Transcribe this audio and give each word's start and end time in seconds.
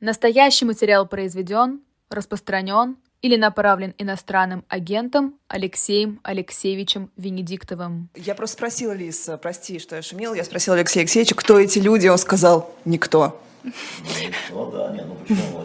Настоящий 0.00 0.64
материал 0.64 1.06
произведен, 1.06 1.80
распространен 2.08 2.96
или 3.20 3.36
направлен 3.36 3.94
иностранным 3.98 4.64
агентом 4.68 5.34
Алексеем 5.46 6.20
Алексеевичем 6.22 7.10
Венедиктовым. 7.18 8.08
Я 8.16 8.34
просто 8.34 8.56
спросила, 8.56 8.92
Лиз, 8.92 9.28
прости, 9.42 9.78
что 9.78 9.96
я 9.96 10.02
шумела, 10.02 10.32
я 10.32 10.42
спросила 10.44 10.76
Алексея 10.76 11.02
Алексеевича, 11.02 11.34
кто 11.34 11.60
эти 11.60 11.78
люди, 11.78 12.08
он 12.08 12.16
сказал, 12.16 12.74
никто. 12.86 13.38
Ну, 13.62 14.70
да, 14.70 14.90
не, 14.90 15.02
ну? 15.04 15.18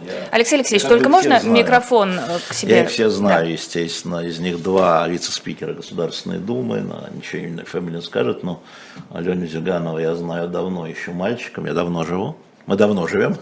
Я, 0.04 0.28
Алексей 0.30 0.56
Алексеевич, 0.56 0.82
я 0.82 0.88
только 0.90 1.08
можно 1.08 1.40
знаю. 1.40 1.56
микрофон 1.56 2.18
э, 2.18 2.38
к 2.46 2.52
себе? 2.52 2.74
Я 2.74 2.82
их 2.82 2.90
все 2.90 3.08
знаю, 3.08 3.50
естественно. 3.50 4.18
Из 4.18 4.38
них 4.38 4.62
два 4.62 5.08
вице-спикера 5.08 5.72
Государственной 5.72 6.38
Думы, 6.38 6.82
но 6.82 7.08
ничего 7.14 7.40
не 7.88 8.02
скажет, 8.02 8.42
но 8.42 8.62
Аленю 9.10 9.46
Зюганова 9.46 9.98
я 9.98 10.14
знаю 10.14 10.48
давно, 10.48 10.86
еще 10.86 11.12
мальчиком, 11.12 11.64
я 11.64 11.72
давно 11.72 12.04
живу. 12.04 12.36
Мы 12.66 12.76
давно 12.76 13.06
живем. 13.06 13.36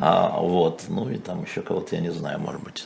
А, 0.00 0.40
вот, 0.40 0.84
ну 0.88 1.08
и 1.10 1.18
там 1.18 1.44
еще 1.44 1.62
кого-то 1.62 1.94
я 1.94 2.00
не 2.00 2.10
знаю, 2.10 2.40
может 2.40 2.62
быть. 2.62 2.84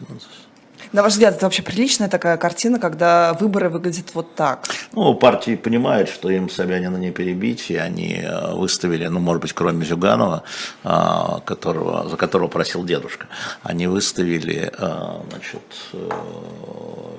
На 0.92 1.02
ваш 1.02 1.12
взгляд, 1.12 1.34
это 1.34 1.46
вообще 1.46 1.62
приличная 1.62 2.08
такая 2.08 2.36
картина, 2.36 2.78
когда 2.78 3.34
выборы 3.34 3.68
выглядят 3.68 4.14
вот 4.14 4.34
так? 4.34 4.64
Ну, 4.92 5.14
партии 5.14 5.56
понимают, 5.56 6.08
что 6.08 6.30
им 6.30 6.48
Собянина 6.48 6.96
не 6.96 7.10
перебить, 7.10 7.70
и 7.70 7.76
они 7.76 8.22
э, 8.22 8.54
выставили, 8.54 9.06
ну, 9.06 9.20
может 9.20 9.42
быть, 9.42 9.52
кроме 9.52 9.84
Зюганова, 9.84 10.42
а, 10.84 11.40
которого, 11.44 12.08
за 12.08 12.16
которого 12.16 12.48
просил 12.48 12.84
дедушка, 12.84 13.26
они 13.62 13.86
выставили, 13.86 14.72
а, 14.78 15.22
значит, 15.28 15.62
э, 15.92 16.08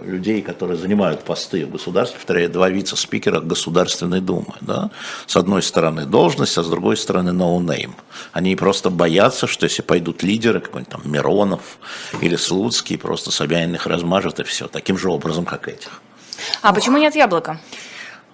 людей, 0.06 0.42
которые 0.42 0.78
занимают 0.78 1.24
посты 1.24 1.66
в 1.66 1.72
государстве, 1.72 2.18
повторяю, 2.18 2.50
два 2.50 2.70
вице-спикера 2.70 3.42
Государственной 3.42 4.22
Думы, 4.22 4.56
да, 4.62 4.90
с 5.26 5.36
одной 5.36 5.62
стороны 5.62 6.06
должность, 6.06 6.58
а 6.58 6.64
с 6.64 6.68
другой 6.68 6.98
стороны 6.98 7.30
no 7.30 7.60
name. 7.60 7.94
Они 8.32 8.56
просто 8.56 8.90
боятся, 8.90 9.48
что 9.48 9.66
если 9.66 9.82
пойдут 9.82 10.24
лидеры, 10.24 10.62
какой-нибудь 10.62 10.92
там 10.92 11.02
Миронов 11.12 11.78
или 12.22 12.36
Слуцкий, 12.36 12.98
просто 12.98 13.32
Собянин 13.32 13.47
их 13.56 13.88
размажет 13.88 14.40
и 14.40 14.44
все, 14.44 14.68
таким 14.68 14.98
же 14.98 15.10
образом, 15.10 15.46
как 15.46 15.68
этих. 15.68 16.02
А 16.62 16.74
почему 16.74 16.98
нет 16.98 17.16
яблока? 17.16 17.60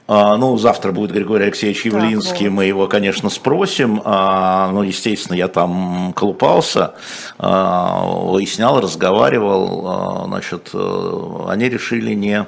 А, 0.07 0.35
Ну, 0.35 0.57
завтра 0.57 0.91
будет 0.91 1.11
Григорий 1.11 1.45
Алексеевич 1.45 1.85
Явлинский, 1.85 2.49
вот. 2.49 2.55
мы 2.55 2.65
его, 2.65 2.87
конечно, 2.87 3.29
спросим. 3.29 4.01
А, 4.03 4.69
Ну, 4.71 4.83
естественно, 4.83 5.35
я 5.35 5.47
там 5.47 6.13
колупался, 6.13 6.95
а, 7.37 8.05
выяснял, 8.05 8.79
разговаривал. 8.81 9.87
А, 9.87 10.25
Значит, 10.25 10.71
э, 10.73 11.45
они 11.47 11.69
решили 11.69 12.13
не 12.13 12.45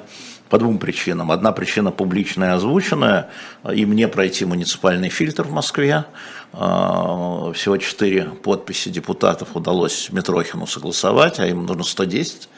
по 0.48 0.58
двум 0.58 0.78
причинам. 0.78 1.32
Одна 1.32 1.52
причина 1.52 1.90
публичная, 1.90 2.54
озвученная, 2.54 3.28
им 3.72 3.92
не 3.92 4.06
пройти 4.08 4.44
муниципальный 4.44 5.08
фильтр 5.08 5.42
в 5.44 5.52
Москве. 5.52 6.04
А, 6.52 7.52
Всего 7.52 7.76
четыре 7.76 8.24
подписи 8.24 8.88
депутатов 8.88 9.54
удалось 9.54 10.10
Митрохину 10.10 10.66
согласовать, 10.66 11.38
а 11.40 11.46
им 11.46 11.66
нужно 11.66 11.84
110. 11.84 12.48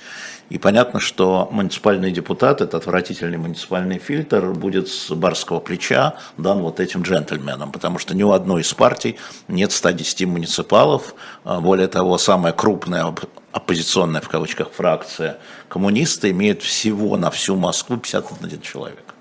И 0.50 0.56
понятно, 0.56 0.98
что 0.98 1.46
муниципальный 1.52 2.10
депутат, 2.10 2.62
этот 2.62 2.74
отвратительный 2.76 3.36
муниципальный 3.36 3.98
фильтр, 3.98 4.52
будет 4.54 4.88
с 4.88 5.10
барского 5.10 5.60
плеча 5.60 6.14
дан 6.38 6.60
вот 6.60 6.80
этим 6.80 7.02
джентльменам, 7.02 7.70
потому 7.70 7.98
что 7.98 8.14
ни 8.14 8.22
у 8.22 8.30
одной 8.30 8.62
из 8.62 8.72
партий 8.72 9.18
нет 9.48 9.72
110 9.72 10.24
муниципалов. 10.26 11.14
А, 11.44 11.60
Более 11.60 11.88
того, 11.88 12.16
самая 12.18 12.52
крупная 12.54 13.04
оп- 13.04 13.26
оппозиционная, 13.52 14.20
в 14.22 14.28
кавычках, 14.28 14.70
фракция 14.72 15.38
коммунисты 15.68 16.30
имеет 16.30 16.62
всего 16.62 17.16
на 17.18 17.30
всю 17.30 17.56
Москву 17.56 17.98
51 17.98 18.60
человек. 18.62 19.14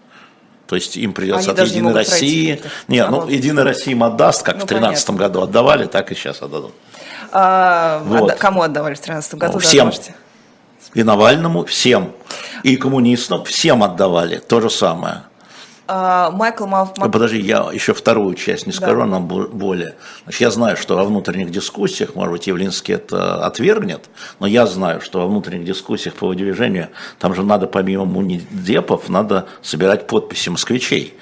То 0.68 0.76
есть 0.76 0.98
им 0.98 1.14
придется 1.14 1.52
Они 1.52 1.60
от 1.62 1.66
не 1.66 1.72
Единой 1.76 1.94
России... 1.94 2.62
Не, 2.90 3.08
ну 3.08 3.22
вот. 3.22 3.30
Единая 3.30 3.64
Россия 3.64 3.94
им 3.94 4.04
отдаст, 4.04 4.44
как 4.44 4.58
Ну, 4.58 4.64
в 4.66 4.68
2013 4.68 5.10
году 5.12 5.42
отдавали, 5.42 5.86
так 5.86 6.12
и 6.12 6.16
сейчас 6.16 6.42
отдадут. 6.42 6.74
А, 7.32 8.02
Вот. 8.06 8.24
отда- 8.32 8.36
Кому 8.36 8.62
отдавали 8.62 8.94
в 8.94 8.98
2013 8.98 9.36
году? 9.36 9.54
Ну, 9.54 9.60
да, 9.60 9.66
всем. 9.68 9.86
можете? 9.86 10.16
И 10.94 11.04
Навальному 11.04 11.64
всем. 11.66 12.12
И 12.64 12.76
коммунистам 12.76 13.44
всем 13.46 13.82
отдавали. 13.84 14.38
То 14.38 14.60
же 14.62 14.70
самое. 14.70 15.24
А, 15.88 16.32
Майкл 16.32 16.66
Мав... 16.66 16.98
Ну, 16.98 17.10
Подожди, 17.10 17.40
я 17.40 17.70
еще 17.72 17.94
вторую 17.94 18.36
часть 18.36 18.68
не 18.68 18.74
скажу, 18.74 19.02
она 19.02 19.20
бо- 19.20 19.48
более. 19.48 19.96
Значит, 20.24 20.42
я 20.42 20.52
знаю, 20.52 20.78
что 20.78 20.98
во 20.98 21.06
внутренних 21.06 21.50
дискуссиях, 21.52 22.16
может 22.16 22.32
быть, 22.34 22.48
Явлинский 22.48 22.94
это 22.94 23.46
отвергнет, 23.46 24.10
но 24.40 24.48
я 24.48 24.68
знаю, 24.68 25.02
что 25.02 25.20
во 25.20 25.28
внутренних 25.28 25.66
дискуссиях 25.66 26.16
по 26.16 26.28
выдвижению, 26.28 26.90
там 27.20 27.34
же 27.36 27.44
надо 27.44 27.68
помимо 27.68 28.06
муниципов, 28.06 29.08
надо 29.10 29.48
собирать 29.62 30.08
подписи 30.08 30.50
москвичей. 30.50 31.18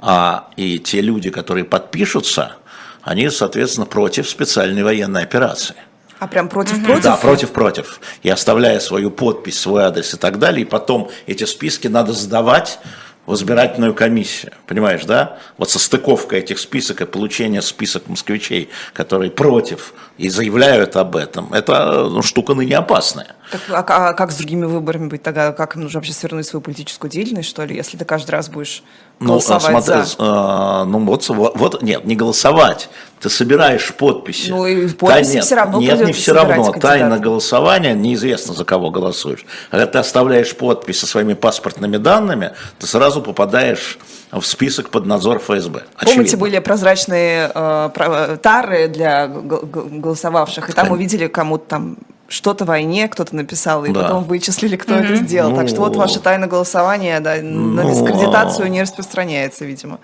А 0.00 0.50
и 0.56 0.78
те 0.78 1.00
люди, 1.00 1.30
которые 1.30 1.64
подпишутся, 1.64 2.56
они, 3.02 3.30
соответственно, 3.30 3.86
против 3.86 4.28
специальной 4.28 4.82
военной 4.82 5.22
операции. 5.22 5.76
А 6.18 6.26
прям 6.26 6.48
против-против? 6.48 7.02
Да, 7.02 7.16
против-против. 7.16 8.00
И 8.22 8.28
оставляя 8.28 8.80
свою 8.80 9.10
подпись, 9.10 9.58
свой 9.58 9.84
адрес 9.84 10.14
и 10.14 10.16
так 10.16 10.38
далее, 10.38 10.62
и 10.62 10.64
потом 10.64 11.10
эти 11.26 11.44
списки 11.44 11.86
надо 11.86 12.12
сдавать 12.12 12.80
в 13.28 13.34
избирательную 13.34 13.94
комиссию. 13.94 14.52
Понимаешь, 14.66 15.04
да? 15.04 15.38
Вот 15.58 15.70
состыковка 15.70 16.36
этих 16.36 16.58
список 16.58 17.02
и 17.02 17.04
получение 17.04 17.60
список 17.60 18.08
москвичей, 18.08 18.70
которые 18.94 19.30
против 19.30 19.92
и 20.16 20.30
заявляют 20.30 20.96
об 20.96 21.14
этом, 21.14 21.52
это 21.52 22.08
ну, 22.08 22.22
штука 22.22 22.54
ныне 22.54 22.78
опасная. 22.78 23.36
Так, 23.52 23.90
а, 23.90 24.08
а 24.08 24.12
как 24.14 24.32
с 24.32 24.36
другими 24.36 24.64
выборами 24.64 25.08
быть 25.08 25.22
тогда? 25.22 25.52
Как 25.52 25.76
им 25.76 25.82
нужно 25.82 25.98
вообще 26.00 26.14
свернуть 26.14 26.46
свою 26.46 26.62
политическую 26.62 27.10
деятельность, 27.10 27.50
что 27.50 27.64
ли, 27.64 27.76
если 27.76 27.98
ты 27.98 28.06
каждый 28.06 28.30
раз 28.30 28.48
будешь 28.48 28.82
Ну, 29.20 29.26
голосовать 29.26 29.84
смотри, 29.84 30.02
за? 30.04 30.16
э, 30.18 30.84
ну 30.84 31.04
вот, 31.04 31.28
вот, 31.28 31.82
нет, 31.82 32.04
не 32.04 32.14
голосовать. 32.14 32.88
Ты 33.20 33.28
собираешь 33.30 33.92
подписи. 33.94 34.50
Ну, 34.50 34.64
и 34.64 34.86
подписи 34.88 35.34
нет, 35.34 35.44
всё 35.44 35.56
равно 35.56 35.80
Нет, 35.80 36.00
не 36.06 36.12
все 36.12 36.32
равно. 36.32 36.54
кандидатов. 36.66 36.82
Тайна 36.82 37.18
голосования, 37.18 37.94
неизвестно, 37.94 38.54
за 38.54 38.64
кого 38.64 38.90
голосуешь. 38.90 39.44
Когда 39.72 39.86
ты 39.86 39.98
оставляешь 39.98 40.54
подпись 40.56 41.00
со 41.00 41.06
своими 41.08 41.34
паспортными 41.34 41.96
данными, 41.96 42.52
ты 42.78 42.86
сразу 42.86 43.20
попадаешь 43.20 43.98
в 44.30 44.42
список 44.42 44.90
под 44.90 45.06
надзор 45.06 45.38
ФСБ. 45.40 45.80
Помните, 45.80 45.86
Очевидно. 45.96 46.38
были 46.38 46.58
прозрачные 46.60 47.50
э, 47.52 47.90
про- 47.92 48.36
тары 48.36 48.86
для 48.86 49.26
голосовавших, 49.26 50.70
и 50.70 50.72
там 50.72 50.92
увидели 50.92 51.26
кому-то 51.26 51.64
там 51.66 51.96
что-то 52.28 52.64
в 52.64 52.68
войне, 52.68 53.08
кто-то 53.08 53.34
написал, 53.34 53.84
и 53.86 53.90
Да. 53.90 54.02
потом 54.02 54.24
вычислили, 54.24 54.76
кто 54.76 54.94
это 54.94 55.16
сделал. 55.16 55.54
так 55.56 55.68
что 55.68 55.80
вот 55.80 55.94
Ну. 55.94 55.98
ваше 55.98 56.20
тайное 56.20 56.46
голосование 56.48 57.20
да, 57.20 57.36
на 57.36 57.82
Ну. 57.82 57.90
дискредитацию 57.90 58.70
не 58.70 58.82
распространяется, 58.82 59.64
видимо. 59.64 59.98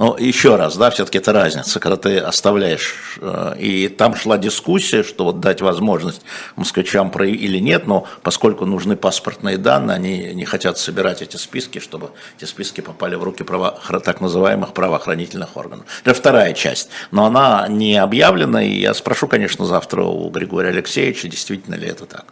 Ну, 0.00 0.16
еще 0.16 0.56
раз, 0.56 0.78
да, 0.78 0.88
все-таки 0.88 1.18
это 1.18 1.34
разница, 1.34 1.78
когда 1.78 1.98
ты 1.98 2.16
оставляешь, 2.16 3.18
э, 3.20 3.56
и 3.58 3.88
там 3.88 4.16
шла 4.16 4.38
дискуссия, 4.38 5.02
что 5.02 5.24
вот 5.24 5.40
дать 5.40 5.60
возможность 5.60 6.22
москвичам 6.56 7.10
про 7.10 7.26
или 7.26 7.58
нет, 7.58 7.86
но 7.86 8.06
поскольку 8.22 8.64
нужны 8.64 8.96
паспортные 8.96 9.58
данные, 9.58 9.96
они 9.96 10.32
не 10.32 10.46
хотят 10.46 10.78
собирать 10.78 11.20
эти 11.20 11.36
списки, 11.36 11.80
чтобы 11.80 12.12
эти 12.38 12.48
списки 12.48 12.80
попали 12.80 13.14
в 13.14 13.22
руки 13.22 13.44
право, 13.44 13.78
так 14.02 14.22
называемых 14.22 14.72
правоохранительных 14.72 15.54
органов. 15.58 15.84
Это 16.02 16.14
вторая 16.14 16.54
часть, 16.54 16.88
но 17.10 17.26
она 17.26 17.68
не 17.68 17.98
объявлена, 17.98 18.62
и 18.62 18.80
я 18.80 18.94
спрошу, 18.94 19.28
конечно, 19.28 19.66
завтра 19.66 20.02
у 20.04 20.30
Григория 20.30 20.70
Алексеевича, 20.70 21.28
действительно 21.28 21.74
ли 21.74 21.86
это 21.86 22.06
так. 22.06 22.24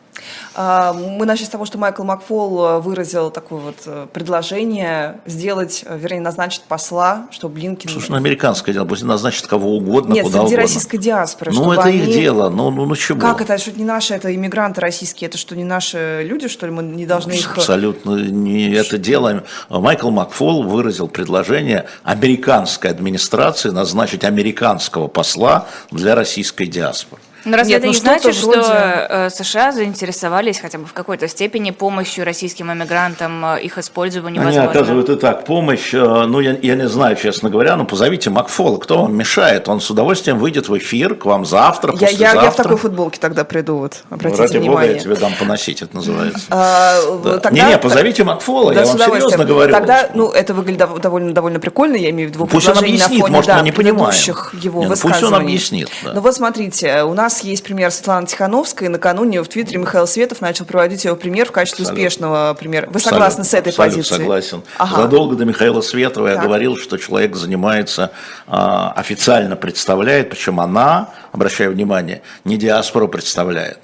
А, 0.55 0.93
Мы 0.93 1.27
начали 1.27 1.47
с 1.47 1.49
того, 1.49 1.65
что 1.65 1.79
Майкл 1.79 2.03
Макфол 2.03 2.65
э, 2.67 2.81
выразил 2.81 3.31
такое 3.31 3.61
вот 3.61 3.77
э, 3.87 4.07
предложение 4.13 5.21
сделать, 5.27 5.85
э, 5.87 5.97
вернее, 5.99 6.21
назначить 6.21 6.63
посла, 6.63 7.27
чтобы 7.31 7.55
Блинкин... 7.55 7.91
Слушай, 7.91 8.11
ну, 8.11 8.17
американское 8.17 8.73
дело, 8.73 8.85
пусть 8.85 9.03
назначит 9.03 9.47
кого 9.47 9.77
угодно, 9.77 10.13
Нет, 10.15 10.25
куда 10.25 10.39
среди 10.39 10.47
угодно. 10.55 10.63
российской 10.63 10.97
диаспоры. 10.99 11.53
Ну, 11.53 11.73
это 11.73 11.89
их 11.89 12.05
они- 12.05 12.13
дело, 12.13 12.49
ну, 12.49 12.71
ну, 12.71 12.87
ну 12.87 12.97
чего? 12.97 13.21
Как 13.21 13.41
это? 13.41 13.57
Что 13.59 13.71
это 13.71 13.79
не 13.79 13.85
наши, 13.85 14.15
это 14.15 14.35
иммигранты 14.35 14.81
российские, 14.81 15.29
это 15.29 15.39
что, 15.39 15.55
не 15.57 15.65
наши 15.65 16.23
люди, 16.25 16.49
что 16.49 16.67
ли? 16.67 16.73
Мы 16.73 16.83
не 16.83 17.07
должны 17.07 17.33
их... 17.33 17.49
э, 17.57 17.61
Абсолютно 17.61 18.17
не 18.17 18.73
это 18.73 18.99
дело. 18.99 19.45
Майкл 19.69 20.11
Макфол 20.11 20.65
выразил 20.65 21.09
предложение 21.09 21.87
американской 22.03 22.91
администрации 22.91 23.71
назначить 23.71 24.25
американского 24.25 25.09
посла 25.09 25.67
для 25.91 26.15
российской 26.15 26.67
диаспоры. 26.67 27.23
Но 27.45 27.57
разве 27.57 27.75
Нет, 27.75 27.79
это 27.79 27.87
ну 27.87 27.93
не 27.93 27.99
значит, 27.99 28.37
вроде- 28.43 28.63
что 28.63 29.07
э, 29.09 29.31
США 29.31 29.73
заинтересовались 29.73 30.59
хотя 30.61 30.79
бы 30.79 30.87
в 30.87 30.93
какой-то 30.93 31.29
степени 31.29 31.71
помощью 31.71 32.25
российским 32.25 32.73
иммигрантам, 32.73 33.45
э, 33.57 33.61
их 33.63 33.79
использованию 33.79 34.43
Они 34.43 34.51
возможно? 34.57 34.71
оказывают 34.71 35.09
и 35.09 35.17
так 35.17 35.45
помощь. 35.45 35.95
э, 35.95 35.99
Ну, 36.27 36.41
я, 36.41 36.57
я 36.61 36.75
не 36.75 36.89
знаю, 36.89 37.17
честно 37.17 37.49
говоря, 37.51 37.77
но 37.77 37.85
позовите 37.85 38.31
Макфола, 38.31 38.79
кто 38.79 39.03
вам 39.03 39.17
мешает? 39.17 39.69
Он 39.69 39.81
с 39.81 39.91
удовольствием 39.91 40.39
выйдет 40.39 40.69
в 40.69 40.77
эфир 40.77 41.15
к 41.15 41.25
вам 41.27 41.45
завтра, 41.47 41.95
Я, 41.99 42.09
я, 42.09 42.33
я 42.35 42.51
в 42.51 42.57
такой 42.57 42.77
футболке 42.77 43.19
тогда 43.21 43.45
приду, 43.45 43.79
вот, 43.79 44.03
обратите 44.11 44.43
Ради 44.43 44.59
бога, 44.59 44.67
внимание. 44.71 44.93
я 44.95 44.99
тебе 44.99 45.15
дам 45.17 45.33
поносить, 45.39 45.81
это 45.83 45.95
называется. 45.97 46.41
А, 46.51 47.01
Да. 47.25 47.39
тогда- 47.39 47.51
Не-не, 47.67 47.79
позовите 47.79 48.25
Макфола, 48.25 48.75
Да, 48.75 48.81
я 48.81 48.87
вам 48.87 48.99
серьезно 48.99 49.45
говорю. 49.45 49.73
Тогда, 49.73 50.09
ну, 50.15 50.31
это 50.31 50.55
выглядит 50.55 50.81
дов- 50.83 51.01
довольно, 51.01 51.33
довольно 51.33 51.61
прикольно, 51.61 51.97
я 51.97 52.11
имею 52.11 52.29
в 52.31 52.33
виду 52.33 52.47
Пусть 52.47 52.69
он 52.69 52.75
на 52.75 52.81
объяснит, 52.81 53.21
фоне, 53.21 53.33
может, 53.35 53.47
да, 53.49 53.59
мы 53.59 53.63
не 53.63 53.73
понимаем. 53.73 54.13
его 54.53 54.83
Не, 54.83 54.89
ну, 54.89 54.95
пусть 55.01 55.23
он 55.23 55.35
объяснит, 55.35 55.89
да. 56.05 56.13
Ну 56.15 56.21
вот 56.21 56.35
смотрите, 56.35 57.03
у 57.05 57.15
нас 57.15 57.28
есть 57.43 57.63
пример 57.63 57.91
Светланы 57.91 58.27
Тихановской. 58.27 58.89
Накануне 58.89 59.43
в 59.43 59.49
Твиттере 59.49 59.79
Михаил 59.79 60.07
Светов 60.07 60.41
начал 60.41 60.65
проводить 60.65 61.05
его 61.05 61.17
пример 61.17 61.49
в 61.49 61.53
качестве 61.53 61.83
абсолютно. 61.83 62.07
успешного 62.07 62.55
примера. 62.55 62.89
Вы 62.91 63.01
согласны 63.01 63.45
с 63.45 63.55
этой 63.55 63.69
абсолютно 63.71 63.97
позицией? 63.97 64.19
согласен. 64.21 64.63
Ага. 64.79 65.03
Задолго 65.03 65.37
до 65.37 65.45
Михаила 65.45 65.81
Светова 65.81 66.29
так. 66.29 66.37
я 66.37 66.43
говорил, 66.43 66.77
что 66.77 66.97
человек 66.97 67.37
занимается, 67.37 68.13
а, 68.47 68.93
официально 68.93 69.57
представляет, 69.57 70.31
причем 70.31 70.61
она, 70.61 71.11
обращаю 71.33 71.73
внимание, 71.73 72.23
не 72.45 72.57
диаспору 72.57 73.09
представляет. 73.09 73.79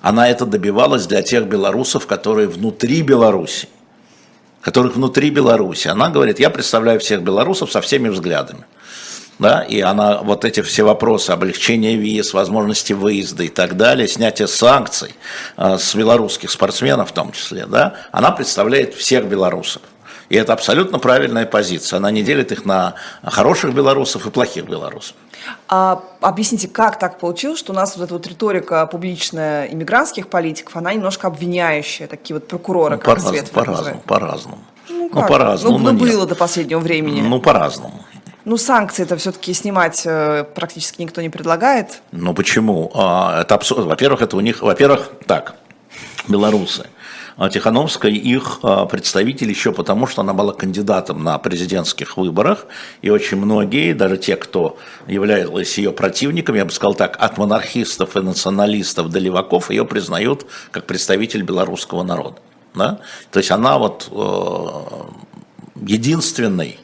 Она 0.00 0.28
это 0.28 0.44
добивалась 0.44 1.06
для 1.06 1.22
тех 1.22 1.44
белорусов, 1.44 2.06
которые 2.06 2.48
внутри 2.48 3.02
Беларуси 3.02 3.68
которых 4.60 4.96
внутри 4.96 5.28
Беларуси. 5.28 5.88
Она 5.88 6.08
говорит, 6.08 6.40
я 6.40 6.48
представляю 6.48 6.98
всех 6.98 7.20
белорусов 7.20 7.70
со 7.70 7.82
всеми 7.82 8.08
взглядами 8.08 8.64
да, 9.38 9.62
и 9.62 9.80
она 9.80 10.18
вот 10.18 10.44
эти 10.44 10.62
все 10.62 10.84
вопросы, 10.84 11.30
облегчения 11.30 11.96
виз, 11.96 12.34
возможности 12.34 12.92
выезда 12.92 13.44
и 13.44 13.48
так 13.48 13.76
далее, 13.76 14.08
снятие 14.08 14.48
санкций 14.48 15.14
э, 15.56 15.78
с 15.78 15.94
белорусских 15.94 16.50
спортсменов 16.50 17.10
в 17.10 17.12
том 17.12 17.32
числе, 17.32 17.66
да, 17.66 17.94
она 18.12 18.30
представляет 18.30 18.94
всех 18.94 19.26
белорусов. 19.26 19.82
И 20.30 20.36
это 20.36 20.52
абсолютно 20.52 20.98
правильная 20.98 21.44
позиция. 21.44 21.98
Она 21.98 22.10
не 22.10 22.22
делит 22.22 22.50
их 22.50 22.64
на 22.64 22.94
хороших 23.22 23.74
белорусов 23.74 24.26
и 24.26 24.30
плохих 24.30 24.64
белорусов. 24.64 25.14
А 25.68 26.02
объясните, 26.20 26.66
как 26.66 26.98
так 26.98 27.18
получилось, 27.18 27.58
что 27.58 27.72
у 27.72 27.76
нас 27.76 27.96
вот 27.96 28.04
эта 28.04 28.14
вот 28.14 28.26
риторика 28.26 28.86
публичная 28.86 29.66
иммигрантских 29.66 30.28
политиков, 30.28 30.74
она 30.76 30.94
немножко 30.94 31.26
обвиняющая, 31.26 32.06
такие 32.06 32.34
вот 32.34 32.48
прокуроры, 32.48 32.96
ну, 32.96 33.02
как 33.02 33.16
по-разному, 33.16 33.46
по-разному, 33.52 34.02
по-разному. 34.06 34.58
Ну, 34.88 35.10
ну, 35.12 35.26
по-разному. 35.26 35.78
Ну, 35.78 35.92
ну, 35.92 35.98
было 35.98 36.20
нет. 36.20 36.28
до 36.28 36.34
последнего 36.34 36.78
времени. 36.78 37.20
Ну, 37.20 37.40
по-разному. 37.40 38.04
Ну, 38.44 38.58
санкции 38.58 39.04
это 39.04 39.16
все-таки 39.16 39.54
снимать 39.54 40.02
э, 40.04 40.44
практически 40.54 41.00
никто 41.00 41.22
не 41.22 41.30
предлагает. 41.30 42.02
Ну, 42.12 42.34
почему? 42.34 42.90
А, 42.94 43.40
это 43.40 43.54
абсурд. 43.54 43.86
Во-первых, 43.86 44.20
это 44.20 44.36
у 44.36 44.40
них, 44.40 44.60
во-первых, 44.60 45.10
так, 45.26 45.56
белорусы. 46.28 46.86
А 47.36 47.48
Тихановская 47.48 48.12
их 48.12 48.60
а, 48.62 48.84
представитель 48.84 49.48
еще 49.48 49.72
потому, 49.72 50.06
что 50.06 50.20
она 50.20 50.34
была 50.34 50.52
кандидатом 50.52 51.24
на 51.24 51.38
президентских 51.38 52.18
выборах, 52.18 52.66
и 53.00 53.08
очень 53.08 53.38
многие, 53.38 53.94
даже 53.94 54.18
те, 54.18 54.36
кто 54.36 54.76
являлись 55.08 55.78
ее 55.78 55.90
противниками, 55.90 56.58
я 56.58 56.64
бы 56.66 56.70
сказал 56.70 56.94
так, 56.94 57.16
от 57.18 57.38
монархистов 57.38 58.14
и 58.16 58.20
националистов 58.20 59.08
до 59.08 59.18
леваков, 59.18 59.70
ее 59.70 59.86
признают 59.86 60.46
как 60.70 60.84
представитель 60.84 61.42
белорусского 61.42 62.02
народа. 62.02 62.36
Да? 62.74 63.00
То 63.30 63.38
есть 63.38 63.50
она 63.50 63.78
вот 63.78 64.08
э, 64.12 65.86
единственный 65.86 66.78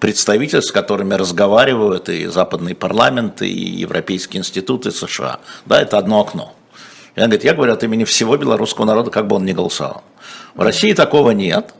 представитель, 0.00 0.62
с 0.62 0.70
которыми 0.70 1.14
разговаривают 1.14 2.08
и 2.08 2.26
западные 2.26 2.74
парламенты, 2.74 3.48
и 3.48 3.80
европейские 3.80 4.40
институты 4.40 4.90
США. 4.90 5.40
Да, 5.66 5.80
это 5.80 5.98
одно 5.98 6.20
окно. 6.20 6.54
И 7.16 7.20
он 7.20 7.26
говорит, 7.26 7.44
я 7.44 7.54
говорю 7.54 7.72
от 7.72 7.84
имени 7.84 8.04
всего 8.04 8.36
белорусского 8.36 8.84
народа, 8.84 9.10
как 9.10 9.26
бы 9.26 9.36
он 9.36 9.44
ни 9.44 9.52
голосовал. 9.52 10.02
В 10.54 10.60
России 10.60 10.92
такого 10.92 11.30
нет. 11.30 11.74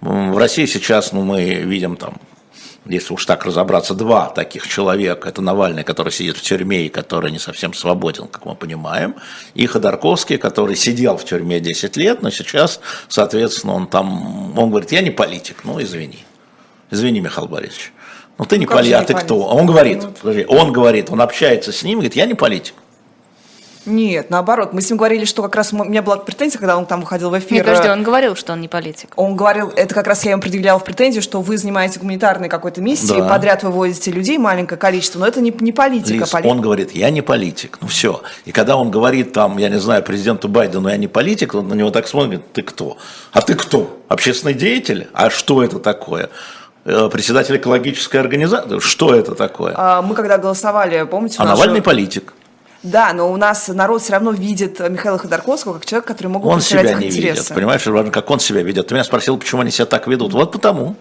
В 0.00 0.36
России 0.38 0.66
сейчас 0.66 1.12
ну, 1.12 1.22
мы 1.22 1.44
видим 1.44 1.96
там, 1.96 2.14
если 2.86 3.12
уж 3.12 3.26
так 3.26 3.44
разобраться, 3.44 3.94
два 3.94 4.30
таких 4.30 4.66
человека. 4.66 5.28
Это 5.28 5.42
Навальный, 5.42 5.84
который 5.84 6.12
сидит 6.12 6.36
в 6.36 6.42
тюрьме 6.42 6.86
и 6.86 6.88
который 6.88 7.30
не 7.30 7.38
совсем 7.38 7.74
свободен, 7.74 8.26
как 8.26 8.44
мы 8.46 8.54
понимаем. 8.54 9.14
И 9.54 9.66
Ходорковский, 9.66 10.38
который 10.38 10.76
сидел 10.76 11.16
в 11.16 11.24
тюрьме 11.24 11.60
10 11.60 11.96
лет, 11.96 12.22
но 12.22 12.30
сейчас, 12.30 12.80
соответственно, 13.08 13.74
он 13.74 13.86
там, 13.86 14.58
он 14.58 14.70
говорит, 14.70 14.90
я 14.92 15.02
не 15.02 15.10
политик, 15.10 15.58
ну 15.64 15.80
извини. 15.80 16.24
Извини, 16.90 17.20
Михаил 17.20 17.48
Борисович. 17.48 17.92
Ну 18.38 18.46
ты 18.46 18.58
не 18.58 18.66
ну, 18.66 18.72
политик, 18.72 18.96
а 18.96 19.04
ты 19.04 19.14
кто? 19.14 19.50
А 19.50 19.54
он 19.54 19.66
говорит, 19.66 20.02
подожди, 20.20 20.46
он 20.48 20.72
говорит, 20.72 21.10
он 21.10 21.20
общается 21.20 21.72
с 21.72 21.82
ним, 21.82 21.98
говорит, 21.98 22.16
я 22.16 22.26
не 22.26 22.34
политик. 22.34 22.74
Нет, 23.86 24.30
наоборот. 24.30 24.72
Мы 24.72 24.82
с 24.82 24.90
ним 24.90 24.98
говорили, 24.98 25.24
что 25.24 25.42
как 25.42 25.56
раз 25.56 25.72
у 25.72 25.84
меня 25.84 26.02
была 26.02 26.18
претензия, 26.18 26.58
когда 26.58 26.76
он 26.76 26.86
там 26.86 27.00
выходил 27.00 27.30
в 27.30 27.38
эфир. 27.38 27.58
Нет, 27.58 27.66
подожди, 27.66 27.88
он 27.88 28.02
говорил, 28.02 28.36
что 28.36 28.52
он 28.52 28.60
не 28.60 28.68
политик. 28.68 29.10
Он 29.16 29.36
говорил, 29.36 29.72
это 29.74 29.94
как 29.94 30.06
раз 30.06 30.24
я 30.24 30.32
ему 30.32 30.42
предъявляла 30.42 30.78
в 30.78 30.84
претензию, 30.84 31.22
что 31.22 31.40
вы 31.40 31.56
занимаетесь 31.56 31.98
гуманитарной 31.98 32.48
какой-то 32.48 32.80
миссией, 32.82 33.20
да. 33.20 33.28
подряд 33.28 33.62
выводите 33.62 34.10
людей, 34.10 34.38
маленькое 34.38 34.78
количество, 34.78 35.18
но 35.18 35.26
это 35.26 35.40
не, 35.40 35.50
не 35.60 35.72
политика. 35.72 36.20
Лиз, 36.20 36.30
полит... 36.30 36.46
Он 36.46 36.60
говорит, 36.60 36.92
я 36.92 37.10
не 37.10 37.22
политик, 37.22 37.78
ну 37.80 37.88
все. 37.88 38.22
И 38.44 38.52
когда 38.52 38.76
он 38.76 38.90
говорит 38.90 39.32
там, 39.32 39.56
я 39.56 39.68
не 39.68 39.80
знаю, 39.80 40.02
президенту 40.02 40.48
Байдену, 40.48 40.88
я 40.88 40.96
не 40.96 41.08
политик, 41.08 41.54
он 41.54 41.68
на 41.68 41.74
него 41.74 41.90
так 41.90 42.06
смотрит, 42.06 42.52
ты 42.52 42.62
кто? 42.62 42.98
А 43.32 43.40
ты 43.40 43.54
кто? 43.54 43.98
Общественный 44.08 44.54
деятель? 44.54 45.08
А 45.14 45.30
что 45.30 45.62
это 45.62 45.78
такое? 45.78 46.28
Э, 46.84 47.08
председатель 47.12 47.56
экологической 47.56 48.16
организации. 48.16 48.78
Что 48.78 49.14
это 49.14 49.34
такое? 49.34 49.74
А, 49.76 50.02
мы 50.02 50.14
когда 50.14 50.38
голосовали, 50.38 51.02
помните? 51.04 51.36
А 51.38 51.44
Навальный 51.44 51.76
же... 51.76 51.82
политик. 51.82 52.32
Да, 52.82 53.12
но 53.12 53.30
у 53.30 53.36
нас 53.36 53.68
народ 53.68 54.00
все 54.00 54.14
равно 54.14 54.30
видит 54.30 54.80
Михаила 54.80 55.18
Ходорковского 55.18 55.74
как 55.74 55.84
человека, 55.84 56.14
который 56.14 56.28
могут 56.28 56.50
Он 56.50 56.60
себя 56.62 56.94
не 56.94 57.08
интересы. 57.08 57.40
видит, 57.40 57.48
понимаешь, 57.54 57.84
важно, 57.84 58.10
как 58.10 58.30
он 58.30 58.40
себя 58.40 58.62
ведет. 58.62 58.86
Ты 58.86 58.94
меня 58.94 59.04
спросил, 59.04 59.36
почему 59.36 59.60
они 59.60 59.70
себя 59.70 59.84
так 59.84 60.06
ведут. 60.06 60.32
Вот 60.32 60.52
потому. 60.52 60.96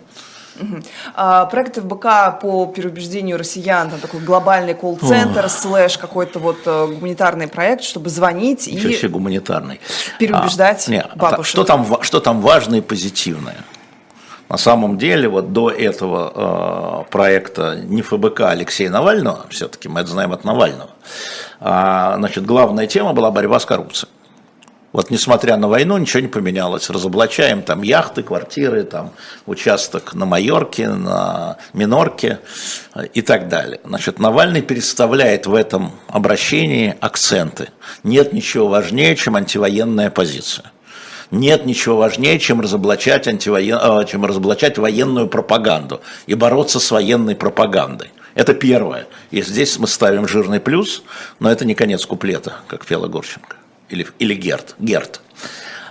А, 1.16 1.46
проект 1.46 1.78
ФБК 1.78 2.42
по 2.42 2.66
переубеждению 2.66 3.38
россиян, 3.38 3.90
там 3.90 4.00
такой 4.02 4.20
глобальный 4.20 4.74
колл-центр, 4.74 5.48
слэш 5.48 5.98
какой-то 5.98 6.40
вот 6.40 6.58
э, 6.66 6.88
гуманитарный 6.88 7.48
проект, 7.48 7.84
чтобы 7.84 8.10
звонить 8.10 8.68
Ничего 8.68 8.90
и 8.90 8.96
себе 8.96 9.08
гуманитарный. 9.08 9.80
переубеждать 10.18 10.86
а, 10.90 10.92
нет, 10.92 11.08
бабушек. 11.16 11.46
Что 11.46 11.64
там, 11.64 12.04
что 12.04 12.20
там 12.20 12.42
важное 12.42 12.80
и 12.80 12.82
позитивное? 12.82 13.56
На 14.50 14.58
самом 14.58 14.98
деле, 14.98 15.30
вот 15.30 15.54
до 15.54 15.70
этого 15.70 17.04
э, 17.06 17.12
проекта 17.12 17.76
не 17.76 18.02
ФБК 18.02 18.42
Алексея 18.42 18.90
Навального, 18.90 19.46
все-таки 19.50 19.88
мы 19.88 20.02
это 20.02 20.10
знаем 20.10 20.34
от 20.34 20.44
Навального, 20.44 20.90
а, 21.60 22.16
значит, 22.18 22.46
главная 22.48 22.88
тема 22.88 23.14
была 23.14 23.30
борьба 23.30 23.60
с 23.60 23.66
коррупцией. 23.66 24.10
Вот 24.92 25.12
несмотря 25.12 25.56
на 25.56 25.68
войну, 25.68 25.98
ничего 25.98 26.22
не 26.22 26.28
поменялось. 26.28 26.90
Разоблачаем 26.90 27.62
там 27.62 27.84
яхты, 27.84 28.24
квартиры, 28.24 28.84
там 28.84 29.12
участок 29.46 30.16
на 30.16 30.26
Майорке, 30.26 30.90
на 30.90 31.58
Минорке 31.74 32.40
э, 32.96 33.06
и 33.14 33.22
так 33.22 33.50
далее. 33.50 33.80
Значит, 33.84 34.18
Навальный 34.18 34.64
переставляет 34.64 35.46
в 35.46 35.54
этом 35.54 35.92
обращении 36.08 36.96
акценты. 37.00 37.70
Нет 38.04 38.34
ничего 38.34 38.68
важнее, 38.68 39.16
чем 39.16 39.36
антивоенная 39.36 40.10
позиция. 40.10 40.72
Нет 41.32 41.66
ничего 41.66 41.98
важнее, 41.98 42.40
чем 42.40 42.62
разоблачать, 42.62 43.28
антивоен... 43.28 43.78
Э, 43.82 44.06
чем 44.06 44.26
разоблачать 44.26 44.78
военную 44.78 45.28
пропаганду 45.28 46.02
и 46.26 46.34
бороться 46.34 46.80
с 46.80 46.90
военной 46.92 47.36
пропагандой. 47.36 48.12
Это 48.34 48.54
первое. 48.54 49.08
И 49.32 49.42
здесь 49.42 49.78
мы 49.78 49.88
ставим 49.88 50.28
жирный 50.28 50.60
плюс, 50.60 51.04
но 51.40 51.52
это 51.52 51.66
не 51.66 51.76
конец 51.76 52.06
куплета, 52.06 52.56
как 52.68 52.86
пела 52.86 53.08
Горченко. 53.08 53.58
Или, 53.90 54.08
или 54.18 54.34
Герт. 54.34 54.76
Герт. 54.80 55.22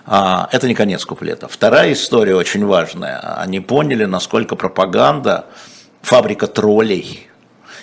А, 0.06 0.48
это 0.50 0.66
не 0.66 0.74
конец 0.74 1.04
куплета. 1.04 1.46
Вторая 1.48 1.92
история 1.92 2.34
очень 2.34 2.64
важная. 2.64 3.18
Они 3.38 3.60
поняли, 3.60 4.06
насколько 4.06 4.56
пропаганда 4.56 5.46
фабрика 6.02 6.46
троллей 6.46 7.27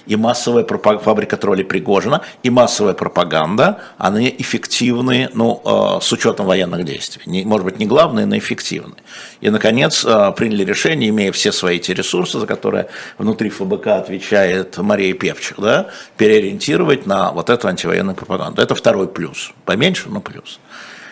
и 0.06 0.16
массовая 0.16 0.63
пропаганда, 0.63 1.04
фабрика 1.04 1.38
троллей 1.38 1.66
Пригожина, 1.66 2.22
и 2.44 2.50
массовая 2.50 2.94
пропаганда, 2.94 3.80
они 3.98 4.34
эффективны, 4.38 5.30
ну, 5.33 5.62
э, 5.66 6.02
с 6.02 6.12
учетом 6.12 6.45
военных 6.45 6.85
действий. 6.85 7.24
Не, 7.26 7.44
может 7.45 7.66
быть, 7.66 7.80
не 7.80 7.85
главные, 7.85 8.26
но 8.26 8.38
эффективны. 8.38 8.95
И, 9.42 9.50
наконец, 9.50 10.06
э, 10.06 10.33
приняли 10.35 10.64
решение, 10.64 11.09
имея 11.09 11.31
все 11.31 11.52
свои 11.52 11.78
эти 11.78 11.92
ресурсы, 11.92 12.40
за 12.40 12.47
которые 12.47 12.88
внутри 13.18 13.50
ФБК 13.50 13.88
отвечает 13.88 14.78
Мария 14.78 15.14
Певчих, 15.14 15.59
да, 15.59 15.88
переориентировать 16.18 17.06
на 17.06 17.31
вот 17.31 17.50
эту 17.50 17.68
антивоенную 17.68 18.16
пропаганду. 18.16 18.62
Это 18.62 18.76
второй 18.76 19.07
плюс. 19.07 19.52
Поменьше, 19.66 20.09
но 20.09 20.21
плюс. 20.21 20.59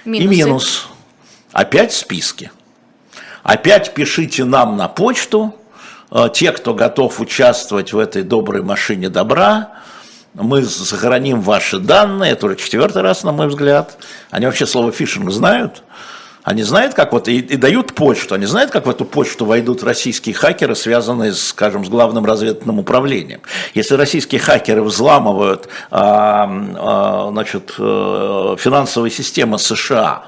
Минусы. 0.05 0.23
И 0.23 0.27
минус. 0.27 0.87
Опять 1.51 1.93
списки. 1.93 2.51
Опять 3.43 3.93
пишите 3.93 4.45
нам 4.45 4.77
на 4.77 4.87
почту, 4.87 5.53
те, 6.33 6.51
кто 6.51 6.73
готов 6.73 7.19
участвовать 7.19 7.93
в 7.93 7.97
этой 7.97 8.23
доброй 8.23 8.61
машине 8.61 9.09
добра, 9.09 9.71
мы 10.33 10.63
сохраним 10.63 11.41
ваши 11.41 11.79
данные, 11.79 12.31
это 12.31 12.47
уже 12.47 12.55
четвертый 12.55 13.01
раз, 13.01 13.23
на 13.23 13.31
мой 13.31 13.47
взгляд. 13.47 13.97
Они 14.31 14.45
вообще 14.45 14.65
слово 14.65 14.91
фишинг 14.91 15.31
знают. 15.31 15.83
Они 16.43 16.63
знают, 16.63 16.93
как 16.93 17.13
вот, 17.13 17.29
и, 17.29 17.37
и 17.37 17.55
дают 17.55 17.93
почту, 17.93 18.35
они 18.35 18.45
знают, 18.45 18.69
как 18.69 18.85
в 18.85 18.89
эту 18.89 19.05
почту 19.05 19.45
войдут 19.45 19.81
российские 19.81 20.35
хакеры, 20.35 20.75
связанные, 20.75 21.31
скажем, 21.31 21.85
с 21.85 21.89
главным 21.89 22.25
разведывательным 22.25 22.79
управлением. 22.79 23.41
Если 23.73 23.95
российские 23.95 24.41
хакеры 24.41 24.83
взламывают 24.83 25.69
а, 25.89 26.49
а, 26.75 27.29
значит, 27.31 27.73
э, 27.79 28.55
финансовые 28.59 29.09
системы 29.09 29.57
США, 29.57 30.25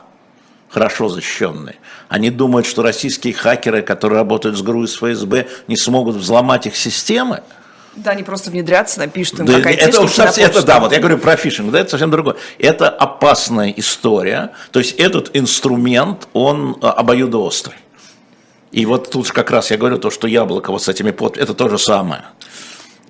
хорошо 0.70 1.10
защищенные, 1.10 1.76
они 2.10 2.30
думают, 2.30 2.66
что 2.66 2.82
российские 2.84 3.34
хакеры, 3.34 3.82
которые 3.82 4.20
работают 4.20 4.58
с 4.58 4.62
ГРУ 4.62 4.84
и 4.84 4.88
с 4.88 4.98
ФСБ, 4.98 5.48
не 5.68 5.78
смогут 5.78 6.16
взломать 6.16 6.68
их 6.68 6.76
системы. 6.76 7.42
Да, 7.96 8.12
они 8.12 8.24
просто 8.24 8.52
внедрятся, 8.52 9.00
напишут 9.00 9.40
им, 9.40 9.46
да, 9.46 9.62
как 9.62 9.72
это, 9.72 10.02
уж 10.02 10.12
совсем, 10.12 10.46
это, 10.46 10.62
да, 10.64 10.82
вот 10.82 10.92
я 10.92 11.00
говорю 11.00 11.18
про 11.18 11.38
фишинг, 11.38 11.72
да, 11.72 11.80
это 11.80 11.92
совсем 11.92 12.12
другое. 12.12 12.36
Это 12.60 12.90
опасная 12.90 13.74
история, 13.78 14.52
то 14.72 14.80
есть 14.80 15.00
этот 15.00 15.32
инструмент, 15.34 16.28
он 16.34 16.78
а, 16.82 16.92
обоюдоострый. 16.92 17.78
И 18.74 18.86
вот 18.86 19.10
тут 19.10 19.32
как 19.32 19.50
раз 19.50 19.72
я 19.72 19.78
говорю 19.78 19.98
то, 19.98 20.12
что 20.12 20.28
яблоко 20.28 20.72
вот 20.72 20.84
с 20.84 20.90
этими 20.90 21.12
под, 21.12 21.38
это 21.38 21.54
то 21.54 21.70
же 21.70 21.78
самое. 21.78 22.24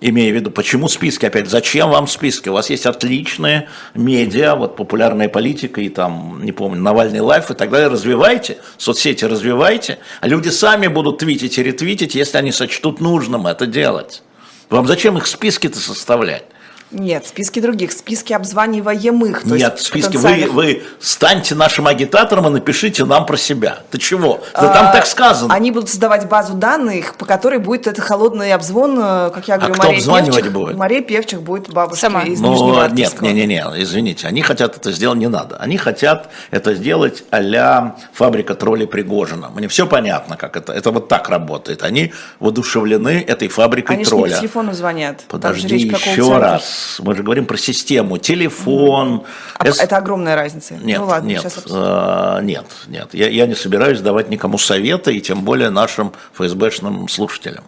Имея 0.02 0.32
в 0.34 0.36
виду, 0.36 0.52
почему 0.52 0.90
списки 0.90 1.26
опять, 1.26 1.50
зачем 1.50 1.90
вам 1.90 2.08
списки? 2.08 2.50
У 2.50 2.54
вас 2.54 2.70
есть 2.70 2.86
отличные 2.86 3.70
медиа, 3.94 4.56
вот 4.56 4.76
популярная 4.76 5.30
политика 5.30 5.80
и 5.80 5.88
там, 5.88 6.44
не 6.44 6.52
помню, 6.52 6.82
Навальный 6.82 7.22
лайф 7.22 7.50
и 7.50 7.54
так 7.54 7.70
далее. 7.70 7.88
Развивайте, 7.88 8.58
соцсети 8.78 9.24
развивайте, 9.24 10.00
а 10.20 10.28
люди 10.28 10.50
сами 10.50 10.88
будут 10.88 11.20
твитить 11.20 11.58
и 11.58 11.64
ретвитить, 11.64 12.14
если 12.14 12.38
они 12.38 12.52
сочтут 12.52 13.00
нужным 13.00 13.48
это 13.48 13.66
делать. 13.66 14.22
Вам 14.70 14.86
зачем 14.86 15.18
их 15.18 15.28
списки-то 15.28 15.80
составлять? 15.80 16.44
Нет, 16.92 17.26
списки 17.26 17.60
других, 17.60 17.92
списки 17.92 18.32
обзваниваемых. 18.32 19.42
То 19.42 19.56
Нет, 19.56 19.80
списки, 19.80 20.08
потенциальных... 20.08 20.54
вы, 20.54 20.64
вы 20.64 20.84
станьте 21.00 21.56
нашим 21.56 21.88
агитатором 21.88 22.48
и 22.48 22.50
напишите 22.52 23.06
нам 23.06 23.26
про 23.26 23.38
себя. 23.38 23.80
Ты 23.90 23.98
чего? 23.98 24.42
Да 24.54 24.72
там 24.72 24.88
а, 24.88 24.92
так 24.92 25.08
сказано. 25.08 25.54
Они 25.54 25.72
будут 25.72 25.90
создавать 25.90 26.30
базу 26.30 26.54
данных, 26.54 27.16
по 27.16 27.26
которой 27.26 27.58
будет 27.58 27.88
это 27.88 28.02
холодный 28.02 28.54
обзвон, 28.54 29.00
э, 29.00 29.32
как 29.34 29.48
я 29.48 29.56
а 29.56 29.58
говорю, 29.58 29.74
а 29.74 29.78
кто 29.78 29.88
Мария 29.88 30.00
обзванивать 30.00 30.36
Певчих. 30.36 30.54
будет? 30.54 30.78
Мария 30.78 31.02
Певчих 31.02 31.42
будет 31.42 31.74
бабушкой 31.74 32.00
Сама. 32.00 32.22
из 32.22 32.40
ну, 32.40 32.52
Нижнего 32.52 32.88
Нет, 32.90 33.22
не, 33.22 33.34
не, 33.34 33.46
не, 33.48 33.64
извините, 33.78 34.28
они 34.28 34.44
хотят 34.44 34.78
это 34.78 34.92
сделать, 34.92 35.18
не 35.18 35.28
надо. 35.28 35.58
Они 35.58 35.78
хотят 35.78 36.30
это 36.52 36.76
сделать 36.76 37.24
а 37.32 37.96
фабрика 38.14 38.54
троллей 38.54 38.88
Пригожина. 38.88 39.50
Мне 39.50 39.68
все 39.68 39.88
понятно, 39.88 40.38
как 40.38 40.56
это. 40.56 40.72
Это 40.72 40.92
вот 40.92 41.08
так 41.08 41.30
работает. 41.30 41.84
Они 41.84 42.14
воодушевлены 42.40 43.26
этой 43.28 43.48
фабрикой 43.48 43.96
они 43.96 44.06
тролля. 44.06 44.26
Они 44.26 44.34
по 44.34 44.40
телефону 44.40 44.74
звонят. 44.74 45.24
Подожди 45.28 45.78
еще 45.78 46.38
раз 46.38 46.75
мы 47.00 47.16
же 47.16 47.24
говорим 47.24 47.46
про 47.46 47.58
систему, 47.58 48.18
телефон. 48.18 49.24
А 49.58 49.68
это, 49.68 49.82
это 49.82 49.98
огромная 49.98 50.36
разница. 50.36 50.76
Нет, 50.76 51.00
ну, 51.00 51.06
ладно, 51.06 51.28
нет, 51.28 51.46
э, 51.70 52.40
нет, 52.44 52.66
нет. 52.88 53.10
Я, 53.14 53.30
я 53.30 53.48
не 53.48 53.56
собираюсь 53.56 54.02
давать 54.02 54.30
никому 54.30 54.58
совета, 54.58 55.12
и 55.12 55.22
тем 55.22 55.42
более 55.42 55.70
нашим 55.70 56.14
ФСБшным 56.34 57.08
слушателям. 57.08 57.64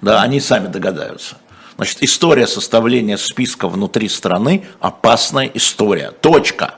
Да, 0.00 0.22
они 0.22 0.40
сами 0.40 0.68
догадаются. 0.68 1.36
Значит, 1.76 2.02
история 2.02 2.46
составления 2.46 3.16
списка 3.16 3.68
внутри 3.68 4.08
страны– 4.08 4.66
опасная 4.80 5.50
история. 5.54 6.10
Точка. 6.10 6.74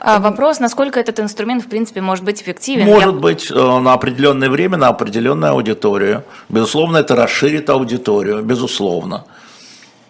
А 0.00 0.18
вопрос, 0.18 0.60
насколько 0.60 1.00
этот 1.00 1.18
инструмент, 1.20 1.64
в 1.64 1.68
принципе, 1.68 2.00
может 2.00 2.24
быть 2.24 2.42
эффективен? 2.42 2.86
Может 2.86 3.14
Я... 3.14 3.20
быть, 3.20 3.50
э, 3.50 3.54
на 3.54 3.92
определенное 3.92 4.50
время, 4.50 4.76
на 4.76 4.88
определенную 4.88 5.52
аудиторию. 5.52 6.24
Безусловно, 6.48 6.98
это 6.98 7.16
расширит 7.16 7.70
аудиторию, 7.70 8.42
безусловно. 8.42 9.24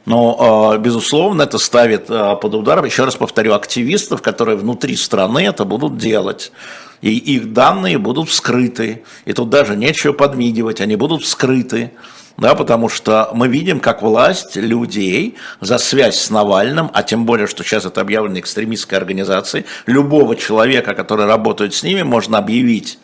Но, 0.06 0.72
а, 0.72 0.78
безусловно, 0.78 1.42
это 1.42 1.58
ставит 1.58 2.06
а, 2.08 2.36
под 2.36 2.54
удар, 2.54 2.84
еще 2.84 3.04
раз 3.04 3.16
повторю, 3.16 3.54
активистов, 3.54 4.22
которые 4.22 4.56
внутри 4.56 4.96
страны 4.96 5.40
это 5.40 5.64
будут 5.64 5.98
делать. 5.98 6.52
И 7.02 7.16
их 7.16 7.52
данные 7.52 7.98
будут 7.98 8.28
вскрыты. 8.28 9.02
И 9.24 9.32
тут 9.32 9.48
даже 9.50 9.76
нечего 9.76 10.12
подмигивать, 10.12 10.80
они 10.80 10.96
будут 10.96 11.22
вскрыты. 11.22 11.92
Да, 12.36 12.54
потому 12.54 12.88
что 12.88 13.30
мы 13.34 13.48
видим, 13.48 13.80
как 13.80 14.00
власть 14.00 14.56
людей 14.56 15.36
за 15.60 15.76
связь 15.76 16.18
с 16.18 16.30
Навальным, 16.30 16.90
а 16.94 17.02
тем 17.02 17.26
более, 17.26 17.46
что 17.46 17.62
сейчас 17.62 17.84
это 17.84 18.00
объявлено 18.00 18.38
экстремистской 18.38 18.96
организацией, 18.96 19.66
любого 19.84 20.36
человека, 20.36 20.94
который 20.94 21.26
работает 21.26 21.74
с 21.74 21.82
ними, 21.82 22.02
можно 22.02 22.38
объявить 22.38 22.98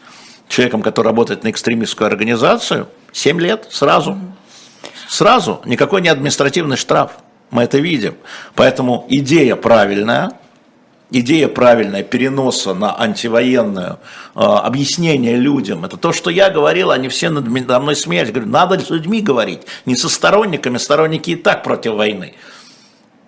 человеком, 0.49 0.81
который 0.81 1.09
работает 1.09 1.45
на 1.45 1.51
экстремистскую 1.51 2.07
организацию, 2.07 2.89
7 3.13 3.39
лет 3.41 3.67
сразу. 3.71 4.19
Сразу, 5.09 5.61
никакой 5.65 6.03
не 6.03 6.09
административный 6.09 6.77
штраф. 6.77 7.13
Мы 7.51 7.63
это 7.63 7.79
видим. 7.79 8.17
Поэтому 8.55 9.07
идея 9.09 9.55
правильная, 9.55 10.33
идея 11.11 11.49
правильная 11.49 12.03
переноса 12.03 12.75
на 12.75 13.01
антивоенное 13.01 13.99
э, 14.35 14.41
объяснение 14.41 15.37
людям. 15.37 15.85
Это 15.85 15.97
то, 15.97 16.13
что 16.13 16.31
я 16.31 16.51
говорил, 16.51 16.91
они 16.91 17.09
все 17.09 17.31
надо 17.31 17.49
мной 17.49 17.95
смеялись. 17.95 18.33
Говорю, 18.33 18.51
надо 18.51 18.81
с 18.81 18.91
людьми 18.91 19.21
говорить, 19.21 19.61
не 19.85 19.95
со 19.95 20.09
сторонниками. 20.09 20.79
Сторонники 20.79 21.31
и 21.31 21.37
так 21.37 21.63
против 21.63 21.95
войны. 21.95 22.35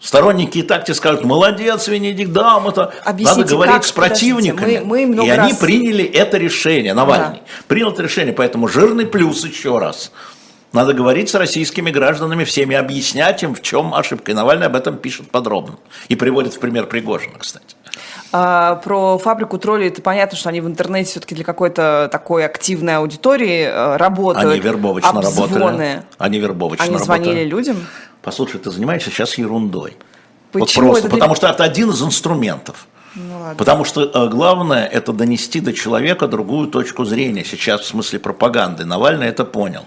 Сторонники 0.00 0.58
и 0.58 0.62
так 0.62 0.84
тебе 0.84 0.94
скажут, 0.94 1.24
молодец, 1.24 1.88
Венедикт, 1.88 2.30
да, 2.30 2.60
мы 2.60 2.70
это... 2.70 2.94
Объясните, 3.04 3.40
Надо 3.40 3.50
говорить 3.54 3.74
как? 3.74 3.84
с 3.84 3.90
противниками. 3.90 4.78
Мы, 4.78 5.06
мы 5.06 5.26
и 5.26 5.30
раз... 5.30 5.38
они 5.38 5.54
приняли 5.54 6.04
это 6.04 6.38
решение, 6.38 6.94
Навальный. 6.94 7.38
Да. 7.38 7.64
Принял 7.66 7.90
это 7.90 8.02
решение, 8.02 8.32
поэтому 8.32 8.68
жирный 8.68 9.06
плюс 9.06 9.44
еще 9.44 9.78
раз– 9.78 10.12
надо 10.72 10.92
говорить 10.92 11.30
с 11.30 11.34
российскими 11.34 11.90
гражданами 11.90 12.44
всеми, 12.44 12.76
объяснять 12.76 13.42
им, 13.42 13.54
в 13.54 13.62
чем 13.62 13.94
ошибка. 13.94 14.32
И 14.32 14.34
Навальный 14.34 14.66
об 14.66 14.76
этом 14.76 14.98
пишет 14.98 15.30
подробно. 15.30 15.76
И 16.08 16.16
приводит 16.16 16.54
в 16.54 16.58
пример 16.58 16.86
Пригожина, 16.86 17.38
кстати. 17.38 17.76
А, 18.32 18.76
про 18.76 19.16
фабрику 19.16 19.58
троллей 19.58 19.88
это 19.88 20.02
понятно, 20.02 20.36
что 20.36 20.50
они 20.50 20.60
в 20.60 20.66
интернете 20.66 21.10
все-таки 21.10 21.34
для 21.34 21.44
какой-то 21.44 22.10
такой 22.12 22.44
активной 22.44 22.96
аудитории 22.96 23.62
э, 23.62 23.96
работают. 23.96 24.52
Они 24.52 24.60
вербовочно 24.60 25.08
обзвоны. 25.08 25.54
работали. 25.54 26.02
Они 26.18 26.38
вербовочно 26.38 26.84
Они 26.84 26.94
работали. 26.94 27.22
звонили 27.22 27.44
людям. 27.44 27.86
Послушай, 28.20 28.60
ты 28.60 28.70
занимаешься 28.70 29.10
сейчас 29.10 29.38
ерундой. 29.38 29.96
Почему 30.52 30.88
вот 30.88 30.92
просто, 30.92 31.08
это 31.08 31.16
потому 31.16 31.34
что 31.34 31.48
это 31.48 31.64
один 31.64 31.90
из 31.90 32.02
инструментов. 32.02 32.86
Ну, 33.14 33.38
ладно. 33.38 33.54
Потому 33.56 33.84
что 33.84 34.02
э, 34.02 34.28
главное 34.28 34.84
это 34.84 35.14
донести 35.14 35.60
до 35.60 35.72
человека 35.72 36.28
другую 36.28 36.68
точку 36.68 37.06
зрения 37.06 37.44
сейчас 37.44 37.80
в 37.80 37.86
смысле 37.86 38.18
пропаганды. 38.18 38.84
Навальный 38.84 39.28
это 39.28 39.46
понял 39.46 39.86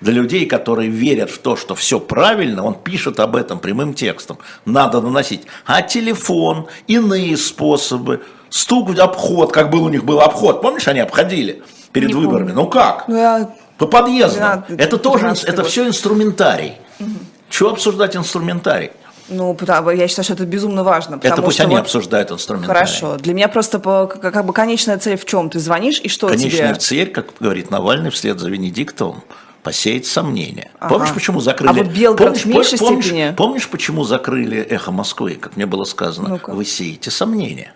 для 0.00 0.12
людей, 0.12 0.46
которые 0.46 0.88
верят 0.88 1.30
в 1.30 1.38
то, 1.38 1.56
что 1.56 1.74
все 1.74 2.00
правильно, 2.00 2.64
он 2.64 2.74
пишет 2.74 3.20
об 3.20 3.36
этом 3.36 3.58
прямым 3.58 3.94
текстом. 3.94 4.38
Надо 4.64 5.00
наносить. 5.00 5.42
А 5.66 5.82
телефон, 5.82 6.66
иные 6.86 7.36
способы, 7.36 8.22
стук 8.48 8.90
в 8.90 9.00
обход, 9.00 9.52
как 9.52 9.70
был 9.70 9.84
у 9.84 9.88
них 9.88 10.04
был 10.04 10.20
обход. 10.20 10.62
Помнишь, 10.62 10.88
они 10.88 11.00
обходили 11.00 11.62
перед 11.92 12.08
Не 12.08 12.14
выборами? 12.14 12.48
Помню. 12.48 12.54
Ну 12.54 12.66
как? 12.68 13.08
Ну, 13.08 13.16
я... 13.16 13.50
По 13.78 13.86
подъездам. 13.86 14.64
12, 14.68 14.78
это 14.78 14.98
тоже, 14.98 15.34
это 15.44 15.64
все 15.64 15.86
инструментарий. 15.86 16.74
Угу. 16.98 17.08
Чего 17.48 17.70
обсуждать 17.70 18.14
инструментарий? 18.14 18.90
Ну, 19.30 19.54
потому, 19.54 19.90
я 19.90 20.08
считаю, 20.08 20.24
что 20.24 20.34
это 20.34 20.44
безумно 20.44 20.82
важно. 20.82 21.18
Это 21.22 21.40
пусть 21.40 21.60
они 21.60 21.76
вот, 21.76 21.82
обсуждают 21.82 22.30
инструментарий. 22.32 22.74
Хорошо. 22.74 23.16
Для 23.16 23.32
меня 23.32 23.48
просто 23.48 23.78
как 23.78 24.44
бы 24.44 24.52
конечная 24.52 24.98
цель 24.98 25.16
в 25.16 25.24
чем? 25.24 25.48
Ты 25.48 25.60
звонишь, 25.60 26.00
и 26.00 26.08
что 26.08 26.28
конечная 26.28 26.50
тебе... 26.50 26.58
Конечная 26.58 26.80
цель, 26.80 27.10
как 27.10 27.26
говорит 27.38 27.70
Навальный 27.70 28.10
вслед 28.10 28.38
за 28.40 28.50
Венедиктовым, 28.50 29.22
посеять 29.62 30.06
сомнения. 30.06 30.70
Ага. 30.78 30.94
Помнишь, 30.94 31.14
почему 31.14 31.40
закрыли? 31.40 31.70
А 31.70 31.72
вот 31.72 31.86
Белгород 31.86 32.18
помнишь, 32.18 32.42
в 32.42 32.46
меньшей 32.46 32.78
помнишь, 32.78 33.04
степени? 33.04 33.34
Помнишь, 33.36 33.68
почему 33.68 34.04
закрыли 34.04 34.58
«Эхо 34.58 34.90
Москвы», 34.90 35.34
как 35.34 35.56
мне 35.56 35.66
было 35.66 35.84
сказано? 35.84 36.28
ну 36.28 36.36
-ка. 36.36 36.54
Вы 36.54 36.64
сеете 36.64 37.10
сомнения. 37.10 37.74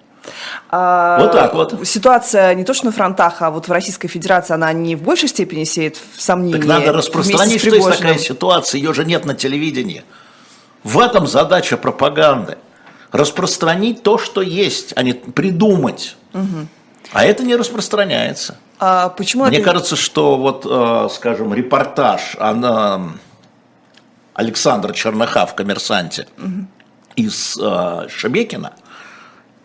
А, 0.70 1.18
вот 1.20 1.32
так 1.32 1.54
вот. 1.54 1.86
Ситуация 1.86 2.54
не 2.54 2.64
то 2.64 2.74
что 2.74 2.86
на 2.86 2.92
фронтах, 2.92 3.42
а 3.42 3.50
вот 3.50 3.68
в 3.68 3.72
Российской 3.72 4.08
Федерации 4.08 4.54
она 4.54 4.72
не 4.72 4.96
в 4.96 5.02
большей 5.02 5.28
степени 5.28 5.64
сеет 5.64 5.98
сомнения. 6.16 6.58
Так 6.58 6.66
надо 6.66 6.92
распространить, 6.92 7.60
что 7.60 7.74
есть 7.74 7.88
такая 7.88 8.18
ситуация, 8.18 8.78
ее 8.78 8.94
же 8.94 9.04
нет 9.04 9.24
на 9.24 9.34
телевидении. 9.34 10.02
В 10.82 10.98
этом 10.98 11.26
задача 11.26 11.76
пропаганды. 11.76 12.58
Распространить 13.12 14.02
то, 14.02 14.18
что 14.18 14.42
есть, 14.42 14.92
а 14.96 15.02
не 15.02 15.12
придумать. 15.12 16.16
Угу. 16.32 16.66
А 17.12 17.24
это 17.24 17.44
не 17.44 17.54
распространяется. 17.54 18.56
А 18.78 19.08
почему 19.10 19.44
Мне 19.44 19.58
это... 19.58 19.64
кажется, 19.64 19.96
что 19.96 20.36
вот, 20.36 20.66
э, 20.68 21.08
скажем, 21.12 21.54
репортаж 21.54 22.36
она, 22.38 23.14
Александра 24.34 24.92
Черноха 24.92 25.46
в 25.46 25.54
«Коммерсанте» 25.54 26.26
угу. 26.36 26.66
из 27.16 27.56
э, 27.60 28.08
Шебекина, 28.08 28.74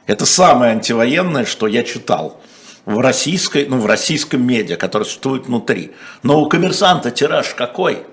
это 0.05 0.25
самое 0.25 0.73
антивоенное, 0.73 1.45
что 1.45 1.67
я 1.67 1.83
читал 1.83 2.39
в 2.85 2.99
российской, 2.99 3.67
ну, 3.67 3.79
в 3.79 3.85
российском 3.85 4.45
медиа, 4.45 4.75
которое 4.75 5.05
существует 5.05 5.45
внутри. 5.45 5.91
Но 6.23 6.41
у 6.41 6.49
коммерсанта 6.49 7.11
тираж 7.11 7.53
какой? 7.53 8.05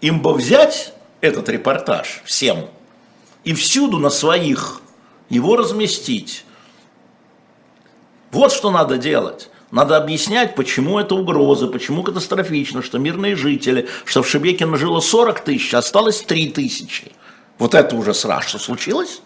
Им 0.00 0.20
бы 0.20 0.34
взять 0.34 0.92
этот 1.20 1.48
репортаж 1.48 2.22
всем 2.24 2.66
и 3.44 3.54
всюду 3.54 3.98
на 3.98 4.10
своих 4.10 4.82
его 5.28 5.56
разместить. 5.56 6.44
Вот 8.30 8.52
что 8.52 8.70
надо 8.70 8.96
делать. 8.96 9.50
Надо 9.70 9.96
объяснять, 9.96 10.54
почему 10.56 10.98
это 10.98 11.14
угроза, 11.14 11.68
почему 11.68 12.02
катастрофично, 12.02 12.82
что 12.82 12.98
мирные 12.98 13.36
жители, 13.36 13.88
что 14.04 14.22
в 14.22 14.28
Шебекино 14.28 14.76
жило 14.76 15.00
40 15.00 15.40
тысяч, 15.40 15.74
осталось 15.74 16.22
3 16.22 16.50
тысячи. 16.50 17.12
Вот 17.58 17.74
это 17.74 17.94
уже 17.94 18.14
страшно. 18.14 18.58
Случилось? 18.58 19.20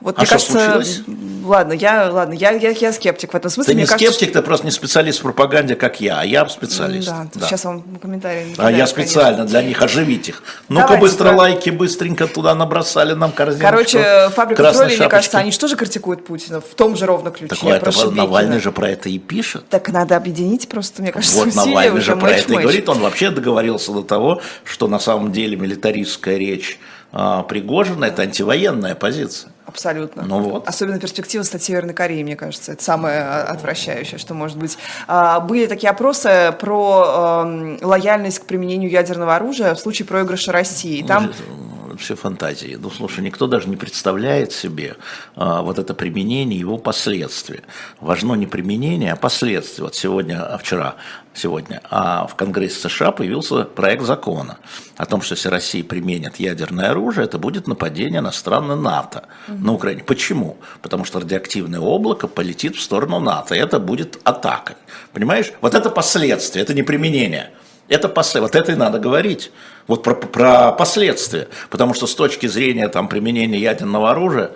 Вот, 0.00 0.16
а 0.16 0.20
мне 0.20 0.28
кажется, 0.28 0.52
случилось? 0.52 1.02
ладно, 1.44 1.72
я, 1.72 2.10
ладно, 2.12 2.34
я, 2.34 2.52
я, 2.52 2.70
я 2.70 2.92
скептик 2.92 3.32
в 3.32 3.36
этом 3.36 3.50
смысле. 3.50 3.72
Ты 3.72 3.76
не 3.76 3.82
мне 3.82 3.86
скептик, 3.86 4.08
кажется, 4.08 4.32
ты 4.32 4.42
просто 4.42 4.66
не 4.66 4.70
специалист 4.70 5.18
в 5.18 5.22
пропаганде, 5.22 5.74
как 5.74 6.00
я, 6.00 6.20
а 6.20 6.24
я 6.24 6.48
специалист. 6.48 7.08
Да, 7.08 7.26
да. 7.34 7.46
сейчас 7.46 7.64
вам 7.64 7.82
комментарии. 8.00 8.54
А 8.58 8.70
я 8.70 8.86
специально 8.86 9.38
конечно. 9.38 9.60
для 9.60 9.62
них 9.62 9.82
оживить 9.82 10.28
их. 10.28 10.42
Ну-ка 10.68 10.96
быстро 10.98 11.30
про... 11.30 11.36
лайки, 11.36 11.70
быстренько 11.70 12.28
туда 12.28 12.54
набросали 12.54 13.14
нам 13.14 13.32
корзинку. 13.32 13.66
Короче, 13.66 14.30
фабрика 14.34 14.72
троллей, 14.72 14.96
мне 14.96 15.08
кажется, 15.08 15.38
они 15.38 15.50
что 15.50 15.66
же 15.66 15.76
критикуют 15.76 16.24
Путина? 16.24 16.60
В 16.60 16.74
том 16.74 16.96
же 16.96 17.06
ровно 17.06 17.30
ключе. 17.30 17.54
Так 17.54 17.64
это 17.64 17.90
Шебекина. 17.90 18.16
Навальный 18.16 18.60
же 18.60 18.70
про 18.70 18.90
это 18.90 19.08
и 19.08 19.18
пишет. 19.18 19.68
Так 19.68 19.88
надо 19.90 20.16
объединить 20.16 20.68
просто, 20.68 21.02
мне 21.02 21.12
кажется, 21.12 21.44
Вот 21.44 21.54
Навальный 21.54 22.00
же 22.00 22.16
про 22.16 22.30
это 22.30 22.52
и 22.52 22.56
говорит. 22.56 22.88
Он 22.88 23.00
вообще 23.00 23.30
договорился 23.30 23.92
до 23.92 24.02
того, 24.02 24.40
что 24.64 24.86
на 24.86 24.98
самом 24.98 25.32
деле 25.32 25.56
милитаристская 25.56 26.36
речь 26.36 26.78
а, 27.12 27.42
Пригожина– 27.42 28.04
это 28.06 28.22
антивоенная 28.22 28.94
позиция. 28.94 29.52
Абсолютно. 29.68 30.22
Ну 30.22 30.40
вот. 30.40 30.66
Особенно 30.66 30.98
перспектива 30.98 31.42
стать 31.42 31.62
Северной 31.62 31.92
Кореей, 31.92 32.24
мне 32.24 32.36
кажется. 32.36 32.72
Это 32.72 32.82
самое 32.82 33.20
отвращающее, 33.22 34.18
что 34.18 34.32
может 34.32 34.56
быть. 34.56 34.78
А, 35.06 35.40
были 35.40 35.66
такие 35.66 35.90
опросы 35.90 36.54
про 36.58 37.44
э, 37.44 37.78
лояльность 37.82 38.38
к 38.38 38.44
применению 38.46 38.90
ядерного 38.90 39.36
оружия 39.36 39.74
в 39.74 39.78
случае 39.78 40.06
проигрыша 40.06 40.52
России. 40.52 41.02
Там 41.02 41.32
все 41.98 42.14
фантазии. 42.14 42.78
Ну, 42.80 42.90
слушай, 42.90 43.20
никто 43.20 43.46
даже 43.46 43.68
не 43.68 43.76
представляет 43.76 44.52
себе 44.52 44.96
а, 45.36 45.62
вот 45.62 45.78
это 45.78 45.94
применение, 45.94 46.58
его 46.58 46.78
последствия. 46.78 47.62
Важно 48.00 48.34
не 48.34 48.46
применение, 48.46 49.12
а 49.12 49.16
последствия. 49.16 49.84
Вот 49.84 49.94
сегодня, 49.94 50.42
а 50.42 50.56
вчера, 50.58 50.96
сегодня, 51.34 51.80
а 51.90 52.26
в 52.26 52.34
Конгрессе 52.34 52.88
США 52.88 53.12
появился 53.12 53.64
проект 53.64 54.04
закона 54.04 54.58
о 54.96 55.06
том, 55.06 55.22
что 55.22 55.34
если 55.34 55.48
Россия 55.48 55.84
применит 55.84 56.36
ядерное 56.36 56.90
оружие, 56.90 57.24
это 57.24 57.38
будет 57.38 57.66
нападение 57.66 58.20
на 58.20 58.32
страны 58.32 58.76
НАТО 58.76 59.24
угу. 59.48 59.58
на 59.58 59.72
Украине. 59.72 60.02
Почему? 60.04 60.56
Потому 60.82 61.04
что 61.04 61.20
радиоактивное 61.20 61.80
облако 61.80 62.28
полетит 62.28 62.76
в 62.76 62.80
сторону 62.80 63.20
НАТО, 63.20 63.54
и 63.54 63.58
это 63.58 63.78
будет 63.78 64.18
атакой. 64.24 64.76
Понимаешь? 65.12 65.52
Вот 65.60 65.74
это 65.74 65.90
последствия, 65.90 66.62
это 66.62 66.74
не 66.74 66.82
применение. 66.82 67.50
Это 67.88 68.08
после, 68.08 68.40
вот 68.40 68.54
это 68.54 68.72
и 68.72 68.74
надо 68.74 68.98
говорить. 68.98 69.50
Вот 69.86 70.02
про, 70.02 70.14
про 70.14 70.72
последствия. 70.72 71.48
Потому 71.70 71.94
что 71.94 72.06
с 72.06 72.14
точки 72.14 72.46
зрения 72.46 72.88
там, 72.88 73.08
применения 73.08 73.58
ядерного 73.58 74.10
оружия, 74.10 74.50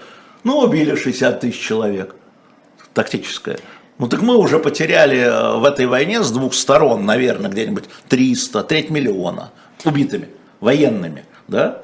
ну, 0.45 0.59
убили 0.59 0.95
60 0.95 1.41
тысяч 1.41 1.61
человек. 1.61 2.15
Тактическое. 2.93 3.59
Ну 3.99 4.09
так 4.09 4.21
мы 4.21 4.37
уже 4.37 4.59
потеряли 4.59 5.19
э, 5.19 5.59
в 5.59 5.65
этой 5.65 5.87
войне 5.87 6.23
с 6.23 6.31
двух 6.31 6.55
сторон, 6.55 7.07
наверное, 7.07 7.51
где-нибудь 7.51 7.85
300, 8.09 8.65
треть 8.65 8.91
миллиона 8.91 9.53
убитыми, 9.85 10.29
военными, 10.61 11.25
да? 11.47 11.83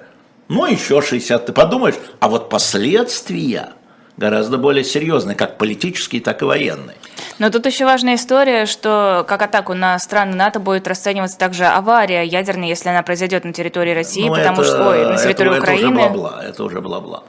Ну 0.49 0.67
еще 0.67 1.01
60, 1.01 1.47
ты 1.47 1.53
подумаешь, 1.53 1.95
а 2.21 2.29
вот 2.29 2.49
последствия 2.49 3.71
гораздо 4.19 4.59
более 4.59 4.85
серьезные, 4.85 5.37
как 5.37 5.57
политические, 5.57 6.21
так 6.21 6.43
и 6.43 6.45
военные. 6.45 6.97
Но 7.39 7.51
тут 7.51 7.67
еще 7.67 7.85
важная 7.85 8.17
история, 8.17 8.67
что 8.67 9.25
как 9.27 9.41
атаку 9.43 9.75
на 9.75 9.99
страны 9.99 10.35
НАТО 10.35 10.59
будет 10.59 10.89
расцениваться 10.89 11.39
также 11.39 11.65
авария 11.65 12.25
ядерная, 12.25 12.69
если 12.69 12.89
она 12.89 13.03
произойдет 13.03 13.45
на 13.45 13.53
территории 13.53 13.95
России, 13.95 14.29
ну, 14.29 14.35
потому 14.35 14.61
это, 14.61 14.65
что 14.65 14.89
ой, 14.89 15.07
на 15.07 15.17
территории 15.17 15.53
это, 15.53 15.61
Украины. 15.61 16.01
Это 16.01 16.11
уже 16.11 16.11
бла-бла, 16.11 16.45
это 16.45 16.65
уже 16.65 16.81
бла-бла. 16.81 17.23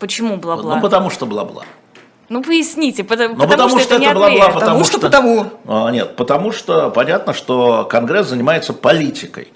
Почему 0.00 0.36
бла-бла? 0.36 0.76
Ну, 0.76 0.82
потому 0.82 1.08
что 1.08 1.24
бла-бла. 1.24 1.62
Ну, 2.28 2.42
поясните, 2.42 3.04
потому, 3.04 3.36
ну, 3.36 3.48
потому 3.48 3.70
что, 3.70 3.80
что 3.80 3.94
это, 3.94 4.04
не 4.04 4.12
бла-бла, 4.12 4.48
потому, 4.48 4.60
потому 4.60 4.84
что, 4.84 4.98
что 4.98 5.00
потому. 5.00 5.46
А, 5.66 5.90
нет, 5.90 6.16
потому 6.16 6.52
что 6.52 6.90
понятно, 6.90 7.32
что 7.32 7.84
Конгресс 7.84 8.26
занимается 8.26 8.72
политикой, 8.74 9.48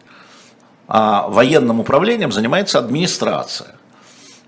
а 0.86 1.28
военным 1.28 1.80
управлением 1.80 2.32
занимается 2.32 2.78
администрация 2.78 3.74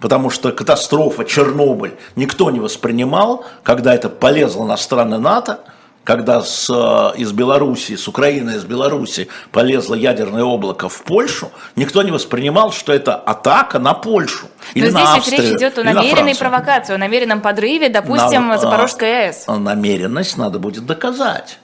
потому 0.05 0.29
что 0.29 0.53
катастрофа, 0.53 1.25
Чернобыль 1.25 1.95
никто 2.15 2.51
не 2.51 2.61
воспринимал, 2.61 3.47
когда 3.63 3.95
это 3.95 4.11
полезло 4.11 4.67
на 4.67 4.77
страны 4.77 5.17
НАТО, 5.17 5.61
когда 6.05 6.43
с, 6.43 6.69
э, 6.69 7.19
из 7.19 7.33
Белоруссии, 7.33 7.97
с 7.97 8.07
Украины 8.07 8.51
из 8.51 8.65
Белоруссии 8.65 9.29
полезло 9.51 9.95
ядерное 9.95 10.45
облако 10.45 10.91
в 10.91 11.03
Польшу, 11.05 11.51
никто 11.75 12.03
не 12.03 12.11
воспринимал, 12.11 12.71
что 12.71 12.93
это 12.93 13.15
атака 13.15 13.79
на 13.79 13.95
Польшу. 13.95 14.49
Или 14.75 14.91
Но 14.91 14.99
на 14.99 15.07
здесь 15.07 15.17
Австрию, 15.17 15.41
ведь 15.41 15.51
речь 15.53 15.59
идет 15.59 15.79
о 15.79 15.85
намеренной 15.85 16.37
провокации, 16.37 16.93
о 16.93 16.99
намеренном 16.99 17.41
подрыве, 17.41 17.89
допустим, 17.89 18.49
на, 18.49 18.59
Запорожской 18.59 19.29
АЭС. 19.29 19.47
Намеренность 19.49 20.37
надо 20.37 20.59
будет 20.59 20.85
доказать. 20.85 21.59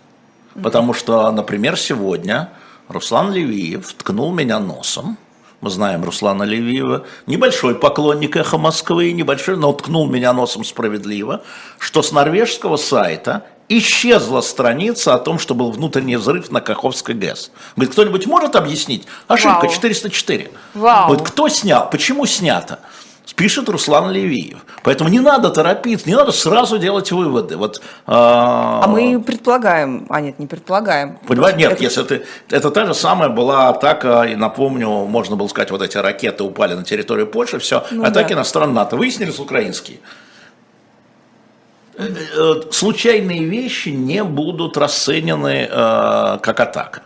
Потому 0.62 0.94
что, 0.94 1.30
например, 1.30 1.76
сегодня 1.76 2.48
Руслан 2.88 3.34
Левиев 3.34 3.92
ткнул 3.92 4.32
меня 4.32 4.58
носом 4.58 5.18
мы 5.60 5.70
знаем 5.70 6.04
Руслана 6.04 6.44
Левиева, 6.44 7.04
небольшой 7.26 7.74
поклонник 7.74 8.36
«Эхо 8.36 8.56
Москвы», 8.56 9.12
небольшой, 9.12 9.56
но 9.56 9.72
ткнул 9.72 10.08
меня 10.08 10.32
носом 10.32 10.64
справедливо, 10.64 11.42
что 11.78 12.02
с 12.02 12.12
норвежского 12.12 12.76
сайта 12.76 13.44
исчезла 13.68 14.40
страница 14.40 15.14
о 15.14 15.18
том, 15.18 15.38
что 15.38 15.54
был 15.54 15.70
внутренний 15.70 16.16
взрыв 16.16 16.50
на 16.50 16.60
Каховской 16.60 17.14
ГЭС. 17.14 17.50
Говорит, 17.76 17.92
кто-нибудь 17.92 18.26
может 18.26 18.56
объяснить? 18.56 19.06
Ошибка 19.28 19.66
Вау. 19.66 19.72
404. 19.72 20.50
Вау. 20.74 21.06
Говорит, 21.08 21.26
кто 21.26 21.48
снял? 21.48 21.88
Почему 21.88 22.26
снято? 22.26 22.80
Пишет 23.36 23.68
Руслан 23.68 24.10
Левиев. 24.10 24.58
Поэтому 24.82 25.10
не 25.10 25.20
надо 25.20 25.50
торопиться, 25.50 26.08
не 26.08 26.14
надо 26.14 26.32
сразу 26.32 26.78
делать 26.78 27.12
выводы. 27.12 27.56
Вот, 27.56 27.80
а... 28.06 28.82
а 28.84 28.88
мы 28.88 29.20
предполагаем, 29.20 30.06
а 30.08 30.20
нет, 30.20 30.38
не 30.38 30.46
предполагаем. 30.46 31.18
Понимаешь, 31.26 31.56
нет, 31.56 31.72
это... 31.72 31.82
если 31.82 32.02
ты, 32.02 32.22
это 32.50 32.70
та 32.70 32.86
же 32.86 32.94
самая 32.94 33.28
была 33.28 33.68
атака, 33.68 34.22
и 34.22 34.36
напомню, 34.36 34.88
можно 35.06 35.36
было 35.36 35.48
сказать, 35.48 35.70
вот 35.70 35.82
эти 35.82 35.96
ракеты 35.96 36.44
упали 36.44 36.74
на 36.74 36.84
территорию 36.84 37.26
Польши, 37.26 37.58
все, 37.58 37.84
ну, 37.90 38.04
атаки 38.04 38.30
да. 38.30 38.36
на 38.36 38.44
страны 38.44 38.72
НАТО, 38.72 38.96
выяснились 38.96 39.38
украинские. 39.38 39.98
Э, 41.96 42.06
э, 42.06 42.62
случайные 42.70 43.44
вещи 43.44 43.90
не 43.90 44.24
будут 44.24 44.76
расценены 44.76 45.68
э, 45.70 46.38
как 46.40 46.60
атака. 46.60 47.02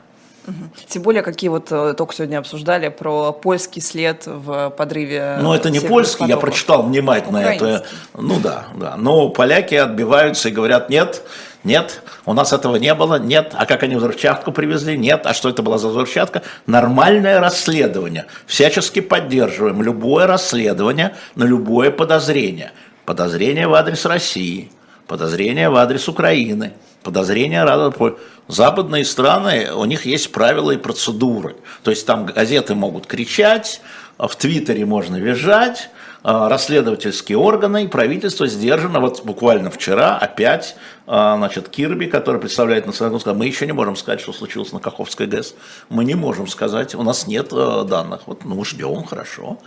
Тем 0.89 1.03
более, 1.03 1.23
какие 1.23 1.49
вот 1.49 1.71
э, 1.71 1.95
только 1.95 2.15
сегодня 2.15 2.39
обсуждали 2.39 2.89
про 2.89 3.33
польский 3.33 3.81
след 3.81 4.27
в 4.27 4.71
подрыве. 4.71 5.39
Ну, 5.41 5.53
это 5.53 5.71
не 5.71 5.81
польский, 5.81 6.21
потоков. 6.21 6.29
я 6.29 6.37
прочитал 6.37 6.83
внимательно 6.83 7.39
это. 7.39 7.85
Ну 8.15 8.39
да, 8.41 8.67
да. 8.77 8.97
Но 8.97 9.31
поляки 9.31 9.75
отбиваются 9.75 10.49
и 10.49 10.53
говорят, 10.53 10.91
нет, 10.91 11.23
нет, 11.65 12.03
у 12.27 12.35
нас 12.35 12.53
этого 12.53 12.77
не 12.77 12.95
было, 12.95 13.19
нет. 13.19 13.53
А 13.55 13.65
как 13.65 13.83
они 13.83 13.97
взрывчатку 13.97 14.53
привезли? 14.53 14.99
Нет. 14.99 15.23
А 15.25 15.33
что 15.33 15.49
это 15.49 15.63
была 15.63 15.79
за 15.79 15.89
взрывчатка? 15.89 16.43
Нормальное 16.67 17.41
расследование. 17.41 18.27
Всячески 18.47 19.01
поддерживаем 19.01 19.83
любое 19.83 20.27
расследование 20.27 21.17
на 21.35 21.45
любое 21.45 21.91
подозрение. 21.91 22.73
Подозрение 23.07 23.67
в 23.67 23.75
адрес 23.75 24.05
России, 24.05 24.71
подозрение 25.07 25.71
в 25.71 25.77
адрес 25.77 26.09
Украины, 26.09 26.73
подозрение 27.05 27.65
в 27.65 28.17
западные 28.49 29.05
страны, 29.05 29.73
у 29.73 29.85
них 29.85 30.07
есть 30.07 30.33
правила 30.33 30.73
и 30.73 30.77
процедуры. 30.77 31.57
То 31.83 31.91
есть 31.91 32.07
там 32.07 32.27
газеты 32.27 32.75
могут 32.75 33.07
кричать, 33.07 33.81
в 34.19 34.35
Твиттере 34.37 34.85
можно 34.85 35.17
визжать, 35.17 35.91
а, 36.27 36.49
расследовательские 36.49 37.37
органы 37.37 37.85
и 37.85 37.87
правительство 37.87 38.47
сдержано. 38.47 39.01
Вот 39.01 39.25
буквально 39.25 39.71
вчера 39.71 40.17
опять 40.17 40.75
а, 41.07 41.37
значит, 41.37 41.69
Кирби, 41.69 42.07
который 42.07 42.41
представляет 42.41 42.87
национальную 42.87 43.21
сказал, 43.21 43.37
мы 43.37 43.47
еще 43.47 43.67
не 43.67 43.73
можем 43.73 43.95
сказать, 43.95 44.21
что 44.21 44.33
случилось 44.33 44.73
на 44.73 44.81
Каховской 44.81 45.27
ГЭС. 45.27 45.55
Мы 45.91 46.05
не 46.07 46.15
можем 46.15 46.49
сказать, 46.49 46.95
у 46.95 47.03
нас 47.03 47.27
нет 47.27 47.49
а, 47.53 47.85
данных. 47.85 48.23
Вот, 48.25 48.45
ну, 48.45 48.65
ждем, 48.65 49.05
хорошо. 49.05 49.59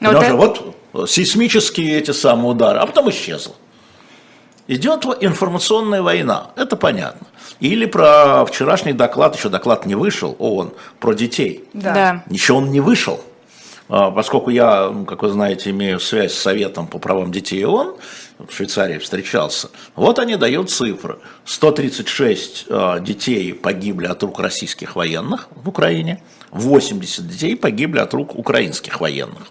Но 0.00 0.12
ну, 0.12 0.36
вот, 0.36 0.76
вот 0.92 1.10
сейсмические 1.10 1.98
эти 1.98 2.10
самые 2.10 2.50
удары, 2.50 2.80
а 2.80 2.86
потом 2.86 3.08
исчезло. 3.08 3.54
Идет 4.66 5.04
информационная 5.20 6.00
война, 6.00 6.50
это 6.56 6.76
понятно. 6.76 7.26
Или 7.60 7.84
про 7.84 8.44
вчерашний 8.46 8.94
доклад, 8.94 9.36
еще 9.36 9.50
доклад 9.50 9.84
не 9.84 9.94
вышел, 9.94 10.34
ООН, 10.38 10.72
про 11.00 11.12
детей. 11.12 11.64
Да. 11.74 12.24
Ничего 12.28 12.58
он 12.58 12.70
не 12.70 12.80
вышел. 12.80 13.20
А, 13.88 14.10
поскольку 14.10 14.50
я, 14.50 14.92
как 15.06 15.22
вы 15.22 15.28
знаете, 15.28 15.70
имею 15.70 16.00
связь 16.00 16.32
с 16.32 16.38
Советом 16.38 16.86
по 16.86 16.98
правам 16.98 17.30
детей 17.30 17.64
ООН, 17.64 17.96
в 18.38 18.52
Швейцарии 18.52 18.98
встречался, 18.98 19.68
вот 19.94 20.18
они 20.18 20.36
дают 20.36 20.70
цифры. 20.70 21.18
136 21.44 22.66
а, 22.70 23.00
детей 23.00 23.52
погибли 23.52 24.06
от 24.06 24.22
рук 24.22 24.40
российских 24.40 24.96
военных 24.96 25.48
в 25.54 25.68
Украине, 25.68 26.22
80 26.52 27.28
детей 27.28 27.56
погибли 27.56 27.98
от 27.98 28.14
рук 28.14 28.34
украинских 28.34 29.00
военных. 29.00 29.48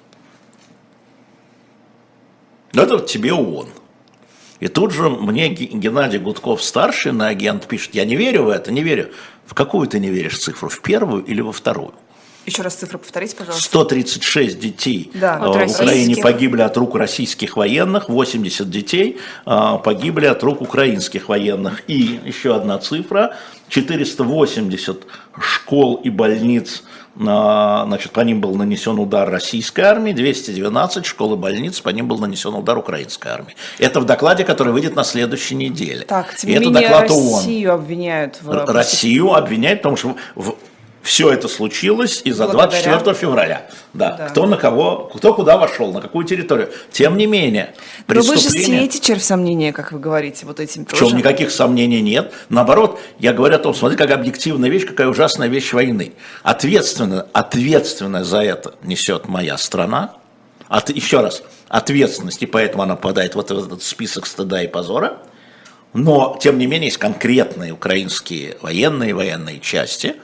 Это 2.73 2.99
тебе 2.99 3.34
ООН. 3.34 3.69
И 4.63 4.69
тут 4.69 4.93
же 4.93 5.10
мне 5.10 5.49
Геннадий 5.49 6.19
Гудков 6.19 6.63
старший 6.63 7.12
на 7.12 7.28
агент 7.28 7.67
пишет, 7.67 7.95
я 7.95 8.06
не 8.06 8.15
верю 8.15 8.43
в 8.43 8.49
это, 8.49 8.71
не 8.71 8.82
верю. 8.82 9.10
В 9.45 9.54
какую 9.54 9.89
ты 9.89 9.99
не 9.99 10.08
веришь 10.08 10.39
цифру, 10.39 10.69
в 10.69 10.80
первую 10.80 11.21
или 11.26 11.41
во 11.41 11.52
вторую? 11.52 11.93
Еще 12.45 12.62
раз 12.62 12.76
цифру 12.76 12.97
повторите, 12.97 13.36
пожалуйста. 13.36 13.62
136 13.62 14.58
детей 14.58 15.12
да, 15.15 15.38
в 15.38 15.49
Украине 15.49 16.15
погибли 16.15 16.62
от 16.62 16.78
рук 16.78 16.95
российских 16.95 17.58
военных, 17.58 18.08
80 18.08 18.69
детей 18.69 19.19
а, 19.45 19.80
погибли 19.80 20.28
от 20.28 20.41
рук 20.43 20.62
украинских 20.62 21.28
военных. 21.28 21.84
И 21.88 22.21
еще 22.23 22.56
одна 22.56 22.78
цифра, 22.78 23.36
480 23.67 25.04
школ 25.41 25.95
и 25.95 26.10
больниц 26.10 26.84
значит, 27.15 28.12
по 28.12 28.21
ним 28.21 28.41
был 28.41 28.56
нанесен 28.56 28.97
удар 28.99 29.30
российской 29.30 29.82
армии, 29.82 30.13
212 30.13 31.06
школ 31.06 31.36
и 31.36 31.38
больниц, 31.38 31.80
по 31.80 31.89
ним 31.89 32.08
был 32.08 32.17
нанесен 32.17 32.54
удар 32.56 32.78
украинской 32.78 33.28
армии. 33.28 33.56
Это 33.80 33.99
в 33.99 34.06
докладе, 34.06 34.43
который 34.43 34.73
выйдет 34.73 34.95
на 34.95 35.04
следующей 35.04 35.56
неделе. 35.56 36.06
Так, 36.06 36.36
тем 36.36 36.49
не 36.49 36.58
менее, 36.58 36.82
доклад 36.82 37.10
Россию 37.10 37.71
ООН. 37.71 37.80
обвиняют 37.80 38.39
в... 38.41 38.65
Россию 38.73 39.34
обвиняют, 39.34 39.80
потому 39.80 39.97
что 39.97 40.15
в, 40.36 40.56
все 41.03 41.31
это 41.31 41.49
случилось 41.49 42.21
из-за 42.23 42.47
24 42.47 43.13
февраля. 43.13 43.67
Да. 43.93 44.13
да. 44.13 44.29
Кто 44.29 44.45
на 44.45 44.55
кого, 44.55 45.11
кто 45.13 45.33
куда 45.33 45.57
вошел, 45.57 45.91
на 45.91 45.99
какую 45.99 46.25
территорию. 46.25 46.71
Тем 46.91 47.17
не 47.17 47.27
менее, 47.27 47.75
преступление... 48.07 48.49
Но 48.49 48.51
вы 48.51 48.57
же 48.57 48.65
сеете 48.65 48.99
червь 48.99 49.21
сомнения, 49.21 49.73
как 49.73 49.91
вы 49.91 49.99
говорите, 49.99 50.45
вот 50.45 50.61
этим 50.61 50.85
В 50.85 50.93
чем 50.93 51.17
никаких 51.17 51.51
сомнений 51.51 52.01
нет. 52.01 52.31
Наоборот, 52.47 53.01
я 53.19 53.33
говорю 53.33 53.57
о 53.57 53.59
том, 53.59 53.75
смотри, 53.75 53.97
как 53.97 54.11
объективная 54.11 54.69
вещь, 54.69 54.85
какая 54.85 55.09
ужасная 55.09 55.49
вещь 55.49 55.73
войны. 55.73 56.13
Ответственно, 56.41 57.27
ответственно 57.33 58.23
за 58.23 58.41
это 58.41 58.75
несет 58.81 59.27
моя 59.27 59.57
страна, 59.57 60.13
от, 60.69 60.89
еще 60.89 61.19
раз, 61.19 61.43
ответственности, 61.67 62.45
поэтому 62.45 62.83
она 62.83 62.95
попадает 62.95 63.35
в 63.35 63.39
этот 63.39 63.83
список 63.83 64.25
стыда 64.25 64.63
и 64.63 64.67
позора. 64.67 65.17
Но, 65.93 66.37
тем 66.41 66.57
не 66.57 66.65
менее, 66.65 66.87
есть 66.87 66.97
конкретные 66.97 67.73
украинские 67.73 68.57
военные, 68.61 69.13
военные 69.13 69.59
части, 69.59 70.15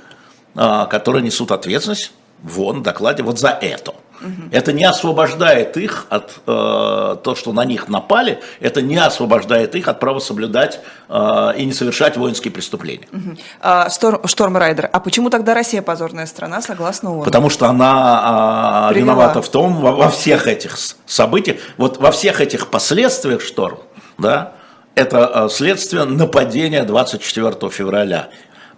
которые 0.56 1.24
несут 1.24 1.52
ответственность 1.52 2.12
вон 2.44 2.80
в 2.80 2.84
докладе 2.84 3.24
вот 3.24 3.40
за 3.40 3.50
это. 3.50 3.94
Угу. 4.22 4.50
Это 4.52 4.74
не 4.74 4.84
освобождает 4.84 5.78
их 5.78 6.06
от 6.10 6.42
э, 6.46 7.16
то, 7.24 7.36
что 7.36 7.54
на 7.54 7.64
них 7.64 7.88
напали, 7.88 8.42
это 8.60 8.82
не 8.82 8.98
освобождает 8.98 9.76
их 9.76 9.88
от 9.88 10.00
права 10.00 10.20
соблюдать 10.20 10.82
э, 11.08 11.54
и 11.58 11.66
не 11.66 11.72
совершать 11.72 12.18
воинские 12.18 12.52
преступления. 12.52 13.08
Угу. 13.14 13.38
А, 13.62 13.90
Шторм, 13.90 14.28
Штормрайдер, 14.28 14.90
а 14.92 15.00
почему 15.00 15.30
тогда 15.30 15.54
Россия 15.54 15.82
позорная 15.82 16.26
страна, 16.26 16.62
согласно 16.62 17.14
ООН? 17.16 17.26
Потому 17.26 17.50
что 17.50 17.68
она 17.68 18.90
э, 18.92 18.96
виновата 18.96 19.42
в 19.42 19.50
том, 19.50 19.78
во, 19.78 19.94
во 19.94 20.10
всех 20.10 20.48
этих 20.48 20.78
событиях, 21.06 21.58
вот 21.78 21.98
во 21.98 22.12
всех 22.12 22.42
этих 22.42 22.68
последствиях 22.68 23.42
Шторм, 23.42 23.80
да, 24.18 24.54
это 24.96 25.32
э, 25.34 25.50
следствие 25.50 26.04
нападения 26.04 26.84
24 26.84 27.70
февраля. 27.72 28.30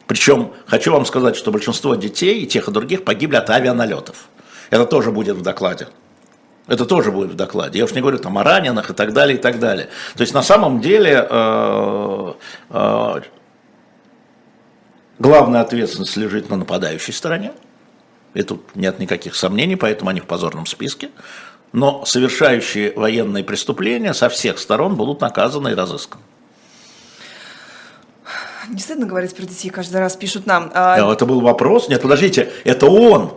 Причем 0.08 0.52
хочу 0.66 0.92
вам 0.92 1.06
сказать, 1.06 1.36
что 1.36 1.52
большинство 1.52 1.96
детей 1.96 2.42
и 2.42 2.48
тех 2.48 2.68
и 2.68 2.72
других 2.72 3.04
погибли 3.04 3.36
от 3.36 3.50
авианалетов. 3.50 4.28
Это 4.70 4.86
тоже 4.86 5.12
будет 5.12 5.38
в 5.38 5.42
докладе. 5.42 5.88
Это 6.68 6.86
тоже 6.86 7.12
будет 7.12 7.32
в 7.32 7.36
докладе. 7.36 7.80
Я 7.80 7.86
уж 7.86 7.92
не 7.92 8.02
говорю 8.02 8.20
там 8.20 8.38
о 8.38 8.44
раненых 8.44 8.92
и 8.92 8.94
так 8.94 9.14
далее, 9.14 9.38
и 9.38 9.42
так 9.42 9.60
далее. 9.60 9.90
То 10.16 10.22
есть 10.22 10.34
на 10.34 10.44
самом 10.44 10.80
деле 10.80 11.28
э, 11.30 12.34
э, 12.70 13.22
главная 15.20 15.62
ответственность 15.62 16.16
лежит 16.18 16.50
на 16.50 16.58
нападающей 16.58 17.14
стороне. 17.14 17.54
И 18.34 18.44
тут 18.44 18.76
нет 18.76 19.00
никаких 19.00 19.36
сомнений, 19.36 19.76
поэтому 19.76 20.12
они 20.12 20.22
в 20.22 20.26
позорном 20.26 20.66
списке. 20.66 21.10
Но 21.74 22.06
совершающие 22.06 22.94
военные 22.96 23.44
преступления 23.44 24.14
со 24.14 24.30
всех 24.30 24.60
сторон 24.60 24.96
будут 24.96 25.22
наказаны 25.22 25.70
и 25.70 25.74
разысканы. 25.74 26.24
Не 28.70 28.80
стыдно 28.80 29.06
говорить 29.06 29.36
про 29.36 29.46
детей, 29.46 29.70
каждый 29.70 29.98
раз 29.98 30.16
пишут 30.16 30.46
нам. 30.46 30.72
А... 30.74 31.12
Это 31.12 31.26
был 31.26 31.42
вопрос. 31.42 31.90
Нет, 31.90 32.02
подождите, 32.02 32.52
это 32.64 32.88
он 32.88 33.34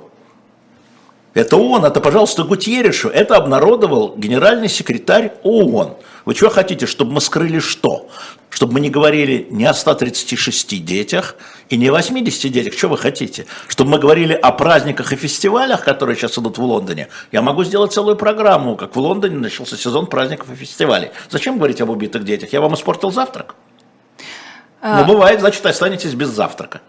это 1.35 1.57
он, 1.57 1.85
это, 1.85 2.01
пожалуйста, 2.01 2.45
Гутьерешу. 2.45 3.09
Это 3.09 3.37
обнародовал 3.37 4.15
генеральный 4.17 4.69
секретарь 4.69 5.33
ООН. 5.43 5.97
Вы 6.25 6.35
что 6.35 6.49
хотите, 6.49 6.87
чтобы 6.87 7.13
мы 7.13 7.21
скрыли 7.21 7.59
что? 7.59 8.09
Чтобы 8.51 8.75
мы 8.75 8.81
не 8.81 8.89
говорили 8.89 9.49
не 9.51 9.65
о 9.65 9.75
136 9.75 10.85
детях 10.85 11.35
и 11.71 11.77
не 11.77 11.89
о 11.89 11.93
80 11.93 12.53
детях. 12.53 12.75
Что 12.75 12.89
вы 12.89 12.97
хотите? 12.97 13.47
Чтобы 13.67 13.91
мы 13.91 13.99
говорили 13.99 14.33
о 14.33 14.53
праздниках 14.53 15.13
и 15.13 15.17
фестивалях, 15.17 15.85
которые 15.85 16.17
сейчас 16.17 16.39
идут 16.39 16.57
в 16.57 16.63
Лондоне. 16.63 17.09
Я 17.33 17.43
могу 17.43 17.65
сделать 17.65 17.93
целую 17.93 18.15
программу, 18.15 18.77
как 18.77 18.95
в 18.95 18.99
Лондоне 19.01 19.37
начался 19.37 19.77
сезон 19.77 20.07
праздников 20.07 20.53
и 20.53 20.55
фестивалей. 20.55 21.11
Зачем 21.31 21.59
говорить 21.59 21.81
об 21.81 21.91
убитых 21.91 22.25
детях? 22.25 22.53
Я 22.53 22.61
вам 22.61 22.75
испортил 22.75 23.11
завтрак? 23.11 23.57
А... 24.87 25.01
Ну, 25.01 25.15
бывает, 25.15 25.41
значит, 25.41 25.65
останетесь 25.65 26.13
без 26.13 26.29
завтрака. 26.29 26.83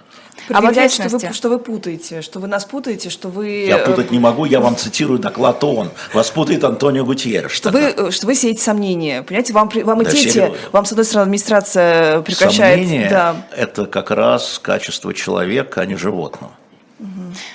Предъявлять, 0.49 0.91
что 0.91 1.08
вы, 1.08 1.34
что 1.34 1.47
вы 1.47 1.60
путаете, 1.60 2.21
что 2.21 2.41
вы 2.41 2.49
нас 2.49 2.65
путаете, 2.65 3.10
что 3.10 3.29
вы... 3.29 3.65
Я 3.67 3.77
путать 3.77 4.12
не 4.12 4.19
могу, 4.19 4.43
я 4.43 4.60
вам 4.60 4.75
цитирую 4.75 5.17
доклад 5.17 5.63
ООН. 5.63 5.91
Вас 6.13 6.29
путает 6.29 6.65
Антонио 6.65 7.05
Гутьеррес. 7.05 7.53
Что 7.53 7.69
вы, 7.69 7.79
э, 7.79 8.12
что 8.12 8.27
вы 8.27 8.36
сеете 8.36 8.62
сомнения. 8.62 9.23
Понимаете, 9.23 9.53
вам, 9.53 9.71
вам 9.73 10.03
да, 10.03 10.12
и 10.12 10.29
те, 10.29 10.53
вам, 10.73 10.84
с 10.84 10.91
одной 10.91 11.05
стороны, 11.05 11.27
администрация 11.27 12.19
прекращает... 12.19 12.81
Сомнения 12.81 13.10
да.– 13.10 13.36
это 13.55 13.86
как 13.86 14.12
раз 14.12 14.60
качество 14.62 15.13
человека, 15.13 15.79
а 15.79 15.86
не 15.86 15.95
животного. 15.95 16.51
Угу. 16.99 17.08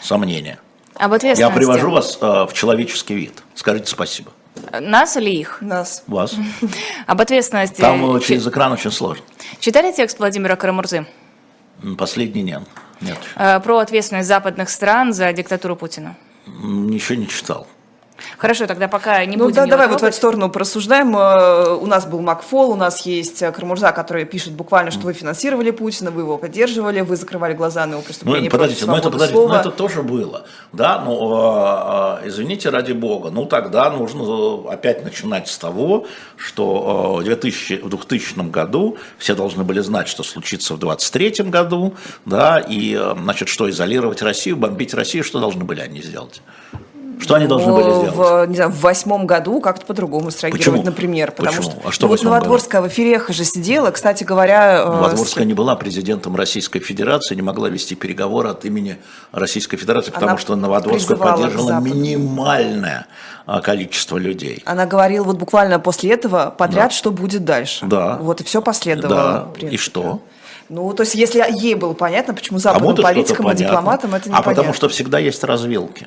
Сомнения. 0.03 0.59
Об 0.95 1.13
Я 1.23 1.51
привожу 1.51 1.91
вас 1.91 2.17
э, 2.19 2.47
в 2.49 2.55
человеческий 2.55 3.15
вид. 3.15 3.43
Скажите 3.55 3.89
спасибо. 3.89 4.33
Нас 4.81 5.17
или 5.17 5.31
их? 5.31 5.59
Нас. 5.61 6.05
Вас. 6.07 6.35
Об 7.07 7.21
ответственности. 7.21 7.81
Там 7.81 8.21
через 8.21 8.47
экран 8.47 8.73
очень 8.73 8.91
сложно. 8.91 9.25
Читали 9.59 9.93
текст 9.93 10.19
Владимира 10.19 10.57
Карамурзы? 10.57 11.07
Последний 11.97 12.43
нет. 12.43 12.63
Нет. 13.01 13.19
Э, 13.37 13.61
про 13.61 13.79
ответственность 13.79 14.29
западных 14.29 14.69
стран 14.69 15.13
за 15.13 15.33
диктатуру 15.33 15.77
Путина? 15.77 16.17
Ничего 16.47 17.19
не 17.19 17.29
читал. 17.29 17.67
Хорошо, 18.39 18.67
тогда 18.67 18.89
пока 18.89 19.25
не 19.25 19.37
ну, 19.37 19.45
будем 19.45 19.57
да, 19.57 19.67
давай 19.67 19.89
вот 19.89 20.01
в 20.01 20.05
эту 20.05 20.17
сторону 20.17 20.51
порассуждаем. 20.51 21.17
Э, 21.17 21.75
у 21.75 21.87
нас 21.87 22.07
был 22.07 22.21
Макфол, 22.21 22.71
у 22.71 22.77
нас 22.77 23.07
есть 23.07 23.43
э, 23.43 23.53
Кармурза, 23.53 23.93
который 23.93 24.25
пишет 24.25 24.53
буквально, 24.53 24.91
что 24.91 25.07
вы 25.07 25.13
финансировали 25.13 25.71
Путина, 25.71 26.11
вы 26.11 26.23
его 26.23 26.39
поддерживали, 26.39 27.01
вы 27.01 27.17
закрывали 27.17 27.55
глаза 27.55 27.87
на 27.87 27.93
его 27.93 28.03
преступление 28.03 28.51
ну, 28.51 28.59
подождите, 28.59 28.87
ну, 28.87 28.97
это, 28.97 29.11
подождите, 29.11 29.41
ну, 29.41 29.55
это 29.55 29.71
тоже 29.71 30.03
было. 30.03 30.47
Да, 30.73 31.01
но 31.01 32.21
э, 32.23 32.29
извините 32.29 32.71
ради 32.71 32.93
бога, 32.93 33.31
ну 33.31 33.47
тогда 33.47 33.91
нужно 33.91 34.71
опять 34.71 35.05
начинать 35.05 35.49
с 35.49 35.59
того, 35.59 36.07
что 36.37 37.17
в, 37.21 37.25
2000, 37.25 37.81
в 37.83 37.89
2000 37.89 38.51
году 38.51 38.97
все 39.19 39.35
должны 39.35 39.65
были 39.65 39.81
знать, 39.81 40.09
что 40.09 40.23
случится 40.23 40.75
в 40.75 40.79
2023 40.79 41.51
году, 41.51 41.95
да, 42.25 42.59
и, 42.59 42.99
значит, 43.17 43.49
что 43.49 43.69
изолировать 43.71 44.23
Россию, 44.23 44.57
бомбить 44.57 44.95
Россию, 44.95 45.25
что 45.25 45.41
должны 45.41 45.65
были 45.65 45.81
они 45.81 46.03
сделать? 46.03 46.43
Что 47.21 47.35
они 47.35 47.47
должны 47.47 47.73
были 47.73 47.91
сделать? 47.91 48.15
В, 48.15 48.47
не 48.47 48.57
знаю, 48.57 48.71
в 48.71 48.81
восьмом 48.81 49.27
году 49.27 49.61
как-то 49.61 49.87
по-другому 49.87 50.31
среагировать, 50.31 50.67
Почему? 50.67 50.83
например. 50.83 51.33
Потому 51.33 51.57
Почему? 51.57 51.73
что, 51.73 51.89
а 51.89 51.93
что 51.93 52.07
ну, 52.07 52.09
вот 52.13 52.23
Новодворская 52.23 52.81
году? 52.81 52.91
в 52.91 52.95
эфире 52.95 53.23
же 53.29 53.45
сидела, 53.45 53.91
кстати 53.91 54.25
говоря... 54.25 54.83
Э, 54.83 54.87
Новодворская 54.87 55.45
с... 55.45 55.47
не 55.47 55.55
была 55.55 55.77
президентом 55.77 56.35
Российской 56.37 56.81
Федерации, 56.81 57.35
не 57.35 57.43
могла 57.43 57.69
вести 57.69 57.95
переговоры 57.95 58.49
от 58.49 58.65
имени 58.65 58.99
Российской 59.33 59.77
Федерации, 59.77 60.11
потому 60.11 60.31
Она 60.33 60.39
что 60.39 60.57
Новодворская 60.57 61.17
поддерживала 61.17 61.81
минимальное 61.81 63.07
а, 63.47 63.61
количество 63.61 64.17
людей. 64.17 64.63
Она 64.65 64.87
говорила 64.87 65.25
вот 65.25 65.37
буквально 65.37 65.79
после 65.79 66.13
этого 66.13 66.55
подряд, 66.57 66.91
да. 66.91 66.95
что 66.95 67.11
будет 67.11 67.45
дальше. 67.45 67.85
Да. 67.87 68.17
Вот 68.21 68.41
и 68.41 68.45
все 68.45 68.63
последовало. 68.63 69.51
Да. 69.61 69.69
И 69.69 69.77
что? 69.77 70.21
Ну, 70.71 70.93
то 70.93 71.03
есть, 71.03 71.17
если 71.17 71.45
ей 71.61 71.75
было 71.75 71.95
понятно, 71.95 72.33
почему 72.33 72.61
западным 72.61 72.95
политикам 72.97 73.51
и 73.51 73.57
дипломатам 73.57 74.15
это 74.15 74.29
не 74.29 74.35
А 74.35 74.41
потому 74.41 74.73
что 74.73 74.89
всегда 74.89 75.19
есть 75.19 75.43
развилки. 75.43 76.07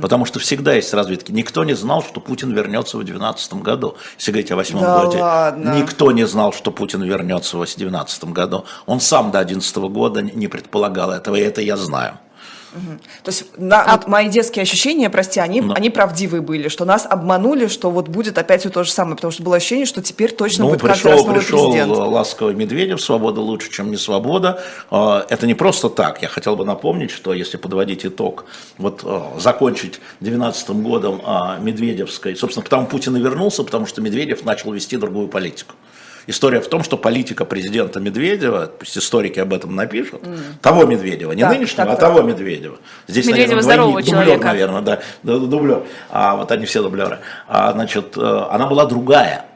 Потому 0.00 0.24
что 0.24 0.38
всегда 0.38 0.74
есть 0.74 0.92
разведки. 0.94 1.32
Никто 1.32 1.64
не 1.64 1.74
знал, 1.74 2.02
что 2.02 2.20
Путин 2.20 2.52
вернется 2.52 2.96
в 2.96 3.04
2012 3.04 3.54
году. 3.54 3.96
Если 4.18 4.30
говорить 4.32 4.50
о 4.50 4.56
восьмом 4.56 4.82
да 4.82 5.04
году. 5.04 5.18
Ладно. 5.18 5.74
Никто 5.74 6.12
не 6.12 6.26
знал, 6.26 6.52
что 6.52 6.70
Путин 6.70 7.02
вернется 7.02 7.56
в 7.56 7.60
2012 7.60 8.24
году. 8.24 8.64
Он 8.86 9.00
сам 9.00 9.30
до 9.30 9.44
2011 9.44 9.76
года 9.92 10.22
не 10.22 10.48
предполагал 10.48 11.10
этого, 11.10 11.36
и 11.36 11.40
это 11.40 11.60
я 11.60 11.76
знаю. 11.76 12.18
Угу. 12.74 12.98
То 13.24 13.30
есть 13.30 13.44
на, 13.58 13.82
а... 13.82 13.96
вот 13.96 14.08
мои 14.08 14.28
детские 14.28 14.62
ощущения, 14.62 15.10
прости, 15.10 15.40
они, 15.40 15.60
Но... 15.60 15.74
они 15.74 15.90
правдивые 15.90 16.40
были, 16.40 16.68
что 16.68 16.84
нас 16.84 17.06
обманули, 17.08 17.66
что 17.66 17.90
вот 17.90 18.08
будет 18.08 18.38
опять 18.38 18.60
все 18.60 18.70
то 18.70 18.84
же 18.84 18.90
самое, 18.90 19.16
потому 19.16 19.30
что 19.30 19.42
было 19.42 19.56
ощущение, 19.56 19.86
что 19.86 20.02
теперь 20.02 20.32
точно 20.32 20.64
ну, 20.64 20.70
будет 20.70 20.80
пришел, 20.80 20.94
как 20.94 21.04
раз 21.04 21.26
новый 21.26 21.40
пришел 21.40 21.72
президент. 21.72 21.96
ласковый 21.96 22.54
Медведев, 22.54 23.00
свобода 23.00 23.40
лучше, 23.40 23.70
чем 23.70 23.90
не 23.90 23.96
свобода. 23.96 24.62
А, 24.90 25.26
это 25.28 25.46
не 25.46 25.54
просто 25.54 25.88
так. 25.90 26.22
Я 26.22 26.28
хотел 26.28 26.56
бы 26.56 26.64
напомнить, 26.64 27.10
что 27.10 27.34
если 27.34 27.56
подводить 27.56 28.06
итог, 28.06 28.46
вот 28.78 29.02
а, 29.04 29.38
закончить 29.38 30.00
2012 30.20 30.70
годом 30.70 31.20
а, 31.24 31.58
Медведевской, 31.58 32.36
собственно, 32.36 32.64
потому 32.64 32.86
Путин 32.86 33.16
и 33.16 33.20
вернулся, 33.20 33.62
потому 33.64 33.86
что 33.86 34.00
Медведев 34.00 34.44
начал 34.44 34.72
вести 34.72 34.96
другую 34.96 35.28
политику. 35.28 35.74
История 36.26 36.60
в 36.60 36.68
том, 36.68 36.84
что 36.84 36.96
политика 36.96 37.44
президента 37.44 37.98
Медведева, 37.98 38.70
пусть 38.78 38.96
историки 38.96 39.40
об 39.40 39.52
этом 39.52 39.74
напишут, 39.74 40.22
mm. 40.22 40.38
того 40.60 40.84
Медведева, 40.84 41.32
не 41.32 41.42
так, 41.42 41.52
нынешнего, 41.52 41.86
так, 41.86 41.98
а 41.98 42.00
того 42.00 42.22
Медведева. 42.22 42.76
Здесь, 43.08 43.26
Медведева 43.26 43.56
наверное, 43.56 43.62
здорового 43.62 44.02
двойник, 44.02 44.26
дублер, 44.26 44.44
наверное, 44.44 44.82
да, 44.82 45.00
дублер. 45.22 45.82
А 46.10 46.36
вот 46.36 46.52
они 46.52 46.66
все 46.66 46.82
дублеры. 46.82 47.18
А, 47.48 47.72
значит, 47.72 48.16
э, 48.16 48.46
она 48.50 48.66
была 48.66 48.86
другая. 48.86 49.46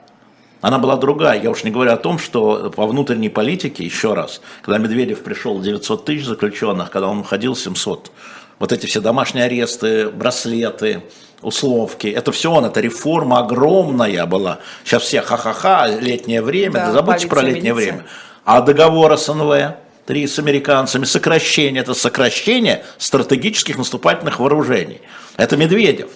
Она 0.61 0.79
была 0.79 0.97
другая. 0.97 1.41
Я 1.41 1.51
уж 1.51 1.63
не 1.63 1.71
говорю 1.71 1.93
о 1.93 1.97
том, 1.97 2.19
что 2.19 2.73
по 2.75 2.87
внутренней 2.87 3.29
политике, 3.29 3.85
еще 3.85 4.15
раз, 4.15 4.41
когда 4.63 4.79
Медведев 4.79 5.23
пришел 5.23 5.61
900 5.61 6.05
тысяч 6.05 6.25
заключенных, 6.25 6.91
когда 6.91 7.09
он 7.09 7.21
уходил 7.21 7.55
700, 7.55 8.11
вот 8.59 8.73
эти 8.73 8.87
все 8.87 9.01
домашние 9.01 9.45
аресты, 9.45 10.09
браслеты, 10.09 11.03
условки. 11.43 12.07
Это 12.07 12.33
все 12.33 12.51
он, 12.51 12.65
это 12.65 12.81
реформа 12.81 13.41
огромная 13.41 14.27
была. 14.27 14.61
Сейчас 14.85 15.03
все 15.03 15.21
ха-ха-ха, 15.21 15.87
летнее 15.89 16.43
время, 16.43 16.75
да, 16.75 16.87
да 16.87 16.93
забудьте 16.93 17.29
про 17.29 17.43
летнее 17.43 17.75
милиция. 17.75 17.93
время. 17.93 18.07
А 18.45 18.61
договор 18.61 19.17
СНВ, 19.17 19.75
три 20.07 20.27
с 20.27 20.39
американцами, 20.39 21.05
сокращение, 21.05 21.83
это 21.83 21.95
сокращение 21.95 22.85
стратегических 22.99 23.77
наступательных 23.77 24.39
вооружений. 24.39 25.01
Это 25.37 25.57
Медведев. 25.57 26.11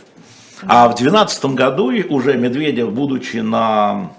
А 0.67 0.87
в 0.89 0.95
2012 0.95 1.45
году 1.47 1.93
уже 2.09 2.37
Медведев, 2.37 2.93
будучи 2.93 3.39
на 3.39 4.13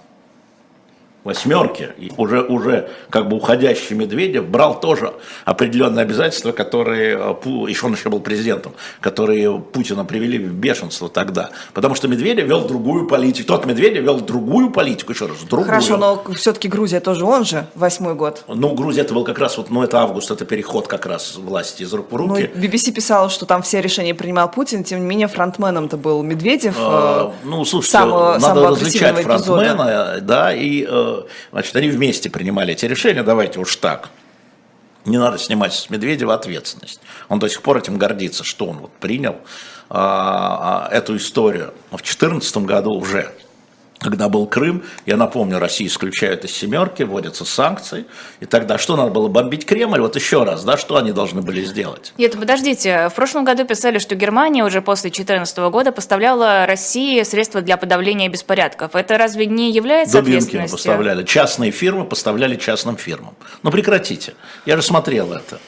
восьмерки, 1.24 1.90
и 1.98 2.12
уже, 2.18 2.42
уже 2.42 2.90
как 3.10 3.30
бы 3.30 3.38
уходящий 3.38 3.96
Медведев 3.96 4.46
брал 4.48 4.80
тоже 4.80 5.14
определенные 5.46 6.04
обязательства, 6.04 6.52
которые, 6.52 7.18
э, 7.18 7.50
еще 7.70 7.86
он 7.86 7.94
еще 7.94 8.10
был 8.10 8.20
президентом, 8.20 8.74
которые 9.02 9.60
Путина 9.60 10.04
привели 10.04 10.40
в 10.40 10.54
бешенство 10.54 11.10
тогда. 11.10 11.52
Потому 11.74 11.96
что 11.96 12.08
Медведев 12.08 12.48
вел 12.48 12.62
другую 12.68 13.08
политику. 13.08 13.48
Тот 13.48 13.66
Медведев 13.66 14.04
вел 14.04 14.20
другую 14.20 14.72
политику, 14.72 15.12
еще 15.12 15.28
раз, 15.28 15.38
другую. 15.42 15.68
Хорошо, 15.68 15.98
но 15.98 16.24
все-таки 16.34 16.68
Грузия 16.68 17.00
тоже 17.00 17.26
он 17.26 17.46
же, 17.46 17.68
восьмой 17.76 18.16
год. 18.16 18.44
Ну, 18.48 18.74
Грузия 18.74 19.02
это 19.02 19.14
был 19.14 19.24
как 19.24 19.38
раз, 19.38 19.58
вот, 19.58 19.70
ну, 19.70 19.84
это 19.84 20.00
август, 20.00 20.32
это 20.32 20.46
переход 20.46 20.88
как 20.88 21.06
раз 21.06 21.36
власти 21.36 21.84
из 21.84 21.94
рук 21.94 22.12
в 22.12 22.16
руки. 22.16 22.50
Ну, 22.54 22.62
BBC 22.62 22.92
писала, 22.92 23.30
что 23.30 23.46
там 23.46 23.62
все 23.62 23.82
решения 23.82 24.16
принимал 24.16 24.50
Путин, 24.50 24.84
тем 24.84 25.00
не 25.02 25.06
менее 25.06 25.28
фронтменом-то 25.28 25.98
был 25.98 26.24
Медведев. 26.24 26.76
А, 26.80 27.32
ну, 27.44 27.64
слушайте, 27.66 27.92
самого, 27.92 28.34
надо 28.34 28.46
самого 28.46 28.70
различать 28.70 29.22
фронтмена, 29.22 30.20
да, 30.22 30.54
и 30.54 30.84
значит, 31.52 31.76
они 31.76 31.89
вместе 31.89 32.30
принимали 32.30 32.74
эти 32.74 32.86
решения, 32.86 33.24
давайте 33.24 33.60
уж 33.60 33.76
так. 33.76 34.10
Не 35.06 35.17
надо 35.17 35.38
снимать 35.38 35.74
с 35.74 35.89
Медведева 35.89 36.34
ответственность. 36.34 37.02
Он 37.28 37.39
до 37.39 37.47
сих 37.47 37.62
пор 37.62 37.78
этим 37.78 37.97
гордится, 37.97 38.43
что 38.43 38.67
он 38.67 38.78
вот 38.78 38.91
принял 38.93 39.38
а, 39.89 40.88
эту 40.91 41.17
историю. 41.17 41.74
В 41.88 41.97
2014 41.97 42.58
году 42.58 42.91
уже 42.91 43.32
когда 44.02 44.30
был 44.30 44.48
Крым, 44.48 44.84
я 45.06 45.16
напомню, 45.16 45.60
Россию 45.60 45.90
исключают 45.90 46.44
из 46.44 46.52
семерки, 46.52 47.04
вводятся 47.04 47.46
санкции, 47.46 48.06
и 48.40 48.46
тогда 48.46 48.78
что 48.78 48.96
надо 48.96 49.12
было 49.12 49.28
бомбить 49.28 49.66
Кремль? 49.66 50.02
Вот 50.02 50.16
еще 50.16 50.44
раз, 50.44 50.64
да, 50.64 50.76
что 50.78 50.98
они 50.98 51.12
должны 51.12 51.42
были 51.42 51.64
сделать? 51.64 52.14
Нет, 52.18 52.38
подождите, 52.38 53.10
в 53.10 53.14
прошлом 53.14 53.46
году 53.46 53.64
писали, 53.66 54.00
что 54.00 54.16
Германия 54.16 54.66
уже 54.66 54.82
после 54.82 55.10
2014 55.12 55.58
года 55.72 55.92
поставляла 55.92 56.66
России 56.66 57.22
средства 57.24 57.62
для 57.62 57.78
подавления 57.78 58.28
беспорядков. 58.28 58.96
Это 58.96 59.18
разве 59.18 59.46
не 59.46 59.72
является 59.72 60.18
Дубинкина 60.18 60.38
ответственностью? 60.38 60.78
поставляли, 60.78 61.24
частные 61.24 61.72
фирмы 61.72 62.06
поставляли 62.06 62.56
частным 62.56 62.98
фирмам. 62.98 63.36
Ну 63.62 63.70
прекратите, 63.70 64.34
я 64.66 64.76
же 64.78 64.82
смотрел 64.82 65.32
это. 65.32 65.60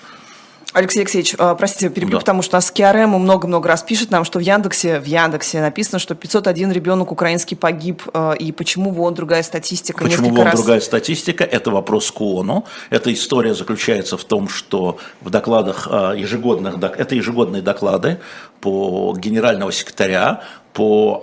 Алексей 0.74 1.02
Алексеевич, 1.02 1.36
а, 1.38 1.54
простите, 1.54 1.90
перебью, 1.90 2.14
да. 2.14 2.20
потому 2.20 2.42
что 2.42 2.56
у 2.56 2.58
нас 2.58 2.72
КРМ 2.72 3.12
много-много 3.12 3.68
раз 3.68 3.84
пишет 3.84 4.10
нам, 4.10 4.26
что 4.26 4.40
в 4.40 4.42
Яндексе, 4.42 5.00
в 5.00 5.06
Яндексе 5.06 5.62
написано, 5.62 6.00
что 6.00 6.16
501 6.16 6.72
ребенок 6.72 7.12
украинский 7.12 7.56
погиб, 7.56 8.02
а, 8.14 8.34
и 8.34 8.52
почему 8.52 8.90
вон 8.90 9.14
другая 9.14 9.44
статистика? 9.44 10.04
Почему 10.04 10.30
вон 10.30 10.48
раз... 10.48 10.56
другая 10.56 10.80
статистика? 10.80 11.44
Это 11.44 11.70
вопрос 11.70 12.12
к 12.12 12.20
ООНу. 12.20 12.66
Эта 12.90 13.14
история 13.14 13.54
заключается 13.54 14.18
в 14.18 14.24
том, 14.24 14.50
что 14.50 14.98
в 15.22 15.30
докладах 15.30 15.88
а, 15.92 16.14
ежегодных, 16.14 16.76
это 16.98 17.16
ежегодные 17.16 17.62
доклады 17.62 18.20
по 18.60 19.16
генерального 19.18 19.72
секретаря 19.72 20.44
по 20.74 21.22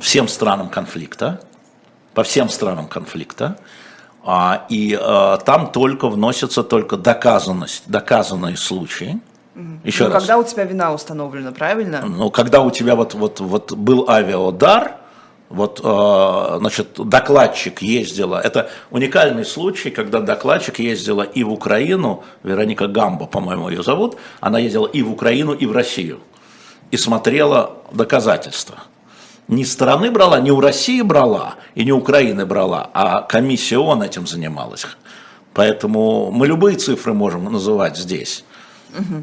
всем 0.00 0.28
странам 0.28 0.68
конфликта, 0.68 1.40
по 2.14 2.22
всем 2.22 2.48
странам 2.48 2.86
конфликта, 2.86 3.58
и 4.68 4.98
а, 5.00 5.36
там 5.38 5.70
только 5.70 6.08
вносится 6.08 6.64
только 6.64 6.96
доказанность, 6.96 7.84
доказанные 7.86 8.56
случаи. 8.56 9.20
Еще 9.84 10.04
ну, 10.04 10.10
раз. 10.10 10.22
когда 10.22 10.38
у 10.38 10.44
тебя 10.44 10.64
вина 10.64 10.92
установлена, 10.92 11.52
правильно? 11.52 12.02
Ну, 12.04 12.30
когда 12.30 12.60
у 12.60 12.70
тебя 12.70 12.94
вот, 12.94 13.14
вот, 13.14 13.40
вот 13.40 13.72
был 13.72 14.08
авиаудар, 14.08 14.96
вот, 15.48 15.80
э, 15.82 16.56
значит, 16.58 16.88
докладчик 16.98 17.80
ездила, 17.80 18.38
это 18.38 18.68
уникальный 18.90 19.44
случай, 19.44 19.90
когда 19.90 20.20
докладчик 20.20 20.78
ездила 20.80 21.22
и 21.22 21.42
в 21.44 21.52
Украину, 21.52 22.24
Вероника 22.42 22.86
Гамба, 22.86 23.26
по-моему, 23.26 23.70
ее 23.70 23.82
зовут, 23.82 24.16
она 24.40 24.58
ездила 24.58 24.86
и 24.86 25.02
в 25.02 25.10
Украину, 25.10 25.54
и 25.54 25.64
в 25.64 25.72
Россию, 25.72 26.20
и 26.90 26.96
смотрела 26.96 27.76
доказательства 27.92 28.80
не 29.48 29.64
страны 29.64 30.10
брала, 30.10 30.40
не 30.40 30.50
у 30.50 30.60
России 30.60 31.02
брала 31.02 31.54
и 31.74 31.84
не 31.84 31.92
Украины 31.92 32.46
брала, 32.46 32.90
а 32.92 33.22
комиссия 33.22 33.78
ООН 33.78 34.02
этим 34.02 34.26
занималась. 34.26 34.86
Поэтому 35.54 36.30
мы 36.30 36.46
любые 36.46 36.76
цифры 36.76 37.14
можем 37.14 37.44
называть 37.44 37.96
здесь. 37.96 38.44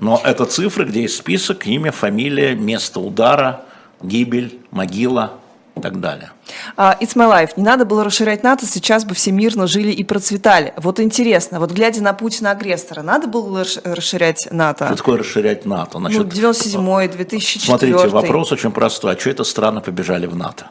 Но 0.02 0.22
это 0.24 0.46
цифры, 0.46 0.86
где 0.86 1.04
есть 1.04 1.18
список, 1.18 1.66
имя, 1.66 1.92
фамилия, 1.92 2.56
место 2.56 3.00
удара, 3.00 3.66
гибель, 4.02 4.60
могила, 4.72 5.34
и 5.76 5.82
так 5.82 6.00
далее. 6.00 6.32
Uh, 6.78 6.98
it's 7.00 7.16
my 7.16 7.28
life. 7.30 7.52
Не 7.56 7.64
надо 7.64 7.86
было 7.86 8.04
расширять 8.04 8.44
НАТО, 8.44 8.66
сейчас 8.66 9.06
бы 9.06 9.16
все 9.16 9.32
мирно 9.32 9.68
жили 9.68 9.92
и 9.92 10.04
процветали. 10.04 10.74
Вот 10.78 11.00
интересно, 11.00 11.60
вот 11.60 11.72
глядя 11.72 12.02
на 12.04 12.14
Путина-агрессора, 12.14 13.02
надо 13.02 13.28
было 13.28 13.66
расширять 13.84 14.48
НАТО? 14.52 14.88
Что 14.88 14.96
такое 14.96 15.18
расширять 15.20 15.66
НАТО? 15.66 16.00
Значит, 16.00 16.20
ну, 16.20 16.26
97-й, 16.26 17.08
2004 17.10 17.66
Смотрите, 17.66 18.08
вопрос 18.08 18.52
очень 18.52 18.72
простой. 18.72 19.16
А 19.16 19.20
что 19.20 19.30
это 19.30 19.44
страны 19.44 19.82
побежали 19.82 20.26
в 20.28 20.36
НАТО? 20.36 20.70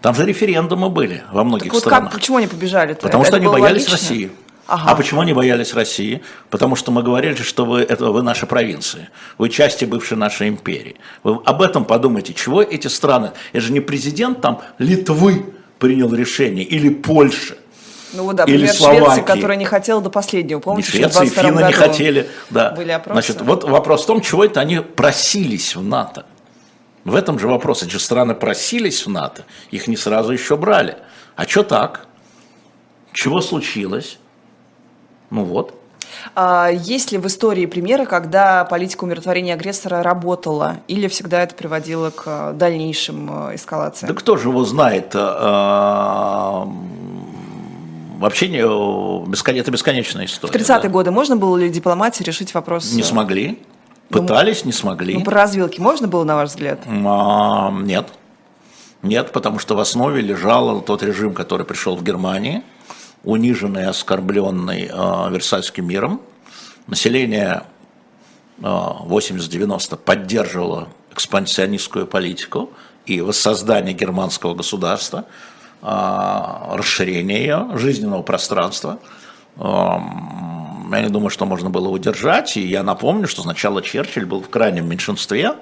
Там 0.00 0.14
же 0.14 0.24
референдумы 0.24 0.88
были 0.88 1.22
во 1.30 1.44
многих 1.44 1.64
так 1.64 1.74
вот 1.74 1.82
странах. 1.82 2.04
Как, 2.04 2.18
почему 2.18 2.38
они 2.38 2.46
побежали? 2.46 2.94
-то? 2.94 3.02
Потому 3.02 3.22
это 3.22 3.32
что 3.32 3.36
они 3.36 3.46
боялись 3.46 3.86
логично? 3.86 3.92
России. 3.92 4.30
Ага. 4.70 4.92
А 4.92 4.94
почему 4.94 5.22
они 5.22 5.32
боялись 5.32 5.74
России? 5.74 6.22
Потому 6.48 6.76
что 6.76 6.92
мы 6.92 7.02
говорили, 7.02 7.34
что 7.34 7.64
вы, 7.64 7.80
это 7.80 8.12
вы 8.12 8.22
наша 8.22 8.46
провинция, 8.46 9.10
вы 9.36 9.48
части 9.48 9.84
бывшей 9.84 10.16
нашей 10.16 10.48
империи. 10.48 10.94
Вы 11.24 11.40
об 11.44 11.60
этом 11.60 11.84
подумайте, 11.84 12.34
чего 12.34 12.62
эти 12.62 12.86
страны, 12.86 13.32
это 13.52 13.62
же 13.62 13.72
не 13.72 13.80
президент 13.80 14.40
там 14.40 14.62
Литвы 14.78 15.44
принял 15.80 16.14
решение 16.14 16.64
или 16.64 16.88
Польши. 16.88 17.58
Ну 18.12 18.24
вот, 18.24 18.36
да, 18.36 18.44
или 18.44 18.66
Швеции, 18.66 19.22
которая 19.22 19.56
не 19.56 19.64
хотела 19.64 20.00
до 20.00 20.08
последнего. 20.08 20.60
Помните, 20.60 20.92
не 20.92 21.04
Швеция, 21.04 21.24
и 21.24 21.28
финны 21.28 21.66
не 21.66 21.72
хотели. 21.72 22.28
Да. 22.50 22.70
Были 22.70 22.92
опросы. 22.92 23.14
Значит, 23.14 23.40
вот 23.40 23.64
вопрос 23.64 24.04
в 24.04 24.06
том, 24.06 24.20
чего 24.20 24.44
это 24.44 24.60
они 24.60 24.78
просились 24.78 25.74
в 25.74 25.82
НАТО. 25.82 26.26
В 27.04 27.16
этом 27.16 27.40
же 27.40 27.48
вопрос. 27.48 27.82
Эти 27.82 27.96
страны 27.96 28.36
просились 28.36 29.04
в 29.04 29.10
НАТО, 29.10 29.46
их 29.72 29.88
не 29.88 29.96
сразу 29.96 30.32
еще 30.32 30.56
брали. 30.56 30.96
А 31.34 31.44
что 31.44 31.64
так? 31.64 32.06
Чего 33.12 33.40
случилось? 33.40 34.18
Ну 35.30 35.44
вот. 35.44 35.74
А 36.34 36.68
есть 36.70 37.12
ли 37.12 37.18
в 37.18 37.26
истории 37.26 37.66
примеры, 37.66 38.06
когда 38.06 38.64
политика 38.64 39.04
умиротворения 39.04 39.54
агрессора 39.54 40.02
работала, 40.02 40.78
или 40.88 41.08
всегда 41.08 41.42
это 41.42 41.54
приводило 41.54 42.10
к 42.10 42.52
дальнейшим 42.52 43.48
э, 43.48 43.54
эскалациям? 43.56 44.12
Да 44.12 44.18
кто 44.18 44.36
же 44.36 44.48
его 44.48 44.64
знает? 44.64 45.12
А, 45.14 46.68
вообще 48.18 48.48
не, 48.48 48.58
это 48.58 49.70
бесконечная 49.70 50.26
история. 50.26 50.52
В 50.52 50.56
30-е 50.56 50.82
да. 50.82 50.88
годы 50.88 51.10
можно 51.10 51.36
было 51.36 51.56
ли 51.56 51.68
дипломатии 51.68 52.22
решить 52.22 52.54
вопрос? 52.54 52.92
Не 52.92 53.02
смогли. 53.02 53.62
Ну, 54.10 54.22
Пытались, 54.22 54.64
не 54.64 54.72
смогли. 54.72 55.14
Ну, 55.14 55.22
про 55.22 55.34
развилки 55.34 55.80
можно 55.80 56.08
было, 56.08 56.24
на 56.24 56.34
ваш 56.34 56.50
взгляд? 56.50 56.80
А, 56.86 57.70
нет. 57.70 58.08
Нет, 59.02 59.32
потому 59.32 59.58
что 59.60 59.76
в 59.76 59.80
основе 59.80 60.20
лежал 60.20 60.80
тот 60.80 61.02
режим, 61.02 61.32
который 61.32 61.64
пришел 61.64 61.96
в 61.96 62.02
Германии– 62.02 62.62
униженный, 63.24 63.86
оскорбленный 63.86 64.90
э, 64.90 65.30
Версальским 65.30 65.86
миром. 65.86 66.20
Население 66.86 67.64
э, 68.58 68.62
80-90 68.62 69.96
поддерживало 69.96 70.88
экспансионистскую 71.12 72.06
политику 72.06 72.70
и 73.06 73.20
воссоздание 73.20 73.94
германского 73.94 74.54
государства, 74.54 75.26
э, 75.82 75.86
расширение 76.72 77.40
ее, 77.40 77.68
жизненного 77.74 78.22
пространства. 78.22 78.98
Э, 79.56 79.98
я 80.92 81.02
не 81.02 81.08
думаю, 81.08 81.30
что 81.30 81.46
можно 81.46 81.70
было 81.70 81.88
удержать, 81.88 82.56
и 82.56 82.66
я 82.66 82.82
напомню, 82.82 83.28
что 83.28 83.42
сначала 83.42 83.82
Черчилль 83.82 84.26
был 84.26 84.42
в 84.42 84.48
крайнем 84.48 84.88
меньшинстве, 84.88 85.54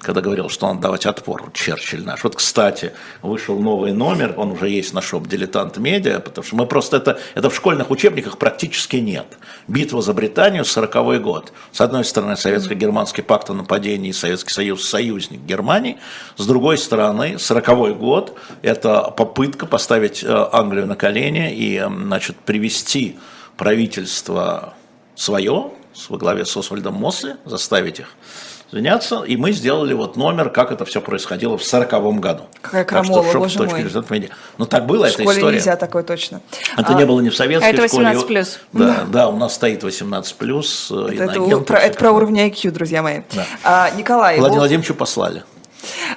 когда 0.00 0.20
говорил, 0.20 0.48
что 0.48 0.68
надо 0.68 0.80
давать 0.80 1.06
отпор, 1.06 1.50
Черчилль 1.52 2.04
наш. 2.04 2.22
Вот, 2.22 2.36
кстати, 2.36 2.92
вышел 3.22 3.58
новый 3.58 3.92
номер, 3.92 4.34
он 4.36 4.52
уже 4.52 4.68
есть 4.68 4.94
на 4.94 5.00
шоп 5.00 5.26
«Дилетант 5.26 5.76
Медиа», 5.78 6.20
потому 6.20 6.46
что 6.46 6.56
мы 6.56 6.66
просто 6.66 6.98
это, 6.98 7.18
это 7.34 7.50
в 7.50 7.54
школьных 7.54 7.90
учебниках 7.90 8.38
практически 8.38 8.96
нет. 8.96 9.26
Битва 9.66 10.00
за 10.00 10.12
Британию, 10.12 10.64
40 10.64 11.20
год. 11.20 11.52
С 11.72 11.80
одной 11.80 12.04
стороны, 12.04 12.36
Советско-германский 12.36 13.22
пакт 13.22 13.50
о 13.50 13.54
нападении, 13.54 14.12
Советский 14.12 14.52
Союз, 14.52 14.88
союзник 14.88 15.40
Германии. 15.40 15.98
С 16.36 16.46
другой 16.46 16.78
стороны, 16.78 17.38
40 17.38 17.98
год– 17.98 18.38
это 18.62 19.12
попытка 19.16 19.66
поставить 19.66 20.22
э, 20.22 20.48
Англию 20.52 20.86
на 20.86 20.96
колени 20.96 21.52
и, 21.52 21.84
значит, 21.84 22.36
привести 22.36 23.18
правительство 23.56 24.74
свое, 25.16 25.72
во 26.08 26.16
главе 26.16 26.44
с 26.44 26.56
Освальдом 26.56 26.94
Мосли, 26.94 27.36
заставить 27.44 27.98
их 27.98 28.14
заняться, 28.70 29.22
и 29.22 29.36
мы 29.36 29.52
сделали 29.52 29.94
вот 29.94 30.16
номер, 30.16 30.50
как 30.50 30.72
это 30.72 30.84
все 30.84 31.00
происходило 31.00 31.56
в 31.56 31.64
сороковом 31.64 32.20
году. 32.20 32.44
Какая 32.60 32.84
крамола, 32.84 33.22
так 33.22 33.30
что, 33.30 33.38
боже 33.38 33.58
мой. 33.58 33.82
Медиа. 34.10 34.30
Ну 34.58 34.66
так 34.66 34.86
было, 34.86 35.06
в 35.06 35.10
эта 35.10 35.22
история. 35.22 35.38
школе 35.38 35.56
нельзя 35.56 35.76
такое 35.76 36.02
точно. 36.02 36.40
Это 36.76 36.92
а, 36.92 36.94
не 36.94 37.06
было 37.06 37.20
не 37.20 37.30
в 37.30 37.36
советской 37.36 37.70
это 37.70 37.82
18 37.82 38.20
школе. 38.20 38.34
плюс. 38.34 38.58
Да, 38.72 39.06
да, 39.10 39.28
у 39.28 39.36
нас 39.36 39.54
стоит 39.54 39.82
18 39.82 40.34
плюс. 40.36 40.90
Э, 40.90 41.08
это, 41.12 41.24
это, 41.24 41.58
про, 41.60 41.78
это 41.78 41.98
про 41.98 42.12
уровень 42.12 42.40
IQ, 42.48 42.70
друзья 42.70 43.02
мои. 43.02 43.22
Да. 43.32 43.46
А, 43.64 43.90
Николай. 43.96 44.38
Владимир. 44.38 44.60
Владимировичу 44.60 44.94
послали. 44.94 45.44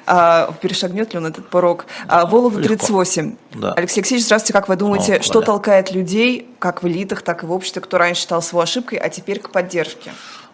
А, 0.05 0.51
перешагнет 0.61 1.13
ли 1.13 1.19
он 1.19 1.27
этот 1.27 1.49
порог? 1.49 1.85
А, 2.07 2.25
Вологда 2.25 2.61
38. 2.63 3.35
Да. 3.55 3.73
Алексей 3.73 3.99
Алексеевич, 3.99 4.25
здравствуйте. 4.25 4.53
Как 4.53 4.67
вы 4.67 4.75
думаете, 4.75 5.15
О, 5.15 5.21
что 5.21 5.41
толкает 5.41 5.91
людей, 5.91 6.47
как 6.59 6.83
в 6.83 6.87
элитах, 6.87 7.21
так 7.21 7.43
и 7.43 7.45
в 7.45 7.51
обществе, 7.51 7.81
кто 7.81 7.97
раньше 7.97 8.21
считал 8.21 8.41
его 8.41 8.61
ошибкой, 8.61 8.97
а 8.97 9.09
теперь 9.09 9.39
к 9.39 9.51
поддержке? 9.51 10.11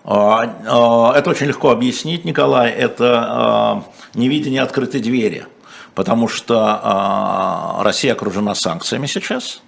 А, 0.09 0.55
а, 0.65 1.17
это 1.17 1.29
очень 1.29 1.47
легко 1.47 1.69
объяснить, 1.69 2.23
Николай. 2.23 2.71
Это 2.71 3.25
а, 3.27 3.83
невидение 4.13 4.61
открытой 4.61 5.01
двери. 5.01 5.45
Потому 5.95 6.27
что 6.27 7.79
Россия 7.83 8.13
окружена 8.13 8.53
санкциями 8.53 9.07
сейчас. 9.07 9.63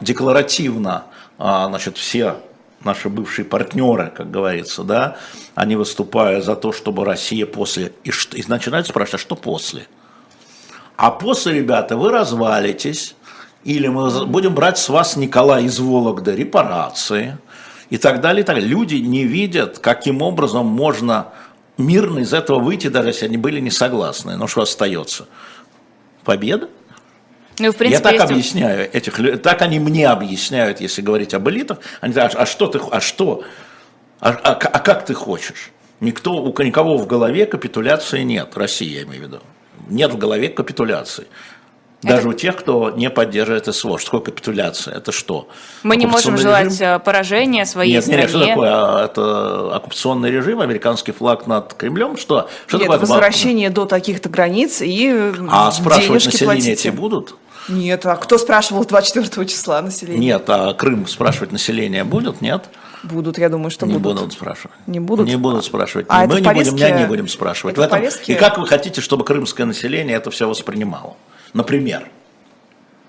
декларативно 0.00 1.06
значит, 1.36 1.96
все 1.96 2.36
наши 2.84 3.08
бывшие 3.08 3.44
партнеры, 3.44 4.12
как 4.16 4.30
говорится, 4.30 4.84
да, 4.84 5.16
они 5.56 5.74
выступают 5.74 6.44
за 6.44 6.54
то, 6.54 6.72
чтобы 6.72 7.04
Россия 7.04 7.46
после... 7.46 7.90
И, 8.04 8.12
и 8.34 8.44
начинают 8.46 8.86
спрашивать, 8.86 9.22
а 9.22 9.24
что 9.24 9.34
после? 9.34 9.88
А 10.96 11.10
после, 11.10 11.54
ребята, 11.54 11.96
вы 11.96 12.12
развалитесь, 12.12 13.16
или 13.64 13.88
мы 13.88 14.26
будем 14.26 14.54
брать 14.54 14.78
с 14.78 14.88
вас, 14.88 15.16
Николай, 15.16 15.64
из 15.64 15.80
Вологды 15.80 16.36
репарации, 16.36 17.38
и 17.94 17.96
так 17.96 18.20
далее, 18.20 18.42
и 18.42 18.44
так 18.44 18.56
далее. 18.56 18.68
Люди 18.68 18.96
не 18.96 19.22
видят, 19.22 19.78
каким 19.78 20.20
образом 20.20 20.66
можно 20.66 21.28
мирно 21.78 22.18
из 22.18 22.32
этого 22.34 22.58
выйти, 22.58 22.88
даже 22.88 23.10
если 23.10 23.26
они 23.26 23.36
были 23.36 23.60
не 23.60 23.70
согласны. 23.70 24.36
Но 24.36 24.48
что 24.48 24.62
остается? 24.62 25.28
Победа? 26.24 26.68
Ну, 27.60 27.70
в 27.70 27.76
принципе, 27.76 28.08
Я 28.08 28.18
так 28.18 28.28
объясняю 28.28 28.90
этих 28.92 29.40
так 29.40 29.62
они 29.62 29.78
мне 29.78 30.08
объясняют, 30.08 30.80
если 30.80 31.02
говорить 31.02 31.34
об 31.34 31.48
элитах. 31.48 31.78
Они 32.00 32.12
говорят, 32.12 32.34
а 32.34 32.46
что 32.46 32.66
ты, 32.66 32.80
а 32.90 33.00
что, 33.00 33.44
а, 34.18 34.30
а, 34.30 34.54
а 34.54 34.78
как 34.80 35.04
ты 35.04 35.14
хочешь? 35.14 35.70
Никто, 36.00 36.42
у 36.42 36.62
никого 36.64 36.98
в 36.98 37.06
голове 37.06 37.46
капитуляции 37.46 38.24
нет, 38.24 38.56
Россия, 38.56 38.98
я 38.98 39.02
имею 39.04 39.22
в 39.22 39.26
виду. 39.26 39.40
Нет 39.88 40.10
в 40.10 40.18
голове 40.18 40.48
капитуляции. 40.48 41.28
Даже 42.02 42.20
это... 42.20 42.28
у 42.28 42.32
тех, 42.34 42.56
кто 42.56 42.90
не 42.90 43.08
поддерживает 43.08 43.74
СВО. 43.74 43.98
Что 43.98 44.10
такое 44.10 44.32
капитуляция? 44.32 44.96
Это 44.96 45.10
что? 45.10 45.48
Мы 45.82 45.96
не 45.96 46.06
можем 46.06 46.36
желать 46.36 46.70
режим? 46.70 47.00
Поражения 47.00 47.64
своей 47.64 47.94
нет, 47.94 48.04
стране. 48.04 48.20
Нет, 48.22 48.30
что 48.30 48.46
такое? 48.46 48.70
А, 48.72 49.04
это 49.04 49.76
оккупационный 49.76 50.30
режим, 50.30 50.60
американский 50.60 51.12
флаг 51.12 51.46
над 51.46 51.74
Кремлем? 51.74 52.16
Что? 52.16 52.48
что 52.66 52.78
нет, 52.78 52.86
такое? 52.86 53.00
возвращение 53.00 53.70
до 53.70 53.86
таких-то 53.86 54.28
границ 54.28 54.82
и 54.82 55.32
А 55.50 55.72
спрашивать 55.72 56.26
население 56.26 56.72
эти 56.72 56.88
будут? 56.88 57.36
Нет, 57.68 58.04
а 58.04 58.16
кто 58.16 58.36
спрашивал 58.36 58.84
24 58.84 59.46
числа 59.46 59.80
население? 59.80 60.20
Нет, 60.20 60.44
а 60.48 60.74
Крым 60.74 61.06
спрашивать 61.06 61.52
население 61.52 62.04
будет, 62.04 62.40
нет? 62.40 62.68
Будут, 63.04 63.38
я 63.38 63.48
думаю, 63.48 63.70
что 63.70 63.86
не 63.86 63.98
будут. 63.98 64.16
Не 64.16 64.20
будут 64.20 64.32
спрашивать. 64.32 64.76
Не 64.86 65.00
будут? 65.00 65.26
Не 65.26 65.36
будут 65.36 65.64
спрашивать. 65.64 66.06
А 66.08 66.26
мы 66.26 66.40
не 66.40 66.42
повестке... 66.42 66.72
будем, 66.72 66.96
не 66.96 67.06
будем 67.06 67.28
спрашивать. 67.28 67.74
Это 67.74 67.82
в 67.82 67.84
этом... 67.84 67.98
повестке... 67.98 68.32
И 68.32 68.36
как 68.36 68.58
вы 68.58 68.66
хотите, 68.66 69.00
чтобы 69.00 69.24
крымское 69.24 69.66
население 69.66 70.16
это 70.16 70.30
все 70.30 70.48
воспринимало? 70.48 71.14
Например. 71.54 72.10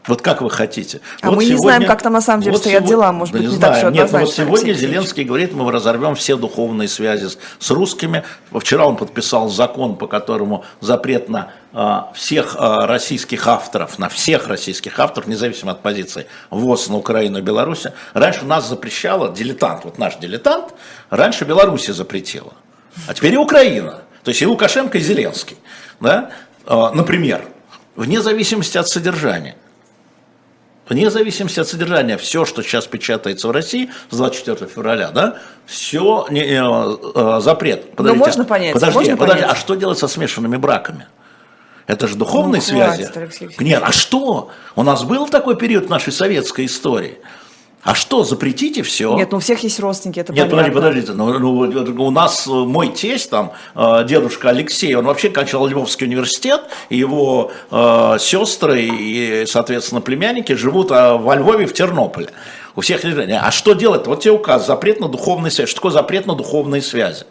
Вот 0.07 0.21
как 0.21 0.41
вы 0.41 0.51
хотите. 0.51 1.01
А 1.21 1.29
вот 1.29 1.37
мы 1.37 1.45
сегодня, 1.45 1.55
не 1.55 1.61
знаем, 1.61 1.85
как 1.85 2.03
там 2.03 2.13
на 2.13 2.21
самом 2.21 2.41
деле 2.41 2.51
вот 2.51 2.61
стоят 2.61 2.81
сегодня, 2.81 2.89
дела, 2.89 3.11
может 3.11 3.33
да 3.33 3.39
быть, 3.39 3.49
не, 3.49 3.55
не 3.55 3.59
так 3.59 3.77
все 3.77 3.89
Нет, 3.89 4.11
вот 4.11 4.31
сегодня 4.31 4.73
Зеленский 4.73 5.23
говорит, 5.23 5.53
мы 5.53 5.71
разорвем 5.71 6.13
все 6.13 6.37
духовные 6.37 6.87
связи 6.87 7.25
с, 7.25 7.39
с 7.57 7.71
русскими. 7.71 8.23
Вчера 8.51 8.85
он 8.85 8.97
подписал 8.97 9.49
закон, 9.49 9.95
по 9.95 10.05
которому 10.05 10.63
запрет 10.79 11.27
на 11.27 11.53
э, 11.73 12.01
всех 12.13 12.55
э, 12.55 12.85
российских 12.85 13.47
авторов, 13.47 13.97
на 13.97 14.09
всех 14.09 14.47
российских 14.47 14.99
авторов, 14.99 15.27
независимо 15.27 15.71
от 15.71 15.81
позиции, 15.81 16.27
ввоз 16.51 16.87
на 16.87 16.97
Украину 16.97 17.39
и 17.39 17.41
Беларусь. 17.41 17.85
Раньше 18.13 18.45
нас 18.45 18.69
запрещало, 18.69 19.33
дилетант, 19.33 19.85
вот 19.85 19.97
наш 19.97 20.17
дилетант, 20.17 20.75
раньше 21.09 21.45
Беларусь 21.45 21.87
запретила, 21.87 22.53
а 23.07 23.15
теперь 23.15 23.33
и 23.33 23.37
Украина. 23.37 24.01
То 24.23 24.29
есть 24.29 24.41
и 24.41 24.45
Лукашенко, 24.45 24.99
и 24.99 25.01
Зеленский. 25.01 25.57
Да? 25.99 26.29
Э, 26.67 26.91
например, 26.93 27.47
вне 27.95 28.21
зависимости 28.21 28.77
от 28.77 28.87
содержания 28.87 29.55
вне 30.89 31.09
зависимости 31.09 31.59
от 31.59 31.67
содержания, 31.67 32.17
все, 32.17 32.45
что 32.45 32.61
сейчас 32.61 32.85
печатается 32.85 33.47
в 33.47 33.51
России 33.51 33.89
с 34.09 34.15
24 34.15 34.69
февраля, 34.69 35.11
да, 35.11 35.37
все 35.65 36.27
не, 36.29 36.41
э, 36.41 36.57
э, 36.59 37.39
запрет. 37.41 37.85
Ну, 37.89 37.95
Подождите, 37.95 38.19
Но 38.19 38.25
можно 38.25 38.45
понять. 38.45 38.73
Подожди, 38.73 38.93
можно 38.95 39.17
подожди, 39.17 39.41
понять. 39.41 39.57
а 39.57 39.59
что 39.59 39.75
делать 39.75 39.97
со 39.97 40.07
смешанными 40.07 40.57
браками? 40.57 41.07
Это 41.87 42.07
же 42.07 42.15
духовные 42.15 42.61
ну, 42.61 42.67
связи. 42.67 43.05
Хватит, 43.05 43.61
Нет, 43.61 43.81
а 43.85 43.91
что? 43.91 44.49
У 44.75 44.83
нас 44.83 45.03
был 45.03 45.27
такой 45.27 45.55
период 45.55 45.85
в 45.85 45.89
нашей 45.89 46.13
советской 46.13 46.65
истории– 46.65 47.19
а 47.85 47.93
что, 47.93 48.23
запретите 48.23 48.81
все? 48.81 49.15
Нет, 49.15 49.31
ну 49.31 49.37
у 49.37 49.39
всех 49.39 49.59
есть 49.59 49.79
родственники, 49.79 50.19
это 50.19 50.33
Нет, 50.33 50.49
понятно. 50.49 50.73
подождите, 50.73 51.13
подождите. 51.13 51.39
Ну, 51.39 51.93
ну, 51.93 52.05
у 52.07 52.09
нас 52.09 52.47
э, 52.47 52.49
мой 52.49 52.87
тесть, 52.87 53.29
там, 53.29 53.51
э, 53.75 54.03
дедушка 54.07 54.49
Алексей, 54.49 54.95
он 54.95 55.05
вообще 55.05 55.29
кончал 55.29 55.67
Львовский 55.67 56.07
университет, 56.07 56.61
его 56.89 57.51
э, 57.69 58.17
сестры 58.19 58.81
и, 58.81 59.45
соответственно, 59.45 60.01
племянники 60.01 60.53
живут 60.53 60.89
э, 60.89 61.13
во 61.13 61.35
Львове, 61.35 61.67
в 61.67 61.73
Тернополе. 61.73 62.29
У 62.75 62.81
всех 62.81 63.01
А 63.05 63.51
что 63.51 63.73
делать? 63.73 64.07
Вот 64.07 64.21
тебе 64.21 64.33
указ, 64.33 64.65
запрет 64.65 64.99
на 64.99 65.07
духовные 65.07 65.51
связи. 65.51 65.69
Что 65.69 65.77
такое 65.77 65.91
запрет 65.91 66.25
на 66.25 66.33
духовные 66.33 66.81
связи? 66.81 67.25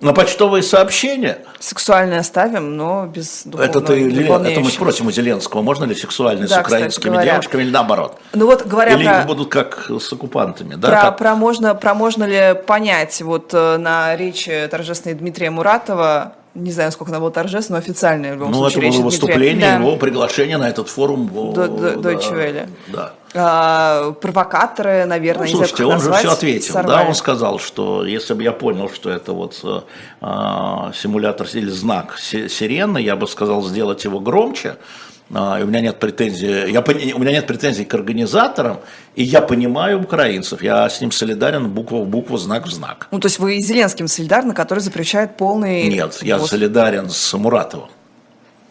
На 0.00 0.12
почтовые 0.12 0.62
сообщения. 0.62 1.38
Сексуальные 1.58 2.20
оставим, 2.20 2.76
но 2.76 3.06
без 3.06 3.46
это, 3.46 3.80
ты, 3.80 4.10
это 4.10 4.60
мы 4.60 4.70
спросим 4.70 5.06
у 5.06 5.10
Зеленского, 5.10 5.62
можно 5.62 5.84
ли 5.84 5.94
сексуальные 5.94 6.48
да, 6.48 6.56
с 6.56 6.60
украинскими 6.60 7.12
кстати, 7.12 7.30
девушками 7.30 7.62
или 7.62 7.70
наоборот. 7.70 8.18
Ну 8.34 8.46
вот 8.46 8.66
говоря 8.66 8.92
или 8.92 9.04
про... 9.04 9.22
будут 9.22 9.48
как 9.48 9.90
с 9.90 10.12
оккупантами. 10.12 10.74
Да, 10.74 10.88
про, 10.90 11.00
как... 11.00 11.18
про, 11.18 11.34
можно, 11.34 11.74
про 11.74 11.94
можно 11.94 12.24
ли 12.24 12.60
понять 12.66 13.22
вот 13.22 13.54
э, 13.54 13.78
на 13.78 14.14
речи 14.16 14.68
торжественной 14.70 15.14
Дмитрия 15.14 15.50
Муратова 15.50 16.34
не 16.56 16.72
знаю, 16.72 16.90
сколько 16.92 17.12
она 17.12 17.20
была 17.20 17.30
торжественная, 17.30 17.80
но 17.80 17.84
официальная 17.84 18.30
в 18.32 18.34
любом 18.36 18.50
ну, 18.52 18.58
случае. 18.58 18.82
Ну, 18.82 18.88
это 18.88 18.96
было 18.96 19.04
выступление, 19.06 19.60
да. 19.60 19.74
его 19.76 19.96
приглашение 19.96 20.56
на 20.58 20.68
этот 20.68 20.88
форум. 20.88 21.28
Deutsche 21.28 22.32
Welle. 22.32 22.68
Да. 22.88 23.12
А, 23.34 24.12
провокаторы, 24.12 25.04
наверное, 25.04 25.46
ну, 25.48 25.56
слушайте, 25.56 25.84
он 25.84 26.00
же 26.00 26.10
все 26.12 26.30
ответил, 26.30 26.72
сорвали. 26.72 27.02
да, 27.02 27.08
он 27.08 27.14
сказал, 27.14 27.58
что 27.58 28.04
если 28.04 28.32
бы 28.34 28.42
я 28.42 28.52
понял, 28.52 28.90
что 28.90 29.10
это 29.10 29.32
вот 29.32 29.62
а, 30.20 30.92
симулятор 30.94 31.46
или 31.52 31.68
знак 31.68 32.18
сирены, 32.18 32.98
я 32.98 33.14
бы 33.14 33.28
сказал 33.28 33.62
сделать 33.62 34.04
его 34.04 34.20
громче, 34.20 34.76
и 35.30 35.62
у 35.62 35.66
меня 35.66 35.80
нет 35.80 35.98
претензий, 35.98 36.70
я, 36.70 36.80
у 36.80 37.18
меня 37.18 37.32
нет 37.32 37.46
претензий 37.46 37.84
к 37.84 37.92
организаторам, 37.94 38.78
и 39.16 39.24
я 39.24 39.42
понимаю 39.42 40.00
украинцев, 40.00 40.62
я 40.62 40.88
с 40.88 41.00
ним 41.00 41.10
солидарен 41.10 41.68
буква 41.68 41.96
в 41.96 42.06
букву, 42.06 42.36
знак 42.36 42.66
в 42.66 42.70
знак. 42.70 43.08
Ну, 43.10 43.18
то 43.18 43.26
есть 43.26 43.38
вы 43.40 43.56
и 43.56 43.60
Зеленским 43.60 44.06
солидарны, 44.06 44.54
который 44.54 44.80
запрещает 44.80 45.36
полный... 45.36 45.88
Нет, 45.88 46.18
я 46.22 46.38
солидарен 46.38 47.10
с 47.10 47.36
Муратовым. 47.36 47.88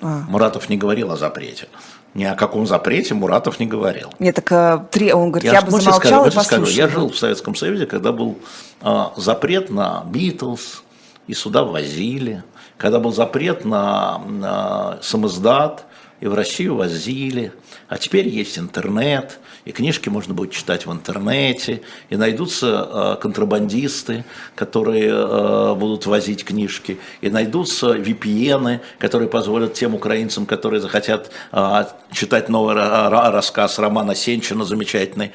А. 0.02 0.24
Муратов 0.30 0.70
не 0.70 0.78
говорил 0.78 1.12
о 1.12 1.18
запрете. 1.18 1.68
Ни 2.14 2.24
о 2.24 2.36
каком 2.36 2.66
запрете 2.66 3.14
Муратов 3.14 3.60
не 3.60 3.66
говорил. 3.66 4.10
Нет, 4.20 4.36
так 4.36 4.52
а, 4.52 4.88
три, 4.90 5.12
он 5.12 5.32
говорит, 5.32 5.52
я, 5.52 5.60
я 5.60 5.62
бы 5.62 5.72
замолчал 5.72 6.00
скажу, 6.00 6.26
и 6.28 6.32
послушал. 6.32 6.74
я 6.74 6.88
жил 6.88 7.10
в 7.10 7.18
Советском 7.18 7.56
Союзе, 7.56 7.86
когда 7.86 8.14
был 8.14 8.38
а, 8.82 9.12
запрет 9.18 9.70
на 9.70 10.06
Битлз, 10.06 10.84
и 11.28 11.34
сюда 11.34 11.64
возили. 11.64 12.44
Когда 12.78 13.00
был 13.00 13.12
запрет 13.12 13.66
на, 13.66 14.20
на 14.20 14.98
самоздат, 15.02 15.86
и 16.22 16.28
в 16.28 16.34
Россию 16.34 16.76
возили. 16.76 17.52
А 17.88 17.98
теперь 17.98 18.28
есть 18.28 18.58
интернет, 18.58 19.40
и 19.66 19.72
книжки 19.72 20.10
можно 20.10 20.34
будет 20.34 20.52
читать 20.52 20.86
в 20.86 20.92
интернете, 20.92 21.82
и 22.10 22.16
найдутся 22.16 23.16
э, 23.18 23.22
контрабандисты, 23.22 24.26
которые 24.56 25.10
э, 25.12 25.76
будут 25.76 26.06
возить 26.06 26.44
книжки, 26.44 27.00
и 27.22 27.30
найдутся 27.30 27.96
VPN, 27.96 28.80
которые 28.98 29.30
позволят 29.30 29.74
тем 29.74 29.94
украинцам, 29.94 30.46
которые 30.46 30.82
захотят 30.82 31.32
э, 31.52 31.86
читать 32.12 32.50
новый 32.50 32.76
рассказ 32.76 33.78
романа 33.80 34.16
Сенчина 34.16 34.66
замечательный, 34.66 35.32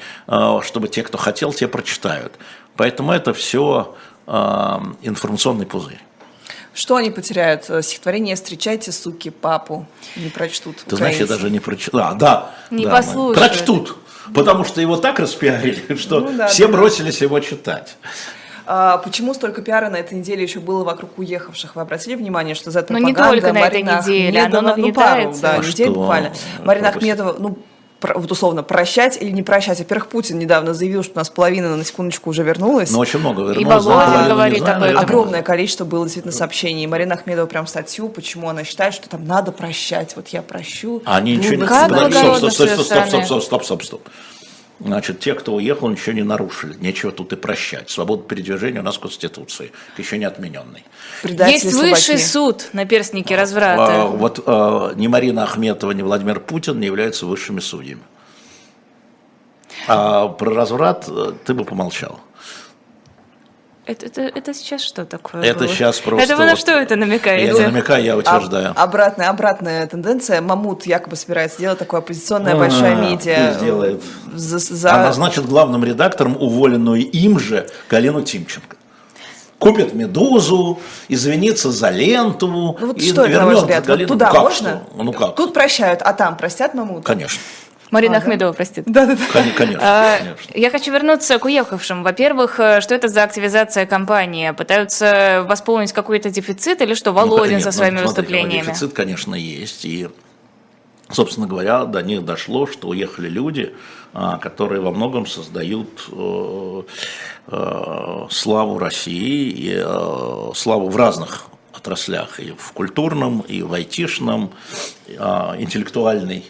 чтобы 0.61 0.87
те, 0.87 1.03
кто 1.03 1.17
хотел, 1.17 1.53
те 1.53 1.67
прочитают. 1.67 2.33
Поэтому 2.75 3.11
это 3.11 3.33
все 3.33 3.95
информационный 4.27 5.65
пузырь. 5.65 5.99
Что 6.73 6.95
они 6.95 7.11
потеряют? 7.11 7.69
Э, 7.69 7.81
стихотворение 7.81 8.35
«Встречайте, 8.35 8.91
суки, 8.91 9.29
папу». 9.29 9.85
Не 10.15 10.29
прочтут. 10.29 10.77
Ты 10.87 10.95
знаешь, 10.95 11.17
я 11.17 11.27
даже 11.27 11.49
не 11.49 11.59
прочитал. 11.59 11.99
А, 12.01 12.13
да. 12.13 12.51
Не 12.69 12.85
да, 12.85 12.91
послушают. 12.91 13.37
Прочтут. 13.37 13.97
Потому 14.33 14.63
что 14.63 14.79
его 14.79 14.95
так 14.97 15.19
распиарили, 15.19 15.95
что 15.97 16.21
ну, 16.21 16.37
да, 16.37 16.47
все 16.47 16.67
да, 16.67 16.73
бросились 16.73 17.19
да. 17.19 17.25
его 17.25 17.39
читать. 17.39 17.97
А, 18.65 18.99
почему 18.99 19.33
столько 19.33 19.61
пиара 19.61 19.89
на 19.89 19.97
этой 19.97 20.17
неделе 20.17 20.43
еще 20.43 20.59
было 20.59 20.83
вокруг 20.85 21.17
уехавших? 21.17 21.75
Вы 21.75 21.81
обратили 21.81 22.15
внимание, 22.15 22.55
что 22.55 22.71
за 22.71 22.79
это 22.79 22.93
Ну, 22.93 22.99
не 22.99 23.13
только 23.13 23.51
на 23.51 23.59
этой 23.59 23.81
неделе, 23.81 24.39
Ахмедова, 24.39 24.71
оно 24.73 24.87
ну, 24.87 24.93
пару, 24.93 25.35
да, 25.41 25.55
а 25.55 25.57
недель 25.57 25.89
буквально. 25.89 26.33
Марина 26.63 26.89
Ахмедова, 26.89 27.35
ну, 27.37 27.57
вот 28.01 28.31
условно 28.31 28.63
прощать 28.63 29.17
или 29.21 29.31
не 29.31 29.43
прощать. 29.43 29.79
Во-первых, 29.79 30.07
Путин 30.07 30.39
недавно 30.39 30.73
заявил, 30.73 31.03
что 31.03 31.13
у 31.15 31.17
нас 31.17 31.29
половина 31.29 31.75
на 31.75 31.83
секундочку 31.83 32.29
уже 32.29 32.43
вернулась. 32.43 32.91
Ну, 32.91 32.99
очень 32.99 33.19
много 33.19 33.41
вернулось. 33.41 33.61
И 33.61 33.65
Баглодин 33.65 34.27
говорит 34.27 34.67
об 34.67 34.83
этом. 34.83 34.97
Огромное 34.97 35.41
количество 35.41 35.85
было 35.85 36.05
действительно 36.05 36.33
сообщений. 36.33 36.83
И 36.83 36.87
Марина 36.87 37.15
Ахмедова 37.15 37.45
прям 37.45 37.67
статью, 37.67 38.09
почему 38.09 38.49
она 38.49 38.63
считает, 38.63 38.93
что 38.93 39.09
там 39.09 39.25
надо 39.25 39.51
прощать. 39.51 40.15
Вот 40.15 40.29
я 40.29 40.41
прощу. 40.41 41.01
А 41.05 41.17
они 41.17 41.35
ничего 41.37 41.55
не... 41.55 41.65
Стоп, 41.65 42.51
стоп, 42.51 42.51
стоп, 42.51 43.07
стоп, 43.07 43.25
стоп, 43.25 43.43
стоп, 43.43 43.63
стоп, 43.63 43.83
стоп. 43.83 44.09
Значит, 44.83 45.19
те, 45.19 45.35
кто 45.35 45.53
уехал, 45.53 45.89
ничего 45.89 46.13
не 46.13 46.23
нарушили. 46.23 46.75
Нечего 46.79 47.11
тут 47.11 47.33
и 47.33 47.35
прощать. 47.35 47.89
Свобода 47.89 48.23
передвижения 48.23 48.79
у 48.79 48.83
нас 48.83 48.97
в 48.97 48.99
Конституции, 48.99 49.71
еще 49.97 50.17
не 50.17 50.25
отмененной. 50.25 50.83
Есть 51.23 51.73
высший 51.73 52.17
суд 52.17 52.69
на 52.73 52.85
перстнике 52.85 53.35
разврата. 53.35 54.03
А, 54.03 54.07
вот 54.07 54.43
а, 54.45 54.93
ни 54.95 55.07
Марина 55.07 55.43
Ахметова, 55.43 55.91
ни 55.91 56.01
Владимир 56.01 56.39
Путин 56.39 56.79
не 56.79 56.87
являются 56.87 57.25
высшими 57.25 57.59
судьями. 57.59 58.01
А 59.87 60.27
про 60.27 60.53
разврат 60.53 61.05
э, 61.07 61.33
ты 61.45 61.53
бы 61.53 61.63
помолчал. 61.63 62.19
Это, 63.91 64.05
это, 64.05 64.21
это 64.21 64.53
сейчас 64.53 64.81
что 64.81 65.03
такое? 65.05 65.43
Это 65.43 65.59
было? 65.59 65.67
сейчас 65.67 65.99
просто... 65.99 66.23
Это 66.23 66.37
вы 66.37 66.45
на 66.45 66.55
что 66.55 66.71
это 66.71 66.95
намекаете? 66.95 67.47
Я 67.47 67.53
не 67.53 67.71
намекаю, 67.71 68.03
я 68.03 68.17
утверждаю. 68.17 68.73
А, 68.73 68.83
обратная, 68.83 69.29
обратная 69.29 69.85
тенденция. 69.85 70.39
Мамут 70.39 70.85
якобы 70.85 71.17
собирается 71.17 71.57
сделать 71.57 71.79
такое 71.79 71.99
оппозиционное 71.99 72.55
большое 72.55 72.95
медиа. 72.95 73.53
Сделает. 73.57 74.01
За, 74.33 74.59
за... 74.59 74.93
А 74.93 75.03
назначит 75.03 75.45
главным 75.45 75.83
редактором 75.83 76.37
уволенную 76.39 77.01
им 77.01 77.37
же 77.37 77.67
Галину 77.89 78.21
Тимченко 78.21 78.77
купит 79.59 79.93
«Медузу», 79.93 80.79
извинится 81.07 81.69
за 81.71 81.91
ленту. 81.91 82.47
Ну 82.47 82.75
вот 82.79 82.97
и 82.97 83.07
что 83.07 83.25
это, 83.25 83.41
на 83.41 83.45
ваш 83.45 83.57
взгляд? 83.59 83.87
Вот 83.87 84.07
туда 84.07 84.27
ну, 84.27 84.33
как 84.33 84.41
можно? 84.41 84.69
Что? 84.69 85.03
Ну 85.03 85.13
как? 85.13 85.35
Тут 85.35 85.53
прощают, 85.53 86.01
а 86.01 86.13
там 86.13 86.35
простят 86.35 86.73
Мамут? 86.73 87.05
Конечно. 87.05 87.39
Марина 87.91 88.15
а, 88.15 88.17
Ахмедова, 88.19 88.51
да? 88.51 88.55
простит. 88.55 88.85
Да, 88.87 89.05
да, 89.05 89.15
да. 89.15 89.21
Конечно, 89.57 89.79
а, 89.81 90.17
конечно. 90.17 90.57
Я 90.57 90.69
хочу 90.71 90.91
вернуться 90.91 91.37
к 91.37 91.45
уехавшим. 91.45 92.03
Во-первых, 92.03 92.59
э, 92.59 92.79
что 92.79 92.95
это 92.95 93.09
за 93.09 93.23
активизация 93.23 93.85
компании? 93.85 94.51
Пытаются 94.51 95.45
восполнить 95.47 95.91
какой-то 95.91 96.29
дефицит 96.29 96.81
или 96.81 96.93
что 96.93 97.11
Володин 97.11 97.57
ну, 97.57 97.61
со 97.61 97.71
своими 97.73 97.99
ну, 97.99 98.07
смотрите, 98.07 98.21
выступлениями? 98.21 98.65
Дефицит, 98.67 98.93
конечно, 98.93 99.35
есть. 99.35 99.83
И, 99.83 100.07
собственно 101.09 101.47
говоря, 101.47 101.83
до 101.83 102.01
них 102.01 102.23
дошло, 102.23 102.65
что 102.65 102.87
уехали 102.87 103.27
люди, 103.27 103.75
а, 104.13 104.37
которые 104.37 104.81
во 104.81 104.91
многом 104.91 105.25
создают 105.25 106.07
э, 106.11 106.83
э, 107.47 108.27
славу 108.29 108.79
России, 108.79 109.51
и, 109.53 110.53
славу 110.55 110.89
в 110.89 110.95
разных 110.95 111.47
отраслях, 111.73 112.39
и 112.39 112.53
в 112.57 112.71
культурном, 112.71 113.41
и 113.41 113.63
в 113.63 113.73
айтишном, 113.73 114.51
э, 115.07 115.13
интеллектуальной 115.59 116.45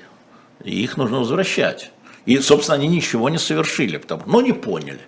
и 0.64 0.84
их 0.84 0.98
нужно 0.98 1.20
возвращать. 1.20 1.92
И, 2.26 2.38
собственно, 2.40 2.78
они 2.78 2.88
ничего 2.88 3.30
не 3.30 3.38
совершили, 3.38 3.98
потому, 3.98 4.24
но 4.26 4.42
не 4.42 4.54
поняли. 4.54 5.02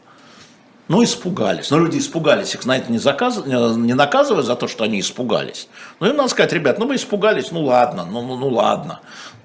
Ну, 0.89 1.03
испугались. 1.03 1.69
Но 1.71 1.79
люди 1.79 1.97
испугались, 1.97 2.53
их 2.55 2.65
на 2.65 2.77
это 2.77 2.91
не, 2.91 2.97
заказ... 2.97 3.45
не 3.45 3.93
наказывают 3.93 4.45
за 4.45 4.55
то, 4.55 4.67
что 4.67 4.83
они 4.83 4.99
испугались. 4.99 5.69
Ну, 5.99 6.07
им 6.07 6.17
надо 6.17 6.29
сказать, 6.29 6.51
ребят, 6.51 6.77
ну 6.77 6.87
вы 6.87 6.95
испугались, 6.95 7.51
ну 7.51 7.63
ладно, 7.63 8.05
ну, 8.05 8.21
ну, 8.21 8.35
ну 8.35 8.49
ладно. 8.49 8.99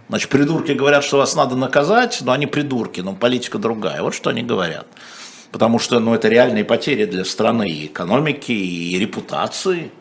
Значит, 0.08 0.30
придурки 0.30 0.72
говорят, 0.72 1.04
что 1.04 1.18
вас 1.18 1.36
надо 1.36 1.54
наказать, 1.54 2.18
но 2.22 2.32
они 2.32 2.46
придурки, 2.46 3.00
но 3.00 3.14
политика 3.14 3.58
другая. 3.58 4.02
Вот 4.02 4.14
что 4.14 4.30
они 4.30 4.42
говорят. 4.42 4.86
Потому 5.52 5.78
что 5.78 6.00
ну, 6.00 6.14
это 6.14 6.28
реальные 6.28 6.64
потери 6.64 7.04
для 7.04 7.24
страны 7.24 7.68
и 7.68 7.86
экономики, 7.86 8.52
и 8.52 8.98
репутации. 8.98 9.92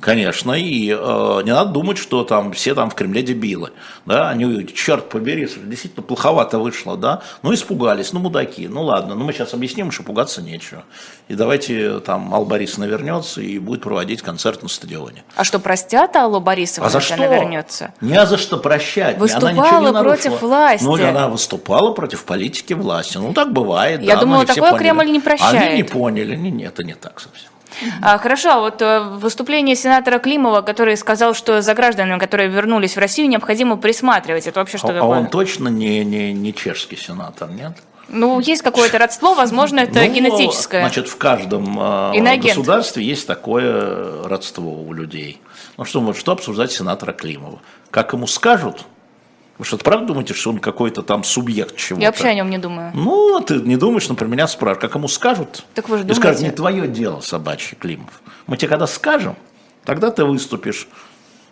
Конечно, 0.00 0.52
и 0.52 0.90
э, 0.90 1.40
не 1.44 1.52
надо 1.52 1.72
думать, 1.72 1.98
что 1.98 2.22
там 2.22 2.52
все 2.52 2.74
там 2.74 2.88
в 2.88 2.94
Кремле 2.94 3.22
дебилы, 3.22 3.72
да, 4.06 4.28
они, 4.28 4.66
черт 4.68 5.08
побери, 5.08 5.48
действительно 5.64 6.02
плоховато 6.02 6.60
вышло, 6.60 6.96
да, 6.96 7.22
ну 7.42 7.52
испугались, 7.52 8.12
ну 8.12 8.20
мудаки, 8.20 8.68
ну 8.68 8.82
ладно, 8.82 9.16
ну 9.16 9.24
мы 9.24 9.32
сейчас 9.32 9.54
объясним, 9.54 9.90
что 9.90 10.04
пугаться 10.04 10.40
нечего, 10.40 10.84
и 11.26 11.34
давайте 11.34 11.98
там 11.98 12.32
Алла 12.32 12.44
Борисовна 12.44 12.84
вернется 12.84 13.40
и 13.40 13.58
будет 13.58 13.82
проводить 13.82 14.22
концерт 14.22 14.62
на 14.62 14.68
стадионе. 14.68 15.24
А 15.34 15.42
что, 15.42 15.58
простят 15.58 16.14
Аллу 16.14 16.38
Борисовну, 16.38 16.86
а 16.86 16.90
за 16.90 17.00
что? 17.00 17.14
она 17.14 17.26
вернется? 17.26 17.92
Не 18.00 18.24
за 18.24 18.38
что 18.38 18.58
прощать, 18.58 19.18
выступала 19.18 19.50
она 19.50 19.62
ничего 19.66 19.88
не 19.88 20.02
против 20.04 20.42
власти. 20.42 20.84
Ну, 20.84 20.94
она 20.94 21.28
выступала 21.28 21.92
против 21.92 22.24
политики 22.24 22.72
власти, 22.72 23.18
ну 23.18 23.32
так 23.32 23.52
бывает, 23.52 24.00
Я 24.02 24.14
да, 24.14 24.20
думала, 24.20 24.46
такое 24.46 24.74
Кремль 24.74 25.10
не 25.10 25.20
прощает. 25.20 25.70
Они 25.70 25.76
не 25.78 25.82
поняли, 25.82 26.36
не, 26.36 26.52
нет, 26.52 26.74
это 26.74 26.84
не 26.84 26.94
так 26.94 27.18
совсем. 27.18 27.50
А, 28.02 28.18
хорошо, 28.18 28.50
а 28.50 28.60
вот 28.60 28.82
э, 28.82 29.00
выступление 29.00 29.76
сенатора 29.76 30.18
Климова, 30.18 30.62
который 30.62 30.96
сказал, 30.96 31.34
что 31.34 31.62
за 31.62 31.74
гражданами, 31.74 32.18
которые 32.18 32.48
вернулись 32.48 32.96
в 32.96 32.98
Россию, 32.98 33.28
необходимо 33.28 33.76
присматривать. 33.76 34.46
Это 34.46 34.60
вообще 34.60 34.78
что 34.78 34.88
а, 34.88 34.94
такое? 34.94 35.02
А 35.02 35.20
он 35.20 35.26
точно 35.28 35.68
не, 35.68 36.04
не, 36.04 36.32
не 36.32 36.54
чешский 36.54 36.96
сенатор, 36.96 37.50
нет? 37.50 37.76
Ну, 38.08 38.40
есть 38.40 38.62
какое-то 38.62 38.98
родство, 38.98 39.34
возможно, 39.34 39.80
это 39.80 40.00
ну, 40.00 40.12
генетическое. 40.12 40.80
Значит, 40.80 41.08
в 41.08 41.16
каждом 41.18 41.78
э, 41.78 42.36
государстве 42.38 43.04
есть 43.04 43.26
такое 43.26 44.26
родство 44.26 44.82
у 44.82 44.92
людей. 44.94 45.40
Ну 45.76 45.84
что, 45.84 46.00
вот, 46.00 46.16
что 46.16 46.32
обсуждать 46.32 46.72
сенатора 46.72 47.12
Климова? 47.12 47.60
Как 47.90 48.14
ему 48.14 48.26
скажут, 48.26 48.86
вы 49.58 49.64
что, 49.64 49.76
правда 49.76 50.06
думаете, 50.06 50.34
что 50.34 50.50
он 50.50 50.60
какой-то 50.60 51.02
там 51.02 51.24
субъект 51.24 51.76
чего-то? 51.76 52.02
Я 52.02 52.10
вообще 52.10 52.28
о 52.28 52.34
нем 52.34 52.48
не 52.48 52.58
думаю. 52.58 52.92
Ну, 52.94 53.40
ты 53.40 53.56
не 53.56 53.76
думаешь, 53.76 54.06
про 54.06 54.26
меня 54.26 54.46
спрашивают. 54.46 54.80
Как 54.80 54.94
ему 54.94 55.08
скажут? 55.08 55.64
Так 55.74 55.88
вы 55.88 55.98
же 55.98 56.04
думаете? 56.04 56.20
И 56.20 56.22
скажут, 56.22 56.42
не 56.42 56.50
твое 56.52 56.86
дело, 56.86 57.20
собачий 57.20 57.76
Климов. 57.76 58.22
Мы 58.46 58.56
тебе 58.56 58.68
когда 58.68 58.86
скажем, 58.86 59.36
тогда 59.84 60.12
ты 60.12 60.24
выступишь 60.24 60.88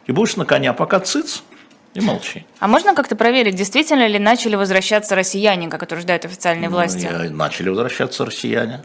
и 0.06 0.12
будешь 0.12 0.36
на 0.36 0.44
коня, 0.44 0.72
пока 0.72 1.00
цыц, 1.00 1.42
и 1.94 2.00
молчи. 2.00 2.44
А 2.58 2.68
можно 2.68 2.94
как-то 2.94 3.16
проверить, 3.16 3.54
действительно 3.54 4.06
ли 4.06 4.18
начали 4.18 4.54
возвращаться 4.54 5.16
россияне, 5.16 5.68
как 5.68 5.82
утверждают 5.82 6.26
официальные 6.26 6.68
ну, 6.68 6.76
власти? 6.76 7.06
Начали 7.30 7.70
возвращаться 7.70 8.26
россияне. 8.26 8.82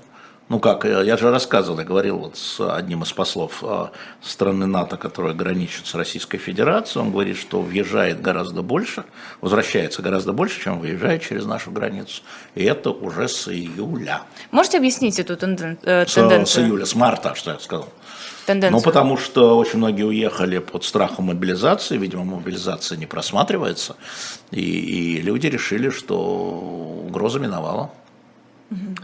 Ну 0.51 0.59
как, 0.59 0.83
я 0.83 1.15
же 1.15 1.31
рассказывал, 1.31 1.79
я 1.79 1.85
говорил 1.85 2.17
вот 2.17 2.35
с 2.35 2.59
одним 2.59 3.03
из 3.03 3.13
послов 3.13 3.63
а, 3.63 3.91
страны 4.21 4.65
НАТО, 4.65 4.97
которая 4.97 5.33
граничит 5.33 5.87
с 5.87 5.95
Российской 5.95 6.39
Федерацией, 6.39 7.05
он 7.05 7.11
говорит, 7.11 7.37
что 7.37 7.61
въезжает 7.61 8.21
гораздо 8.21 8.61
больше, 8.61 9.05
возвращается 9.39 10.01
гораздо 10.01 10.33
больше, 10.33 10.61
чем 10.61 10.81
выезжает 10.81 11.21
через 11.21 11.45
нашу 11.45 11.71
границу. 11.71 12.21
И 12.53 12.65
это 12.65 12.89
уже 12.89 13.29
с 13.29 13.47
июля. 13.47 14.23
Можете 14.51 14.79
объяснить 14.79 15.19
эту. 15.19 15.35
Э, 15.35 15.37
тенденцию? 15.37 16.45
С, 16.45 16.51
с 16.51 16.57
июля, 16.57 16.85
с 16.85 16.95
марта, 16.95 17.33
что 17.33 17.51
я 17.51 17.59
сказал. 17.59 17.87
Тенденцию. 18.45 18.77
Ну, 18.77 18.83
потому 18.83 19.15
что 19.15 19.57
очень 19.57 19.77
многие 19.77 20.03
уехали 20.03 20.57
под 20.57 20.83
страхом 20.83 21.27
мобилизации, 21.27 21.95
видимо, 21.95 22.25
мобилизация 22.25 22.97
не 22.97 23.05
просматривается, 23.05 23.95
и, 24.51 24.59
и 24.59 25.21
люди 25.21 25.47
решили, 25.47 25.89
что 25.89 26.19
угроза 27.07 27.39
миновала. 27.39 27.91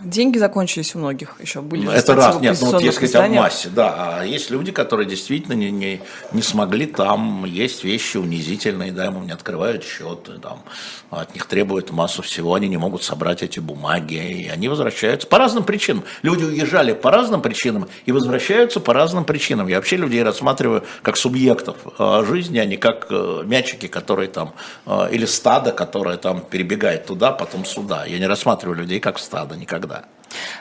Деньги 0.01 0.37
закончились 0.37 0.95
у 0.95 0.99
многих 0.99 1.35
еще 1.41 1.59
были. 1.59 1.83
Ну, 1.83 1.91
это 1.91 2.15
раз, 2.15 2.39
нет, 2.39 2.57
ну 2.61 2.71
вот 2.71 2.81
если 2.81 3.05
сказать 3.05 3.29
о 3.29 3.33
массе, 3.33 3.67
да, 3.67 4.19
а 4.19 4.23
есть 4.23 4.49
люди, 4.49 4.71
которые 4.71 5.05
действительно 5.05 5.55
не, 5.55 5.71
не, 5.71 6.01
не 6.31 6.41
смогли 6.41 6.85
там, 6.85 7.43
есть 7.43 7.83
вещи 7.83 8.15
унизительные, 8.15 8.93
да, 8.93 9.05
ему 9.05 9.23
не 9.23 9.33
открывают 9.33 9.83
счеты, 9.83 10.39
там, 10.41 10.63
от 11.09 11.33
них 11.33 11.45
требуют 11.47 11.91
массу 11.91 12.21
всего, 12.21 12.53
они 12.53 12.69
не 12.69 12.77
могут 12.77 13.03
собрать 13.03 13.43
эти 13.43 13.59
бумаги, 13.59 14.13
и 14.15 14.47
они 14.47 14.69
возвращаются 14.69 15.27
по 15.27 15.37
разным 15.37 15.65
причинам. 15.65 16.05
Люди 16.21 16.45
уезжали 16.45 16.93
по 16.93 17.11
разным 17.11 17.41
причинам 17.41 17.89
и 18.05 18.13
возвращаются 18.13 18.79
по 18.79 18.93
разным 18.93 19.25
причинам. 19.25 19.67
Я 19.67 19.75
вообще 19.75 19.97
людей 19.97 20.23
рассматриваю 20.23 20.85
как 21.01 21.17
субъектов 21.17 21.75
э, 21.99 22.23
жизни, 22.25 22.57
а 22.59 22.65
не 22.65 22.77
как 22.77 23.07
э, 23.09 23.43
мячики, 23.43 23.87
которые 23.87 24.29
там, 24.29 24.53
э, 24.85 25.09
или 25.11 25.25
стадо, 25.25 25.73
которое 25.73 26.15
там 26.15 26.39
перебегает 26.39 27.05
туда, 27.05 27.33
потом 27.33 27.65
сюда. 27.65 28.05
Я 28.05 28.17
не 28.17 28.27
рассматриваю 28.27 28.77
людей 28.77 29.01
как 29.01 29.19
стадо 29.19 29.56
никогда. 29.57 30.05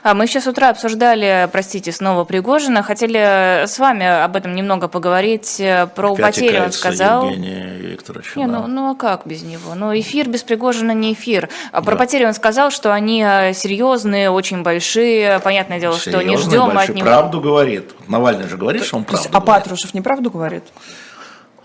А 0.03 0.15
мы 0.15 0.27
сейчас 0.27 0.45
с 0.45 0.47
утра 0.47 0.71
обсуждали, 0.71 1.49
простите, 1.51 1.93
снова 1.93 2.25
Пригожина. 2.25 2.83
Хотели 2.83 3.67
с 3.67 3.79
вами 3.79 4.07
об 4.07 4.37
этом 4.37 4.55
немного 4.55 4.89
поговорить. 4.89 5.57
Э, 5.59 5.87
про 5.87 6.13
Опять 6.13 6.37
потерю 6.37 6.65
он 6.65 6.73
сказал. 6.73 7.31
Не, 7.31 7.97
да. 8.37 8.47
ну, 8.47 8.67
ну 8.67 8.91
а 8.91 8.95
как 8.95 9.27
без 9.27 9.43
него? 9.43 9.75
Ну 9.75 9.99
эфир 9.99 10.29
без 10.29 10.43
Пригожина 10.43 10.93
не 10.93 11.13
эфир. 11.13 11.49
А 11.73 11.83
про 11.83 11.93
да. 11.93 11.99
потери 11.99 12.25
он 12.25 12.35
сказал, 12.35 12.71
что 12.71 12.93
они 12.93 13.25
э, 13.27 13.53
серьезные, 13.55 14.31
очень 14.31 14.63
большие. 14.63 15.41
Понятное 15.41 15.81
дело, 15.81 15.99
Серьезные, 15.99 16.23
что 16.23 16.31
не 16.31 16.37
ждем 16.37 16.67
большие. 16.75 16.83
от 16.85 16.95
него. 16.97 17.07
Правду 17.07 17.41
говорит. 17.41 17.91
Навальный 18.09 18.49
же 18.49 18.57
говорит, 18.57 18.85
что 18.85 18.97
он 18.97 19.05
правду 19.05 19.29
А 19.33 19.41
Патрушев 19.41 19.95
неправду 19.95 20.31
говорит? 20.31 20.65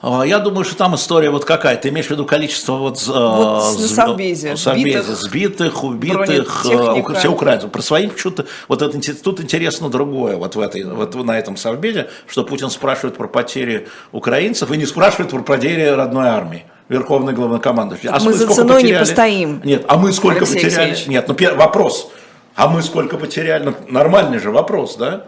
А, 0.02 0.24
я 0.24 0.40
думаю, 0.40 0.66
что 0.66 0.76
там 0.76 0.96
история 0.96 1.30
вот 1.30 1.46
какая. 1.46 1.78
Ты 1.78 1.90
имеешь 1.90 2.08
в 2.08 2.12
виду 2.12 2.26
количество 2.26 2.74
вот, 2.74 2.98
э, 3.08 3.12
вот 3.12 3.80
на 3.80 3.88
Совбезе, 3.88 4.56
сбитых, 4.56 5.06
сбитых, 5.06 5.84
убитых, 5.84 6.66
э, 6.66 7.14
все 7.20 7.28
украинцев. 7.30 7.72
Про 7.72 7.82
своих 7.84 8.18
что-то, 8.18 8.48
вот 8.68 8.82
это, 8.82 9.00
тут 9.24 9.42
интересно 9.42 9.90
другое, 9.90 10.38
вот, 10.38 10.56
в 10.56 10.60
этой, 10.60 10.84
вот 10.86 11.14
на 11.14 11.38
этом 11.38 11.56
Совбезе, 11.56 12.10
что 12.28 12.44
Путин 12.44 12.72
спрашивает 12.72 13.16
про 13.16 13.28
потери 13.28 13.88
украинцев 14.12 14.72
и 14.72 14.78
не 14.78 14.88
спрашивает 14.88 15.30
про 15.30 15.44
потери 15.44 15.84
родной 15.86 16.28
армии. 16.28 16.66
Верховный 16.90 17.32
главнокомандующий. 17.32 18.10
А 18.10 18.20
мы 18.20 18.34
за 18.34 18.48
ценой 18.48 18.82
потеряли? 18.82 18.94
не 18.94 19.00
постоим. 19.00 19.62
Нет, 19.64 19.86
а 19.88 19.98
мы 19.98 20.12
сколько 20.12 20.40
Алексей 20.40 20.56
потеряли? 20.56 20.88
Алексеевич. 20.88 21.08
Нет, 21.08 21.28
ну 21.28 21.36
первый 21.36 21.60
вопрос. 21.60 22.12
А 22.56 22.68
мы 22.68 22.82
сколько 22.82 23.18
потеряли? 23.18 23.64
Ну, 23.64 23.76
нормальный 23.88 24.40
же 24.40 24.52
вопрос, 24.52 24.98
да? 24.98 25.28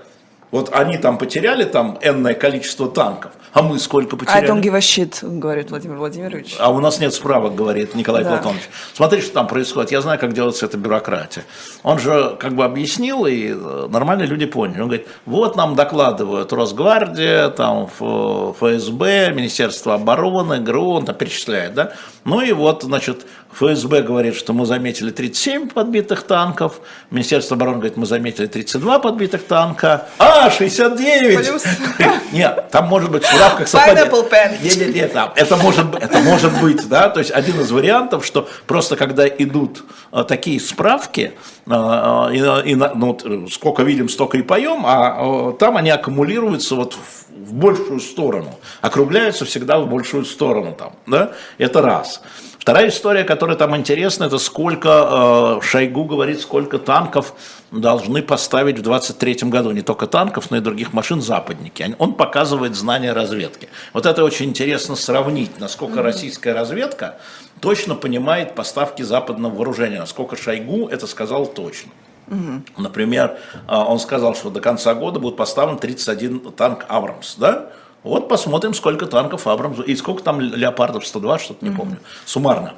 Вот 0.54 0.70
они 0.72 1.00
там 1.00 1.18
потеряли 1.18 1.64
там 1.64 1.98
энное 2.04 2.36
количество 2.36 2.88
танков, 2.88 3.32
а 3.54 3.64
мы 3.64 3.80
сколько 3.80 4.16
потеряли? 4.16 4.46
I 4.46 4.48
don't 4.48 4.62
give 4.62 4.76
a 4.76 4.80
shit, 4.80 5.40
говорит 5.40 5.72
Владимир 5.72 5.98
Владимирович. 5.98 6.58
А 6.60 6.72
у 6.72 6.80
нас 6.80 7.00
нет 7.00 7.12
справок, 7.16 7.56
говорит 7.56 7.96
Николай 7.96 8.24
да. 8.24 8.30
Платонович. 8.30 8.70
Смотри, 8.94 9.22
что 9.22 9.34
там 9.34 9.48
происходит. 9.48 9.92
Я 9.92 10.02
знаю, 10.02 10.20
как 10.20 10.34
делается 10.34 10.68
эта 10.68 10.78
бюрократия. 10.78 11.44
Он 11.82 11.98
же 11.98 12.38
как 12.40 12.54
бы 12.54 12.66
объяснил, 12.66 13.26
и 13.26 13.48
э, 13.48 13.88
нормальные 13.90 14.28
люди 14.28 14.46
поняли. 14.46 14.82
Он 14.82 14.90
говорит, 14.90 15.08
вот 15.26 15.56
нам 15.56 15.74
докладывают 15.74 16.54
Росгвардия, 16.54 17.50
там 17.50 17.88
ФСБ, 17.88 19.32
Министерство 19.34 19.96
обороны, 19.96 20.60
ГРУ, 20.60 20.90
он 20.92 21.06
там 21.06 21.16
перечисляет, 21.16 21.74
да? 21.74 21.94
Ну 22.26 22.42
и 22.42 22.52
вот, 22.52 22.84
значит, 22.84 23.26
ФСБ 23.54 24.02
говорит, 24.02 24.36
что 24.36 24.54
мы 24.54 24.66
заметили 24.66 25.12
37 25.12 25.70
подбитых 25.70 26.24
танков, 26.24 26.80
Министерство 27.12 27.56
обороны 27.56 27.78
говорит, 27.78 27.98
мы 27.98 28.06
заметили 28.06 28.48
32 28.48 29.00
подбитых 29.00 29.46
танка, 29.46 30.08
а, 30.18 30.50
69! 30.50 31.48
Плюс. 31.48 31.64
Нет, 32.32 32.66
там 32.72 32.88
может 32.88 33.12
быть 33.12 33.24
в 33.24 33.40
равках 33.40 33.68
совпадения. 33.68 34.06
Нет, 34.62 34.96
нет, 34.96 35.14
нет, 35.14 35.32
это 35.36 35.58
может, 35.58 35.96
это 35.96 36.20
может 36.20 36.60
быть, 36.62 36.88
да, 36.90 37.10
то 37.10 37.20
есть 37.20 37.32
один 37.32 37.62
из 37.62 37.72
вариантов, 37.72 38.26
что 38.26 38.48
просто 38.66 38.96
когда 38.96 39.28
идут 39.28 39.84
а, 40.12 40.24
такие 40.24 40.60
справки, 40.60 41.34
а, 41.68 42.30
и, 42.32 42.72
и, 42.72 42.76
ну, 42.76 43.48
сколько 43.50 43.84
видим, 43.84 44.10
столько 44.10 44.38
и 44.38 44.42
поем, 44.42 44.86
а, 44.86 45.16
а 45.20 45.52
там 45.54 45.78
они 45.78 45.92
аккумулируются 45.92 46.76
вот 46.76 46.94
в, 46.94 47.50
в 47.50 47.54
большую 47.54 48.00
сторону, 48.00 48.56
округляются 48.82 49.46
всегда 49.46 49.80
в 49.80 49.88
большую 49.88 50.26
сторону 50.26 50.76
там, 50.78 50.94
да, 51.06 51.32
это 51.58 51.82
раз. 51.82 52.22
Вторая 52.64 52.88
история, 52.88 53.26
которая 53.26 53.58
там 53.58 53.76
интересна, 53.76 54.24
это 54.24 54.38
сколько, 54.38 55.60
э, 55.60 55.66
Шойгу 55.66 56.06
говорит, 56.06 56.40
сколько 56.40 56.80
танков 56.80 57.34
должны 57.72 58.22
поставить 58.22 58.80
в 58.80 58.82
23 58.82 59.50
году. 59.50 59.72
Не 59.72 59.82
только 59.82 60.08
танков, 60.08 60.50
но 60.50 60.56
и 60.56 60.60
других 60.62 60.94
машин 60.94 61.22
западники. 61.22 61.94
Он 62.00 62.14
показывает 62.14 62.76
знания 62.76 63.12
разведки. 63.12 63.68
Вот 63.92 64.06
это 64.06 64.24
очень 64.24 64.46
интересно 64.46 64.96
сравнить, 64.96 65.60
насколько 65.60 66.02
российская 66.02 66.54
разведка 66.54 67.18
точно 67.60 67.96
понимает 67.96 68.56
поставки 68.56 69.02
западного 69.02 69.54
вооружения, 69.54 70.00
насколько 70.00 70.38
Шойгу 70.38 70.88
это 70.88 71.06
сказал 71.06 71.48
точно. 71.48 71.92
Угу. 72.30 72.82
Например, 72.82 73.40
э, 73.68 73.76
он 73.76 74.00
сказал, 74.00 74.36
что 74.36 74.50
до 74.50 74.62
конца 74.62 74.94
года 74.94 75.20
будет 75.20 75.36
поставлен 75.36 75.78
31 75.78 76.40
танк 76.54 76.86
Абрамс, 76.88 77.36
да? 77.36 77.74
Вот 78.04 78.28
посмотрим, 78.28 78.74
сколько 78.74 79.06
танков 79.06 79.48
Абрамс 79.48 79.80
и 79.86 79.96
сколько 79.96 80.24
там 80.24 80.42
леопардов 80.42 81.08
102, 81.08 81.40
что-то 81.40 81.66
не 81.66 81.72
mm-hmm. 81.72 81.78
помню, 81.78 81.98
суммарно. 82.26 82.74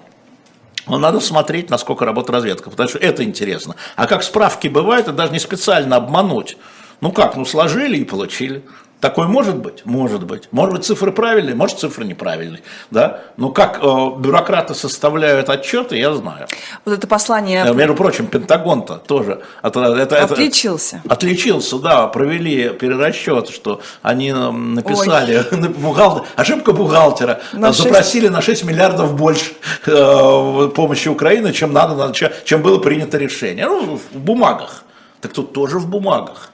Но 0.87 0.99
надо 0.99 1.19
смотреть, 1.19 1.69
насколько 1.69 2.05
работает 2.05 2.29
разведка, 2.35 2.69
потому 2.69 2.87
что 2.87 2.99
это 2.99 3.23
интересно. 3.23 3.75
А 3.95 4.05
как 4.05 4.21
справки 4.23 4.67
бывают, 4.67 5.07
это 5.07 5.17
даже 5.17 5.31
не 5.31 5.39
специально 5.39 5.95
обмануть. 5.95 6.57
Ну 7.01 7.11
как, 7.11 7.35
ну 7.35 7.45
сложили 7.45 7.97
и 7.97 8.05
получили. 8.05 8.63
Такое 9.05 9.27
может 9.27 9.57
быть? 9.57 9.85
Может 9.85 10.23
быть. 10.23 10.47
Может 10.49 10.73
быть, 10.73 10.83
цифры 10.83 11.11
правильные, 11.11 11.53
может, 11.53 11.77
цифры 11.77 12.05
неправильные. 12.05 12.63
Да? 12.89 13.19
Но 13.37 13.51
как 13.51 13.77
э, 13.79 13.85
бюрократы 14.17 14.73
составляют 14.73 15.47
отчеты, 15.47 15.95
я 15.95 16.11
знаю. 16.15 16.47
Вот 16.85 16.97
это 16.97 17.05
послание... 17.05 17.65
Э, 17.67 17.73
между 17.75 17.93
прочим, 17.93 18.25
Пентагон-то 18.25 18.95
тоже... 18.95 19.43
Это, 19.61 19.81
это, 19.95 20.23
отличился. 20.23 21.01
Это, 21.05 21.13
отличился, 21.13 21.77
да. 21.77 22.07
Провели 22.07 22.69
перерасчет, 22.69 23.49
что 23.49 23.79
они 24.01 24.33
написали... 24.33 25.45
Бухгалтер, 25.77 26.23
ошибка 26.35 26.71
бухгалтера. 26.71 27.41
На 27.53 27.73
запросили 27.73 28.25
6... 28.25 28.33
на 28.33 28.41
6 28.41 28.63
миллиардов 28.63 29.15
больше 29.15 29.51
э, 29.85 30.71
помощи 30.73 31.09
Украины, 31.09 31.53
чем 31.53 31.73
надо, 31.73 32.11
чем 32.11 32.63
было 32.63 32.79
принято 32.79 33.19
решение. 33.19 33.67
Ну, 33.67 33.99
в 34.11 34.17
бумагах. 34.17 34.83
Так 35.21 35.31
тут 35.31 35.53
тоже 35.53 35.77
в 35.77 35.87
бумагах. 35.87 36.49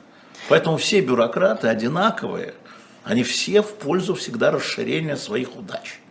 Поэтому 0.51 0.75
все 0.75 0.99
бюрократы 0.99 1.69
одинаковые, 1.69 2.55
они 3.05 3.23
все 3.23 3.61
в 3.61 3.73
пользу 3.75 4.15
всегда 4.15 4.51
расширения 4.51 5.15
своих 5.15 5.55
удач. 5.55 6.01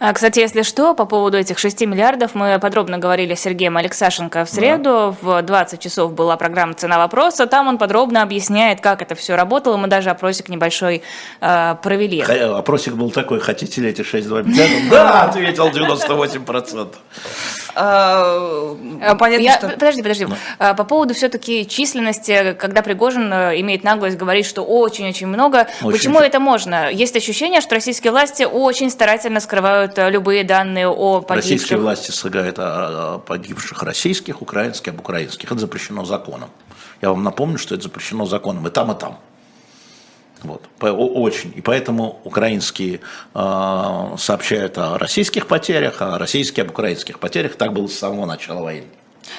А, 0.00 0.12
кстати, 0.12 0.40
если 0.40 0.62
что, 0.62 0.94
по 0.94 1.04
поводу 1.04 1.38
этих 1.38 1.60
6 1.60 1.82
миллиардов 1.82 2.34
мы 2.34 2.58
подробно 2.58 2.98
говорили 2.98 3.36
с 3.36 3.40
Сергеем 3.40 3.76
Алексашенко 3.76 4.44
в 4.44 4.50
среду. 4.50 5.16
Да. 5.22 5.40
В 5.40 5.42
20 5.42 5.80
часов 5.80 6.12
была 6.12 6.36
программа 6.36 6.74
«Цена 6.74 6.98
вопроса». 6.98 7.46
Там 7.46 7.68
он 7.68 7.78
подробно 7.78 8.22
объясняет, 8.22 8.80
как 8.80 9.00
это 9.00 9.14
все 9.14 9.36
работало. 9.36 9.76
Мы 9.76 9.86
даже 9.86 10.10
опросик 10.10 10.48
небольшой 10.48 11.02
э, 11.40 11.76
провели. 11.80 12.22
Опросик 12.22 12.94
был 12.94 13.12
такой, 13.12 13.38
хотите 13.38 13.80
ли 13.80 13.90
эти 13.90 14.00
6,2 14.00 14.42
миллиарда? 14.48 14.90
Да, 14.90 15.22
ответил 15.22 15.68
98%. 15.68 16.88
А, 17.80 18.76
а, 19.02 19.14
понятно, 19.14 19.44
я, 19.44 19.56
что... 19.56 19.68
Подожди, 19.68 20.02
подожди. 20.02 20.26
Да. 20.58 20.74
По 20.74 20.82
поводу 20.82 21.14
все-таки 21.14 21.66
численности, 21.66 22.56
когда 22.58 22.82
Пригожин 22.82 23.32
э, 23.32 23.60
имеет 23.60 23.84
наглость 23.84 24.16
говорить, 24.16 24.46
что 24.46 24.62
очень-очень 24.62 25.28
много, 25.28 25.68
очень 25.80 25.92
почему 25.92 26.18
это 26.18 26.40
можно? 26.40 26.90
Есть 26.90 27.14
ощущение, 27.14 27.60
что 27.60 27.76
российские 27.76 28.10
власти 28.10 28.42
очень 28.42 28.90
старательно 28.90 29.38
скрывают 29.38 29.96
э, 29.96 30.10
любые 30.10 30.42
данные 30.42 30.88
о 30.88 31.20
погибших. 31.20 31.52
Российские 31.52 31.78
власти 31.78 32.10
слагают 32.10 32.56
о 32.58 33.20
погибших 33.24 33.80
российских, 33.84 34.42
украинских, 34.42 34.92
об 34.92 34.98
украинских. 34.98 35.52
Это 35.52 35.60
запрещено 35.60 36.04
законом. 36.04 36.50
Я 37.00 37.10
вам 37.10 37.22
напомню, 37.22 37.58
что 37.58 37.76
это 37.76 37.84
запрещено 37.84 38.26
законом 38.26 38.66
и 38.66 38.70
там, 38.70 38.90
и 38.90 38.98
там. 38.98 39.18
Вот, 40.42 40.62
очень. 40.80 41.52
И 41.56 41.60
поэтому 41.60 42.20
украинские 42.24 43.00
э, 43.34 44.14
сообщают 44.18 44.78
о 44.78 44.98
российских 44.98 45.46
потерях, 45.46 45.96
а 46.00 46.18
российские 46.18 46.64
об 46.64 46.70
украинских 46.70 47.18
потерях. 47.18 47.56
Так 47.56 47.72
было 47.72 47.86
с 47.86 47.98
самого 47.98 48.26
начала 48.26 48.62
войны. 48.62 48.86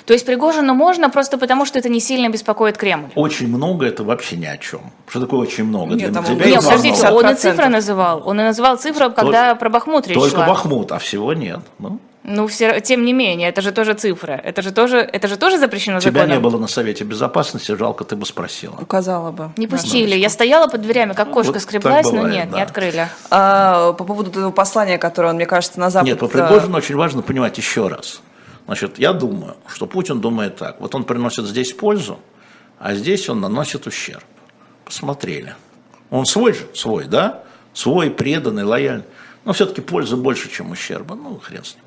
То 0.06 0.14
есть 0.14 0.26
Пригожину 0.26 0.74
можно 0.74 1.10
просто 1.10 1.38
потому, 1.38 1.66
что 1.66 1.80
это 1.80 1.90
не 1.90 2.00
сильно 2.00 2.30
беспокоит 2.30 2.78
Кремль? 2.78 3.10
Очень 3.16 3.48
много 3.48 3.86
это 3.86 4.04
вообще 4.04 4.38
ни 4.38 4.46
о 4.46 4.58
чем. 4.58 4.82
Что 5.08 5.22
такое 5.22 5.40
очень 5.40 5.64
много? 5.64 5.96
Нет, 5.96 6.12
Для 6.12 6.24
тебя 6.24 6.46
нет 6.46 6.64
подождите, 6.64 7.08
он 7.10 7.30
и 7.30 7.36
цифры 7.36 7.70
называл. 7.70 8.24
Он 8.26 8.40
и 8.40 8.44
называл 8.44 8.78
цифры, 8.78 9.10
когда 9.12 9.50
Только, 9.50 9.56
про 9.56 9.70
Бахмут 9.70 10.08
речь 10.08 10.18
Только 10.18 10.36
шла. 10.38 10.48
Бахмут, 10.48 10.92
а 10.92 11.00
всего 11.00 11.34
нет. 11.34 11.60
Ну. 11.80 12.00
Ну, 12.24 12.48
все, 12.48 12.82
тем 12.82 13.06
не 13.06 13.14
менее, 13.14 13.48
это 13.48 13.62
же 13.62 13.72
тоже 13.72 13.94
цифра. 13.94 14.34
Это 14.34 14.62
же 14.62 14.72
тоже, 14.72 14.98
это 14.98 15.28
же 15.28 15.38
тоже 15.38 15.58
запрещено 15.58 16.00
Тебя 16.00 16.12
законом. 16.12 16.32
не 16.38 16.40
было 16.40 16.58
на 16.60 16.68
Совете 16.68 17.06
Безопасности, 17.06 17.72
жалко, 17.76 18.04
ты 18.04 18.16
бы 18.16 18.26
спросила. 18.26 18.76
Указала 18.80 19.32
бы. 19.32 19.52
Не 19.56 19.68
пустили. 19.68 20.16
Я 20.16 20.30
стояла 20.30 20.68
под 20.68 20.82
дверями, 20.82 21.14
как 21.14 21.32
кошка 21.32 21.54
вот 21.54 21.82
бывает, 21.82 22.06
но 22.12 22.28
нет, 22.28 22.50
да. 22.50 22.58
не 22.58 22.62
открыли. 22.62 23.08
А, 23.32 23.94
по 23.94 24.04
поводу 24.04 24.32
этого 24.32 24.52
послания, 24.52 24.98
которое 24.98 25.30
он, 25.30 25.36
мне 25.36 25.46
кажется, 25.46 25.80
на 25.80 25.90
Запад... 25.90 26.08
Нет, 26.08 26.20
по 26.20 26.28
Пригожину 26.28 26.78
очень 26.78 26.96
важно 26.96 27.22
понимать 27.22 27.58
еще 27.58 27.88
раз. 27.88 28.22
Значит, 28.66 29.00
я 29.00 29.14
думаю, 29.14 29.56
что 29.68 29.88
Путин 29.88 30.20
думает 30.20 30.58
так. 30.58 30.80
Вот 30.82 30.94
он 30.94 31.06
приносит 31.06 31.46
здесь 31.46 31.74
пользу, 31.74 32.20
а 32.78 32.94
здесь 32.94 33.30
он 33.30 33.40
наносит 33.40 33.88
ущерб. 33.88 34.24
Посмотрели. 34.86 35.56
Он 36.12 36.26
свой 36.26 36.54
же, 36.54 36.68
свой, 36.74 37.06
да? 37.06 37.44
Свой, 37.74 38.12
преданный, 38.12 38.64
лояльный. 38.64 39.06
Но 39.46 39.54
все-таки 39.54 39.82
пользы 39.82 40.16
больше, 40.18 40.52
чем 40.52 40.72
ущерба. 40.72 41.16
Ну, 41.16 41.40
хрен 41.40 41.64
с 41.64 41.76
ним. 41.76 41.84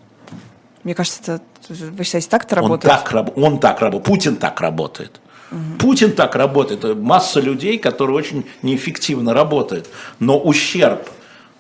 Мне 0.85 0.95
кажется, 0.95 1.21
это, 1.23 1.43
вы 1.69 2.05
считаете, 2.05 2.29
так 2.29 2.45
это 2.45 2.57
работает? 2.57 2.93
Он 2.93 2.99
так, 3.05 3.37
он 3.37 3.59
так 3.61 3.81
работает, 3.81 4.05
Путин 4.05 4.37
так 4.37 4.61
работает. 4.61 5.21
Угу. 5.51 5.79
Путин 5.79 6.13
так 6.13 6.35
работает. 6.35 6.97
Масса 6.97 7.41
людей, 7.41 7.79
которые 7.79 8.17
очень 8.17 8.47
неэффективно 8.63 9.35
работают. 9.35 9.89
Но 10.19 10.39
ущерб 10.39 11.09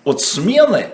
от 0.04 0.20
смены 0.20 0.88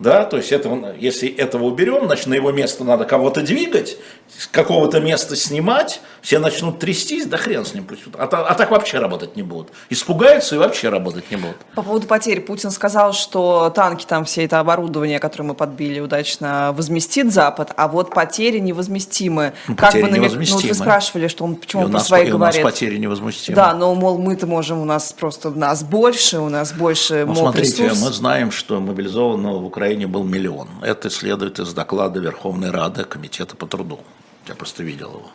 да, 0.00 0.24
то 0.24 0.38
есть 0.38 0.50
это, 0.50 0.96
если 0.98 1.28
этого 1.28 1.64
уберем, 1.64 2.06
значит 2.06 2.26
на 2.26 2.34
его 2.34 2.50
место 2.50 2.82
надо 2.82 3.04
кого-то 3.04 3.42
двигать, 3.42 3.96
с 4.38 4.46
какого-то 4.46 5.00
места 5.00 5.36
снимать, 5.36 6.00
все 6.20 6.38
начнут 6.38 6.78
трястись, 6.78 7.26
да 7.26 7.36
хрен 7.36 7.64
с 7.64 7.74
ним 7.74 7.84
пусть. 7.84 8.02
А, 8.14 8.24
а 8.24 8.54
так 8.54 8.70
вообще 8.70 8.98
работать 8.98 9.36
не 9.36 9.42
будут. 9.42 9.70
Испугаются 9.90 10.56
и 10.56 10.58
вообще 10.58 10.88
работать 10.88 11.30
не 11.30 11.36
будут. 11.36 11.56
По 11.74 11.82
поводу 11.82 12.06
потерь, 12.06 12.40
Путин 12.40 12.70
сказал, 12.70 13.12
что 13.12 13.70
танки, 13.70 14.04
там 14.06 14.24
все 14.24 14.44
это 14.44 14.58
оборудование, 14.58 15.18
которое 15.18 15.44
мы 15.44 15.54
подбили 15.54 16.00
удачно, 16.00 16.72
возместит 16.76 17.32
Запад, 17.32 17.72
а 17.76 17.88
вот 17.88 18.10
потери 18.10 18.58
невозместимы. 18.58 19.52
Ну, 19.68 19.76
как 19.76 19.92
потери 19.92 20.02
бы 20.02 20.10
невозместимы. 20.10 20.62
Ну, 20.62 20.68
вы 20.68 20.74
спрашивали, 20.74 21.28
что 21.28 21.44
он 21.44 21.56
почему 21.56 21.82
и 21.82 21.84
он 21.86 21.92
про 21.92 22.00
своих 22.00 22.30
говорит. 22.30 22.60
у 22.60 22.64
нас 22.64 22.72
потери 22.72 22.96
невозместимы. 22.96 23.56
Да, 23.56 23.74
но, 23.74 23.94
мол, 23.94 24.18
мы-то 24.18 24.46
можем, 24.46 24.80
у 24.80 24.84
нас 24.84 25.12
просто, 25.12 25.50
у 25.50 25.54
нас 25.54 25.84
больше, 25.84 26.38
у 26.38 26.48
нас 26.48 26.72
больше, 26.72 27.24
ну, 27.26 27.34
смотрите, 27.34 27.84
ресурс. 27.84 28.02
мы 28.02 28.12
знаем, 28.12 28.50
что 28.50 28.80
мобилизовано 28.80 29.52
в 29.52 29.64
Украине 29.64 30.06
был 30.06 30.24
миллион. 30.24 30.68
Это 30.82 31.10
следует 31.10 31.58
из 31.58 31.72
доклада 31.72 32.18
Верховной 32.18 32.70
Рады 32.70 33.04
Комитета 33.04 33.56
по 33.56 33.66
труду. 33.66 34.00
Я 34.46 34.54
просто 34.54 34.82
видел 34.82 35.10
его. 35.10 35.30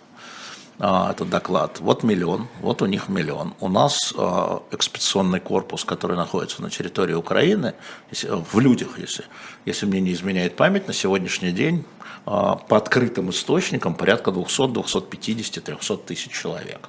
А, 0.81 1.11
этот 1.11 1.29
доклад. 1.29 1.81
Вот 1.81 2.03
миллион, 2.03 2.47
вот 2.61 2.81
у 2.81 2.85
них 2.85 3.09
миллион. 3.09 3.53
У 3.59 3.67
нас 3.67 4.13
а, 4.17 4.63
экспедиционный 4.71 5.41
корпус, 5.41 5.83
который 5.83 6.15
находится 6.15 6.61
на 6.61 6.69
территории 6.69 7.15
Украины, 7.15 7.73
если, 8.11 8.29
в 8.29 8.59
людях, 8.59 8.97
если, 8.97 9.25
если 9.65 9.85
мне 9.85 9.99
не 9.99 10.13
изменяет 10.13 10.55
память, 10.55 10.87
на 10.87 10.93
сегодняшний 10.93 11.51
день 11.51 11.83
а, 12.25 12.55
по 12.55 12.77
открытым 12.77 13.29
источникам 13.29 13.93
порядка 13.93 14.31
200, 14.31 14.67
250, 14.67 15.63
300 15.63 15.97
тысяч 15.97 16.31
человек. 16.31 16.87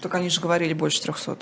Так 0.00 0.14
они 0.14 0.30
же 0.30 0.40
говорили 0.40 0.72
больше 0.72 1.02
300. 1.02 1.38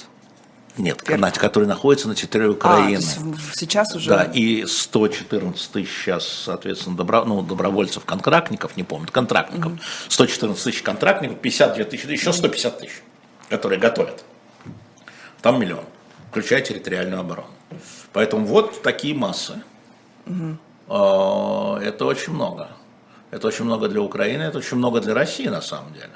Нет, 0.78 1.02
Вверх. 1.08 1.38
который 1.38 1.66
находится 1.66 2.08
на 2.08 2.14
территории 2.14 2.48
Украины. 2.48 3.02
А, 3.02 3.54
сейчас 3.54 3.94
уже? 3.94 4.10
Да, 4.10 4.24
и 4.24 4.64
114 4.66 5.70
тысяч 5.70 5.90
сейчас, 5.90 6.26
соответственно, 6.26 6.96
добро, 6.96 7.24
ну, 7.24 7.42
добровольцев, 7.42 8.04
контрактников, 8.04 8.76
не 8.76 8.82
помню, 8.84 9.08
контрактников. 9.10 9.72
Угу. 9.72 9.80
114 10.08 10.62
тысяч 10.62 10.82
контрактников, 10.82 11.38
52 11.40 11.84
тысячи, 11.84 12.06
еще 12.06 12.32
150 12.32 12.78
тысяч, 12.78 13.02
которые 13.48 13.78
готовят. 13.80 14.24
Там 15.42 15.60
миллион, 15.60 15.84
включая 16.30 16.60
территориальную 16.60 17.20
оборону. 17.20 17.50
Поэтому 18.12 18.46
вот 18.46 18.82
такие 18.82 19.14
массы. 19.14 19.62
Угу. 20.26 20.56
Это 21.82 22.04
очень 22.04 22.32
много. 22.32 22.70
Это 23.30 23.48
очень 23.48 23.64
много 23.64 23.88
для 23.88 24.00
Украины, 24.00 24.42
это 24.42 24.58
очень 24.58 24.76
много 24.76 25.00
для 25.00 25.14
России 25.14 25.48
на 25.48 25.60
самом 25.60 25.92
деле. 25.92 26.10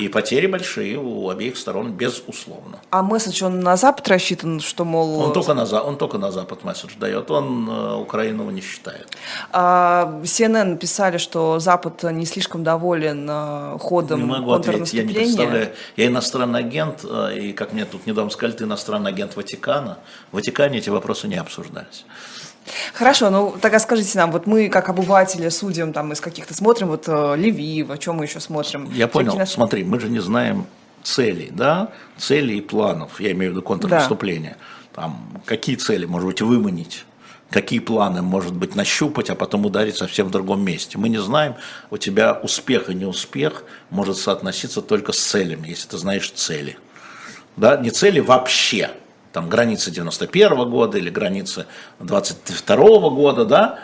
И 0.00 0.08
потери 0.08 0.46
большие 0.46 0.98
у 0.98 1.28
обеих 1.30 1.56
сторон, 1.56 1.92
безусловно. 1.92 2.78
А 2.90 3.02
месседж, 3.02 3.44
он 3.44 3.60
на 3.60 3.76
Запад 3.76 4.08
рассчитан, 4.08 4.60
что, 4.60 4.84
мол... 4.84 5.20
Он 5.20 5.32
только 5.32 5.54
на, 5.54 5.64
он 5.82 5.96
только 5.96 6.18
на 6.18 6.30
Запад 6.30 6.64
месседж 6.64 6.92
дает, 6.98 7.30
он 7.30 7.68
э, 7.68 7.94
Украину 7.96 8.50
не 8.50 8.60
считает. 8.60 9.16
А, 9.52 10.20
CNN 10.22 10.76
писали, 10.76 11.18
что 11.18 11.58
Запад 11.58 12.02
не 12.04 12.26
слишком 12.26 12.64
доволен 12.64 13.26
э, 13.28 13.78
ходом 13.78 14.20
не 14.20 14.26
могу 14.26 14.52
ответить, 14.52 14.92
я 14.92 15.04
не 15.04 15.14
представляю. 15.14 15.72
Я 15.96 16.06
иностранный 16.06 16.60
агент, 16.60 17.04
э, 17.04 17.38
и 17.38 17.52
как 17.52 17.72
мне 17.72 17.84
тут 17.84 18.06
недавно 18.06 18.30
сказали, 18.30 18.56
ты 18.56 18.64
иностранный 18.64 19.10
агент 19.10 19.36
Ватикана. 19.36 19.98
В 20.32 20.36
Ватикане 20.36 20.78
эти 20.78 20.90
вопросы 20.90 21.28
не 21.28 21.36
обсуждались. 21.36 22.04
Хорошо, 22.94 23.30
ну 23.30 23.54
тогда 23.60 23.78
скажите 23.78 24.18
нам, 24.18 24.32
вот 24.32 24.46
мы 24.46 24.68
как 24.68 24.88
обыватели 24.88 25.48
судим 25.48 25.92
там 25.92 26.12
из 26.12 26.20
каких-то 26.20 26.54
смотрим, 26.54 26.88
вот 26.88 27.04
э, 27.06 27.34
Левиев, 27.36 27.90
о 27.90 27.98
чем 27.98 28.16
мы 28.16 28.24
еще 28.24 28.40
смотрим? 28.40 28.90
Я 28.92 29.08
понял, 29.08 29.36
наши... 29.36 29.52
смотри, 29.52 29.84
мы 29.84 30.00
же 30.00 30.08
не 30.08 30.20
знаем 30.20 30.66
целей, 31.02 31.50
да, 31.52 31.92
целей 32.16 32.58
и 32.58 32.60
планов, 32.60 33.20
я 33.20 33.32
имею 33.32 33.52
в 33.52 33.54
виду 33.54 33.62
контрнаступление. 33.62 34.56
Да. 34.94 35.02
Там, 35.02 35.42
какие 35.44 35.76
цели, 35.76 36.06
может 36.06 36.26
быть, 36.28 36.40
выманить? 36.40 37.04
какие 37.50 37.78
планы, 37.78 38.22
может 38.22 38.54
быть, 38.54 38.74
нащупать, 38.74 39.30
а 39.30 39.34
потом 39.34 39.66
ударить 39.66 39.96
совсем 39.96 40.26
в 40.26 40.30
другом 40.30 40.64
месте. 40.64 40.98
Мы 40.98 41.08
не 41.08 41.18
знаем, 41.18 41.54
у 41.90 41.96
тебя 41.96 42.34
успех 42.34 42.90
и 42.90 42.94
неуспех 42.94 43.64
может 43.90 44.16
соотноситься 44.16 44.82
только 44.82 45.12
с 45.12 45.18
целями, 45.18 45.68
если 45.68 45.88
ты 45.88 45.98
знаешь 45.98 46.30
цели. 46.30 46.76
Да? 47.56 47.76
Не 47.76 47.90
цели 47.90 48.20
вообще, 48.20 48.90
там 49.36 49.50
границы 49.50 49.90
91 49.90 50.54
-го 50.54 50.64
года 50.64 50.96
или 50.96 51.10
границы 51.10 51.66
22 52.00 52.76
-го 52.76 53.10
года, 53.10 53.44
да, 53.44 53.78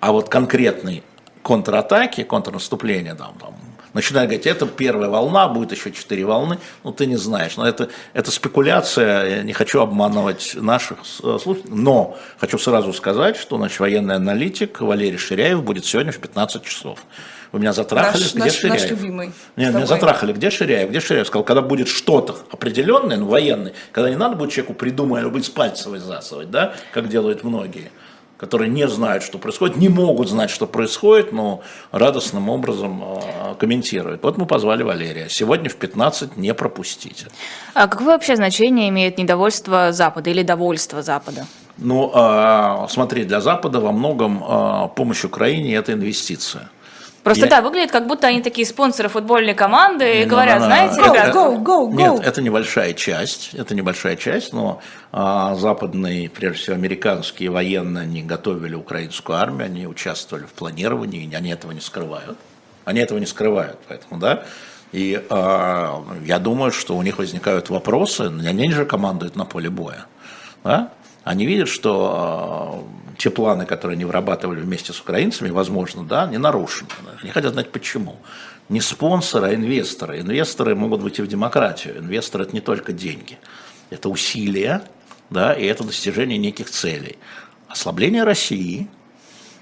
а 0.00 0.10
вот 0.10 0.28
конкретные 0.28 1.04
контратаки, 1.44 2.24
контрнаступления, 2.24 3.14
там, 3.14 3.34
там, 3.38 3.54
начинают 3.94 4.30
говорить, 4.30 4.46
это 4.46 4.66
первая 4.66 5.08
волна, 5.08 5.48
будет 5.48 5.72
еще 5.72 5.92
четыре 5.92 6.24
волны, 6.24 6.58
ну 6.84 6.92
ты 6.92 7.06
не 7.06 7.16
знаешь, 7.16 7.56
но 7.56 7.66
это, 7.66 7.88
это 8.12 8.30
спекуляция, 8.30 9.36
я 9.36 9.42
не 9.42 9.52
хочу 9.52 9.80
обманывать 9.80 10.52
наших 10.54 10.98
э, 11.22 11.38
слушателей, 11.42 11.74
но 11.74 12.16
хочу 12.38 12.58
сразу 12.58 12.92
сказать, 12.92 13.36
что 13.36 13.58
наш 13.58 13.78
военный 13.80 14.16
аналитик 14.16 14.80
Валерий 14.80 15.18
Ширяев 15.18 15.62
будет 15.62 15.84
сегодня 15.84 16.12
в 16.12 16.18
15 16.18 16.62
часов. 16.62 17.00
Вы 17.52 17.60
меня 17.60 17.72
затрахали, 17.72 18.22
наш, 18.22 18.30
где 18.32 18.38
наш, 18.40 18.52
Ширяев? 18.54 18.82
Наш 18.82 18.90
любимый. 18.90 19.32
Нет, 19.56 19.74
меня 19.74 19.86
затрахали, 19.86 20.32
где 20.32 20.50
Ширяев? 20.50 20.90
Где 20.90 21.00
Ширяев? 21.00 21.26
Сказал, 21.26 21.44
когда 21.44 21.62
будет 21.62 21.88
что-то 21.88 22.36
определенное, 22.50 23.16
ну, 23.16 23.26
военное, 23.26 23.72
когда 23.92 24.10
не 24.10 24.16
надо 24.16 24.36
будет 24.36 24.52
человеку 24.52 24.74
придумать, 24.74 25.24
быть 25.30 25.46
с 25.46 25.50
пальца 25.50 25.88
высасывать, 25.88 26.50
да, 26.50 26.74
как 26.92 27.08
делают 27.08 27.44
многие 27.44 27.90
которые 28.38 28.70
не 28.70 28.88
знают, 28.88 29.22
что 29.24 29.38
происходит, 29.38 29.76
не 29.76 29.88
могут 29.88 30.28
знать, 30.28 30.48
что 30.48 30.66
происходит, 30.66 31.32
но 31.32 31.60
радостным 31.90 32.48
образом 32.48 33.02
э, 33.02 33.54
комментируют. 33.58 34.22
Вот 34.22 34.38
мы 34.38 34.46
позвали 34.46 34.84
Валерия. 34.84 35.28
Сегодня 35.28 35.68
в 35.68 35.76
15 35.76 36.36
не 36.36 36.54
пропустите. 36.54 37.26
А 37.74 37.88
какое 37.88 38.06
вообще 38.06 38.36
значение 38.36 38.88
имеет 38.88 39.18
недовольство 39.18 39.92
Запада 39.92 40.30
или 40.30 40.42
довольство 40.42 41.02
Запада? 41.02 41.46
Ну, 41.76 42.10
э, 42.14 42.86
смотри, 42.88 43.24
для 43.24 43.40
Запада 43.40 43.80
во 43.80 43.92
многом 43.92 44.42
э, 44.42 44.88
помощь 44.94 45.24
Украине– 45.24 45.74
это 45.74 45.92
инвестиция. 45.92 46.70
Просто 47.28 47.46
я... 47.46 47.50
да, 47.50 47.60
выглядит, 47.62 47.90
как 47.90 48.06
будто 48.06 48.26
они 48.26 48.42
такие 48.42 48.66
спонсоры 48.66 49.08
футбольной 49.08 49.54
команды 49.54 50.20
и 50.20 50.24
no, 50.24 50.26
говорят, 50.26 50.58
no, 50.58 50.62
no, 50.62 50.66
знаете, 50.66 51.00
go, 51.00 51.12
ребят... 51.12 51.34
Go, 51.34 51.62
go, 51.62 51.90
go. 51.90 52.14
Нет, 52.16 52.26
это 52.26 52.42
небольшая 52.42 52.94
часть, 52.94 53.54
это 53.54 53.74
небольшая 53.74 54.16
часть, 54.16 54.52
но 54.52 54.80
а, 55.12 55.54
западные, 55.54 56.28
прежде 56.28 56.62
всего 56.62 56.76
американские 56.76 57.50
военные, 57.50 58.02
они 58.02 58.22
готовили 58.22 58.74
украинскую 58.74 59.38
армию, 59.38 59.66
они 59.66 59.86
участвовали 59.86 60.44
в 60.44 60.52
планировании, 60.52 61.32
они 61.34 61.50
этого 61.50 61.72
не 61.72 61.80
скрывают. 61.80 62.38
Они 62.84 63.00
этого 63.00 63.18
не 63.18 63.26
скрывают, 63.26 63.78
поэтому, 63.86 64.18
да, 64.18 64.44
и 64.92 65.22
э, 65.28 65.92
я 66.24 66.38
думаю, 66.38 66.72
что 66.72 66.96
у 66.96 67.02
них 67.02 67.18
возникают 67.18 67.68
вопросы, 67.68 68.22
они 68.22 68.70
же 68.70 68.86
командуют 68.86 69.36
на 69.36 69.44
поле 69.44 69.68
боя. 69.68 70.06
Да? 70.64 70.90
Они 71.24 71.44
видят, 71.44 71.68
что 71.68 72.86
те 73.18 73.30
планы, 73.30 73.66
которые 73.66 73.96
они 73.96 74.04
вырабатывали 74.04 74.60
вместе 74.60 74.92
с 74.92 75.00
украинцами, 75.00 75.50
возможно, 75.50 76.04
да, 76.04 76.26
не 76.26 76.38
нарушены. 76.38 76.88
Они 77.20 77.30
хотят 77.30 77.52
знать 77.52 77.70
почему. 77.70 78.16
Не 78.68 78.80
спонсоры, 78.80 79.48
а 79.48 79.54
инвесторы. 79.54 80.20
Инвесторы 80.20 80.74
могут 80.74 81.02
быть 81.02 81.18
и 81.18 81.22
в 81.22 81.26
демократию. 81.26 81.98
Инвесторы– 81.98 82.44
это 82.44 82.54
не 82.54 82.60
только 82.60 82.92
деньги. 82.92 83.38
Это 83.90 84.08
усилия, 84.08 84.82
да, 85.30 85.52
и 85.52 85.64
это 85.66 85.84
достижение 85.84 86.38
неких 86.38 86.70
целей. 86.70 87.18
Ослабление 87.68 88.24
России– 88.24 88.88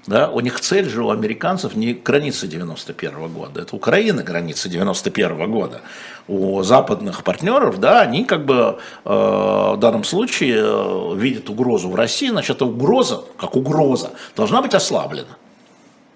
да, 0.07 0.29
у 0.29 0.39
них 0.39 0.59
цель 0.61 0.89
же 0.89 1.03
у 1.03 1.09
американцев 1.09 1.75
не 1.75 1.93
граница 1.93 2.47
91 2.47 3.27
года, 3.27 3.61
это 3.61 3.75
Украина 3.75 4.23
граница 4.23 4.69
91 4.69 5.51
года. 5.51 5.81
У 6.29 6.63
западных 6.63 7.23
партнеров, 7.23 7.79
да, 7.79 8.01
они 8.01 8.23
как 8.23 8.45
бы 8.45 8.79
э, 9.05 9.09
в 9.09 9.77
данном 9.77 10.05
случае 10.05 10.59
э, 10.59 11.15
видят 11.15 11.49
угрозу 11.49 11.89
в 11.89 11.95
России, 11.95 12.29
значит, 12.29 12.55
эта 12.55 12.65
угроза, 12.65 13.21
как 13.37 13.55
угроза, 13.55 14.11
должна 14.35 14.61
быть 14.61 14.73
ослаблена. 14.73 15.37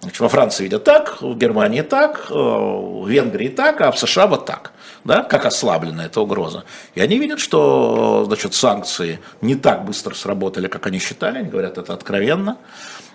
Значит, 0.02 0.20
во 0.20 0.30
Франции 0.30 0.64
видят 0.64 0.84
так, 0.84 1.22
в 1.22 1.38
Германии 1.38 1.82
так, 1.82 2.28
э, 2.30 2.34
в 2.34 3.08
Венгрии 3.08 3.50
так, 3.50 3.82
а 3.82 3.92
в 3.92 4.00
США 4.00 4.28
вот 4.28 4.46
так. 4.46 4.72
Да, 5.04 5.24
как 5.24 5.48
ослаблена 5.48 6.06
эта 6.06 6.22
угроза. 6.22 6.64
И 6.94 7.02
они 7.02 7.18
видят, 7.18 7.39
что 7.39 8.24
значит, 8.28 8.54
санкции 8.54 9.20
не 9.42 9.56
так 9.56 9.84
быстро 9.84 10.14
сработали, 10.14 10.68
как 10.68 10.86
они 10.86 11.00
считали, 11.00 11.39
они 11.39 11.50
говорят 11.50 11.80
это 11.80 11.94
откровенно 11.94 12.58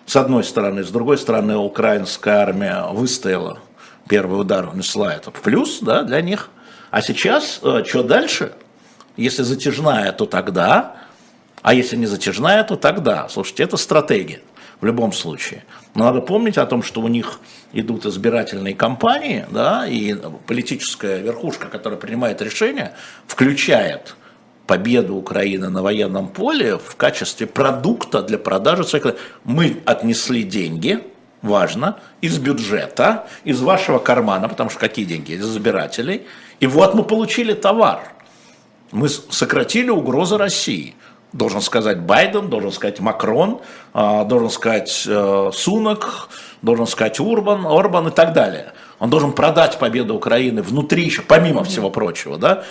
с 0.07 0.17
одной 0.17 0.45
стороны. 0.45 0.85
С 0.85 0.91
другой 0.91 1.19
стороны, 1.19 1.57
украинская 1.57 2.39
армия 2.39 2.87
выстояла, 2.91 3.59
первый 4.09 4.41
удар 4.41 4.67
нанесла 4.67 5.13
это 5.13 5.31
плюс 5.31 5.81
да, 5.81 6.03
для 6.03 6.23
них. 6.23 6.49
А 6.91 7.03
сейчас, 7.03 7.61
э, 7.63 7.85
что 7.87 8.03
дальше? 8.03 8.53
Если 9.17 9.43
затяжная, 9.43 10.13
то 10.13 10.27
тогда, 10.27 10.97
а 11.63 11.75
если 11.75 11.97
не 11.97 12.07
затяжная, 12.07 12.63
то 12.65 12.77
тогда. 12.77 13.29
Слушайте, 13.29 13.65
это 13.65 13.77
стратегия 13.77 14.41
в 14.81 14.87
любом 14.87 15.13
случае. 15.13 15.65
Но 15.95 16.05
надо 16.05 16.21
помнить 16.21 16.59
о 16.59 16.67
том, 16.67 16.83
что 16.83 17.01
у 17.01 17.09
них 17.09 17.41
идут 17.73 18.07
избирательные 18.07 18.75
кампании, 18.75 19.47
да, 19.51 19.87
и 19.87 20.15
политическая 20.47 21.21
верхушка, 21.21 21.69
которая 21.69 21.99
принимает 21.99 22.43
решения, 22.43 22.95
включает 23.27 24.15
победу 24.67 25.17
Украины 25.17 25.69
на 25.69 25.83
военном 25.83 26.29
поле 26.29 26.79
в 26.79 26.97
качестве 26.97 27.47
продукта 27.47 28.23
для 28.23 28.39
продажи 28.39 28.85
своих... 28.85 29.17
Мы 29.45 29.81
отнесли 29.85 30.43
деньги, 30.43 31.03
важно, 31.43 31.99
из 32.21 32.39
бюджета, 32.39 33.27
из 33.45 33.61
вашего 33.61 33.99
кармана, 33.99 34.49
потому 34.49 34.71
что 34.71 34.79
какие 34.79 35.05
деньги? 35.05 35.33
Из 35.33 35.47
избирателей. 35.47 36.27
И 36.61 36.67
вот 36.67 36.95
мы 36.95 37.05
получили 37.05 37.53
товар. 37.53 38.01
Мы 38.93 39.09
сократили 39.09 39.91
угрозы 39.91 40.37
России. 40.37 40.95
Должен 41.33 41.61
сказать 41.61 42.01
Байден, 42.01 42.49
должен 42.49 42.73
сказать 42.73 43.01
Макрон, 43.01 43.61
а, 43.93 44.25
должен 44.25 44.49
сказать 44.49 45.05
э, 45.07 45.51
Сунок, 45.53 46.31
должен 46.63 46.87
сказать 46.87 47.21
Урбан, 47.21 47.67
Орбан 47.67 48.09
и 48.09 48.11
так 48.11 48.33
далее. 48.33 48.73
Он 48.99 49.11
должен 49.11 49.33
продать 49.33 49.79
победу 49.79 50.15
Украины 50.15 50.63
внутри 50.63 51.05
еще, 51.05 51.23
помимо 51.23 51.65
всего 51.65 51.91
прочего, 51.91 52.39
да, 52.39 52.65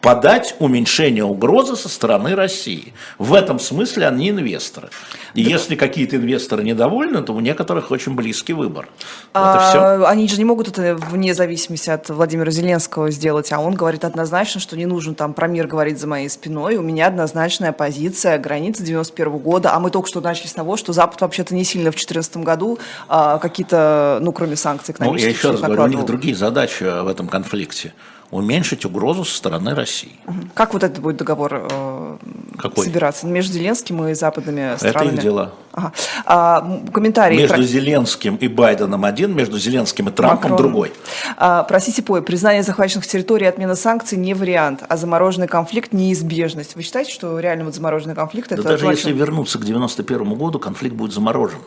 подать 0.00 0.54
уменьшение 0.58 1.24
угрозы 1.24 1.76
со 1.76 1.88
стороны 1.88 2.34
России. 2.34 2.92
В 3.18 3.34
этом 3.34 3.58
смысле 3.58 4.08
они 4.08 4.30
инвесторы. 4.30 4.88
И 5.34 5.44
да. 5.44 5.50
если 5.50 5.76
какие-то 5.76 6.16
инвесторы 6.16 6.64
недовольны, 6.64 7.22
то 7.22 7.32
у 7.32 7.40
некоторых 7.40 7.90
очень 7.90 8.14
близкий 8.14 8.52
выбор. 8.52 8.88
А, 9.34 9.54
вот 9.54 9.68
все. 9.68 10.06
Они 10.06 10.26
же 10.28 10.38
не 10.38 10.44
могут 10.44 10.68
это 10.68 10.96
вне 10.96 11.34
зависимости 11.34 11.90
от 11.90 12.08
Владимира 12.08 12.50
Зеленского 12.50 13.10
сделать, 13.10 13.52
а 13.52 13.60
он 13.60 13.74
говорит 13.74 14.04
однозначно, 14.04 14.60
что 14.60 14.76
не 14.76 14.86
нужно 14.86 15.14
там 15.14 15.34
про 15.34 15.46
мир 15.46 15.66
говорить 15.66 16.00
за 16.00 16.06
моей 16.06 16.28
спиной. 16.28 16.76
У 16.76 16.82
меня 16.82 17.06
однозначная 17.06 17.72
позиция, 17.72 18.38
граница 18.38 18.82
91 18.82 19.38
года, 19.38 19.74
а 19.74 19.80
мы 19.80 19.90
только 19.90 20.08
что 20.08 20.20
начали 20.20 20.46
с 20.46 20.52
того, 20.52 20.76
что 20.76 20.92
Запад 20.92 21.20
вообще-то 21.20 21.54
не 21.54 21.64
сильно 21.64 21.90
в 21.90 21.94
2014 21.94 22.38
году 22.38 22.78
а, 23.08 23.38
какие-то, 23.38 24.18
ну, 24.22 24.32
кроме 24.32 24.56
санкций 24.56 24.94
экономических. 24.94 25.26
Ну, 25.26 25.32
я 25.32 25.36
еще 25.36 25.50
раз 25.50 25.60
говорю, 25.60 25.82
у 25.82 25.98
них 25.98 26.06
другие 26.06 26.34
задачи 26.34 26.84
в 26.84 27.06
этом 27.06 27.28
конфликте 27.28 27.92
уменьшить 28.30 28.84
угрозу 28.84 29.24
со 29.24 29.36
стороны 29.36 29.74
России. 29.74 30.12
Как 30.54 30.72
вот 30.72 30.84
этот 30.84 31.00
будет 31.00 31.16
договор 31.16 31.66
э, 31.70 32.16
Какой? 32.58 32.84
собираться? 32.84 33.26
Между 33.26 33.54
Зеленским 33.54 34.06
и 34.06 34.14
западными 34.14 34.76
странами? 34.76 35.08
Это 35.08 35.16
их 35.16 35.22
дела. 35.22 35.52
Ага. 35.72 35.92
А, 36.24 36.80
комментарий. 36.92 37.38
Между 37.38 37.56
про... 37.56 37.62
Зеленским 37.62 38.36
и 38.36 38.46
Байденом 38.48 39.04
один, 39.04 39.34
между 39.34 39.58
Зеленским 39.58 40.08
и 40.08 40.12
Трампом 40.12 40.52
Макрон. 40.52 40.58
другой. 40.58 40.92
А, 41.36 41.64
про 41.64 41.80
Сисипой. 41.80 42.22
Признание 42.22 42.62
захваченных 42.62 43.06
территорий 43.06 43.46
и 43.46 43.48
отмена 43.48 43.74
санкций 43.74 44.16
не 44.16 44.34
вариант, 44.34 44.84
а 44.88 44.96
замороженный 44.96 45.48
конфликт 45.48 45.92
неизбежность. 45.92 46.76
Вы 46.76 46.82
считаете, 46.82 47.12
что 47.12 47.38
реально 47.40 47.64
вот 47.64 47.74
замороженный 47.74 48.14
конфликт 48.14 48.50
да 48.50 48.54
это... 48.54 48.62
даже 48.62 48.86
если 48.86 49.12
вернуться 49.12 49.58
к 49.58 49.64
91 49.64 50.34
году, 50.34 50.58
конфликт 50.60 50.94
будет 50.94 51.12
заморожен. 51.12 51.58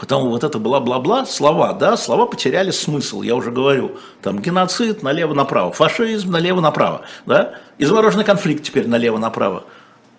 Потому 0.00 0.30
вот 0.30 0.44
это 0.44 0.58
бла-бла-бла, 0.58 1.26
слова, 1.26 1.74
да, 1.74 1.94
слова 1.98 2.24
потеряли 2.24 2.70
смысл, 2.70 3.20
я 3.20 3.36
уже 3.36 3.50
говорю. 3.50 3.98
Там 4.22 4.38
геноцид 4.38 5.02
налево-направо, 5.02 5.72
фашизм 5.72 6.30
налево-направо, 6.30 7.02
да, 7.26 7.56
и 7.76 7.84
замороженный 7.84 8.24
конфликт 8.24 8.64
теперь 8.64 8.88
налево-направо. 8.88 9.64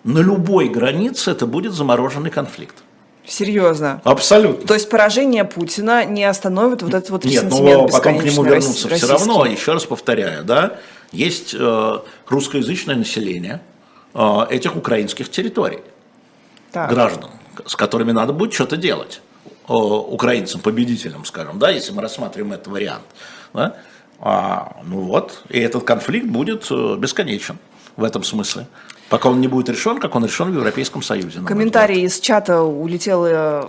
На 0.04 0.20
любой 0.20 0.68
границе 0.68 1.32
это 1.32 1.48
будет 1.48 1.72
замороженный 1.72 2.30
конфликт. 2.30 2.76
Серьезно? 3.26 4.00
Абсолютно. 4.04 4.68
То 4.68 4.74
есть 4.74 4.88
поражение 4.88 5.44
Путина 5.44 6.04
не 6.04 6.24
остановит 6.24 6.82
вот 6.82 6.94
этот 6.94 7.10
вот 7.10 7.24
Нет, 7.24 7.50
но 7.50 7.58
ну, 7.58 7.88
потом 7.88 8.20
к 8.20 8.24
нему 8.24 8.44
вернуться 8.44 8.88
все 8.88 9.06
равно, 9.08 9.44
еще 9.46 9.72
раз 9.72 9.84
повторяю, 9.84 10.44
да, 10.44 10.76
есть 11.10 11.56
э, 11.58 11.98
русскоязычное 12.28 12.94
население 12.94 13.60
э, 14.14 14.46
этих 14.48 14.76
украинских 14.76 15.28
территорий, 15.28 15.80
так. 16.70 16.88
граждан, 16.88 17.30
с 17.66 17.74
которыми 17.74 18.12
надо 18.12 18.32
будет 18.32 18.54
что-то 18.54 18.76
делать, 18.76 19.20
украинцам, 19.68 20.60
победителям, 20.60 21.24
скажем, 21.24 21.58
да, 21.58 21.70
если 21.70 21.92
мы 21.92 22.02
рассматриваем 22.02 22.52
этот 22.52 22.68
вариант. 22.68 23.04
Да? 23.54 23.76
А, 24.20 24.76
ну 24.84 25.00
вот, 25.00 25.42
и 25.48 25.58
этот 25.58 25.84
конфликт 25.84 26.26
будет 26.26 26.66
э, 26.70 26.96
бесконечен 26.96 27.58
в 27.96 28.04
этом 28.04 28.22
смысле. 28.22 28.66
Пока 29.08 29.28
он 29.28 29.40
не 29.40 29.48
будет 29.48 29.68
решен, 29.68 29.98
как 29.98 30.14
он 30.14 30.24
решен 30.24 30.50
в 30.50 30.54
Европейском 30.54 31.02
Союзе. 31.02 31.40
Комментарий 31.40 32.04
из 32.04 32.18
чата 32.20 32.62
улетел 32.62 33.26
э, 33.26 33.64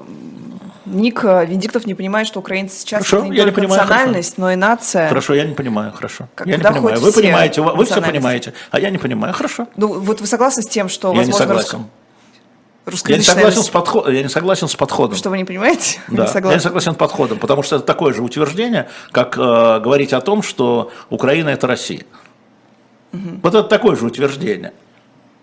Ник 0.85 1.23
э, 1.23 1.45
Виндиктов 1.45 1.85
не 1.85 1.95
понимает, 1.95 2.27
что 2.27 2.39
украинцы 2.39 2.79
сейчас 2.79 3.05
хорошо, 3.05 3.25
не 3.25 3.37
я 3.37 3.43
только 3.43 3.61
не 3.61 3.67
понимаю, 3.67 3.81
национальность, 3.81 4.35
хорошо. 4.35 4.41
но 4.41 4.51
и 4.51 4.55
нация. 4.55 5.07
Хорошо, 5.09 5.33
я 5.33 5.45
не 5.45 5.53
понимаю, 5.53 5.91
хорошо. 5.91 6.27
Как, 6.35 6.47
я 6.47 6.57
не 6.57 6.63
понимаю. 6.63 6.99
Вы 6.99 7.11
понимаете, 7.11 7.61
вы, 7.61 7.85
все 7.85 8.01
понимаете, 8.01 8.53
а 8.71 8.79
я 8.79 8.89
не 8.89 8.97
понимаю, 8.97 9.33
хорошо. 9.33 9.67
Ну 9.75 9.99
вот 9.99 10.21
вы 10.21 10.27
согласны 10.27 10.63
с 10.63 10.67
тем, 10.67 10.87
что 10.89 11.11
я 11.11 11.17
возможно... 11.17 11.43
не 11.43 11.47
согласен. 11.47 11.85
Я 13.07 13.17
не, 13.17 13.23
согласен 13.23 13.63
с 13.63 13.69
подход, 13.69 14.09
я 14.09 14.21
не 14.21 14.29
согласен 14.29 14.67
с 14.67 14.75
подходом. 14.75 15.15
Что 15.15 15.29
вы 15.29 15.37
не 15.37 15.45
понимаете? 15.45 16.01
Да, 16.09 16.29
не 16.33 16.49
я 16.49 16.55
не 16.55 16.59
согласен 16.59 16.93
с 16.93 16.97
подходом, 16.97 17.39
потому 17.39 17.63
что 17.63 17.77
это 17.77 17.85
такое 17.85 18.13
же 18.13 18.21
утверждение, 18.21 18.89
как 19.11 19.37
э, 19.37 19.79
говорить 19.79 20.11
о 20.11 20.19
том, 20.19 20.41
что 20.43 20.91
Украина 21.09 21.49
это 21.49 21.65
Россия. 21.65 22.05
Угу. 23.13 23.39
Вот 23.43 23.55
это 23.55 23.63
такое 23.63 23.95
же 23.95 24.05
утверждение. 24.05 24.73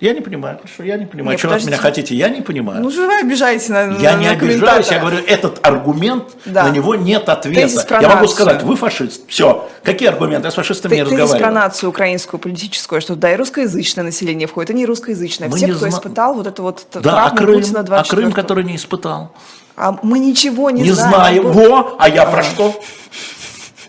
Я 0.00 0.14
не 0.14 0.22
понимаю, 0.22 0.56
хорошо, 0.56 0.82
я 0.82 0.96
не 0.96 1.04
понимаю, 1.04 1.32
Нет, 1.32 1.40
что 1.40 1.48
вы 1.50 1.56
от 1.56 1.64
меня 1.64 1.76
хотите, 1.76 2.14
я 2.14 2.30
не 2.30 2.40
понимаю. 2.40 2.82
Ну, 2.82 2.90
же 2.90 3.06
вы 3.06 3.20
обижаете 3.20 3.70
на 3.70 3.98
Я 3.98 4.16
на 4.16 4.20
не 4.20 4.28
обижаюсь, 4.28 4.90
я 4.90 4.98
говорю, 4.98 5.18
этот 5.18 5.64
аргумент, 5.64 6.24
да. 6.46 6.64
на 6.64 6.70
него 6.70 6.94
нет 6.94 7.28
ответа. 7.28 8.00
Я 8.00 8.08
могу 8.08 8.26
сказать, 8.28 8.62
вы 8.62 8.76
фашист, 8.76 9.28
все. 9.28 9.68
Какие 9.82 10.08
аргументы? 10.08 10.46
Я 10.46 10.52
с 10.52 10.54
фашистами 10.54 10.90
Ты, 10.90 10.96
не 10.96 11.02
разговариваю. 11.02 11.32
Тезис 11.32 11.42
про 11.42 11.52
нацию 11.52 11.90
украинскую, 11.90 12.40
политическую, 12.40 13.02
что 13.02 13.14
да, 13.14 13.32
и 13.32 13.36
русскоязычное 13.36 14.04
население 14.04 14.48
входит, 14.48 14.70
и 14.70 14.74
не 14.74 14.86
русскоязычное. 14.86 15.50
Мы 15.50 15.58
Все, 15.58 15.66
не 15.66 15.72
кто 15.72 15.80
зна... 15.80 15.90
испытал 15.90 16.34
вот 16.34 16.46
это 16.46 16.62
вот 16.62 16.86
да, 16.94 17.26
а 17.26 17.30
Крым, 17.30 17.60
Путина 17.60 17.82
24 17.82 18.00
А 18.00 18.04
Крым, 18.04 18.32
который 18.32 18.64
не 18.64 18.76
испытал? 18.76 19.32
А 19.76 19.98
мы 20.02 20.18
ничего 20.18 20.70
не, 20.70 20.82
не 20.82 20.92
знаем. 20.92 21.44
Не 21.44 21.52
знаем. 21.52 21.70
Во, 21.70 21.96
а 21.98 22.08
я 22.08 22.24
про 22.24 22.42
что? 22.42 22.74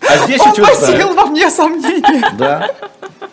А 0.06 0.26
здесь 0.26 0.40
Он 0.40 0.54
посеял 0.54 1.14
во 1.14 1.26
мне 1.26 1.50
сомнения. 1.50 2.32
Да, 2.36 2.70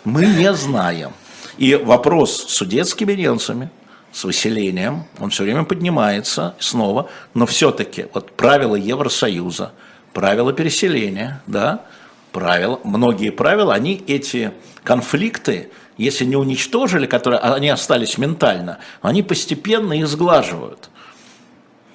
мы 0.04 0.24
не 0.24 0.52
знаем. 0.54 1.12
И 1.60 1.74
вопрос 1.74 2.46
с 2.46 2.54
судетскими 2.54 3.12
немцами, 3.12 3.70
с 4.12 4.24
выселением, 4.24 5.04
он 5.18 5.28
все 5.28 5.44
время 5.44 5.64
поднимается 5.64 6.54
снова, 6.58 7.10
но 7.34 7.44
все-таки 7.44 8.06
вот 8.14 8.32
правила 8.32 8.76
Евросоюза, 8.76 9.72
правила 10.14 10.54
переселения, 10.54 11.42
да, 11.46 11.84
правила, 12.32 12.80
многие 12.82 13.28
правила, 13.30 13.74
они 13.74 14.02
эти 14.06 14.52
конфликты, 14.84 15.70
если 15.98 16.24
не 16.24 16.34
уничтожили, 16.34 17.04
которые 17.04 17.40
они 17.40 17.68
остались 17.68 18.16
ментально, 18.16 18.78
они 19.02 19.22
постепенно 19.22 19.92
их 19.92 20.08
сглаживают. 20.08 20.88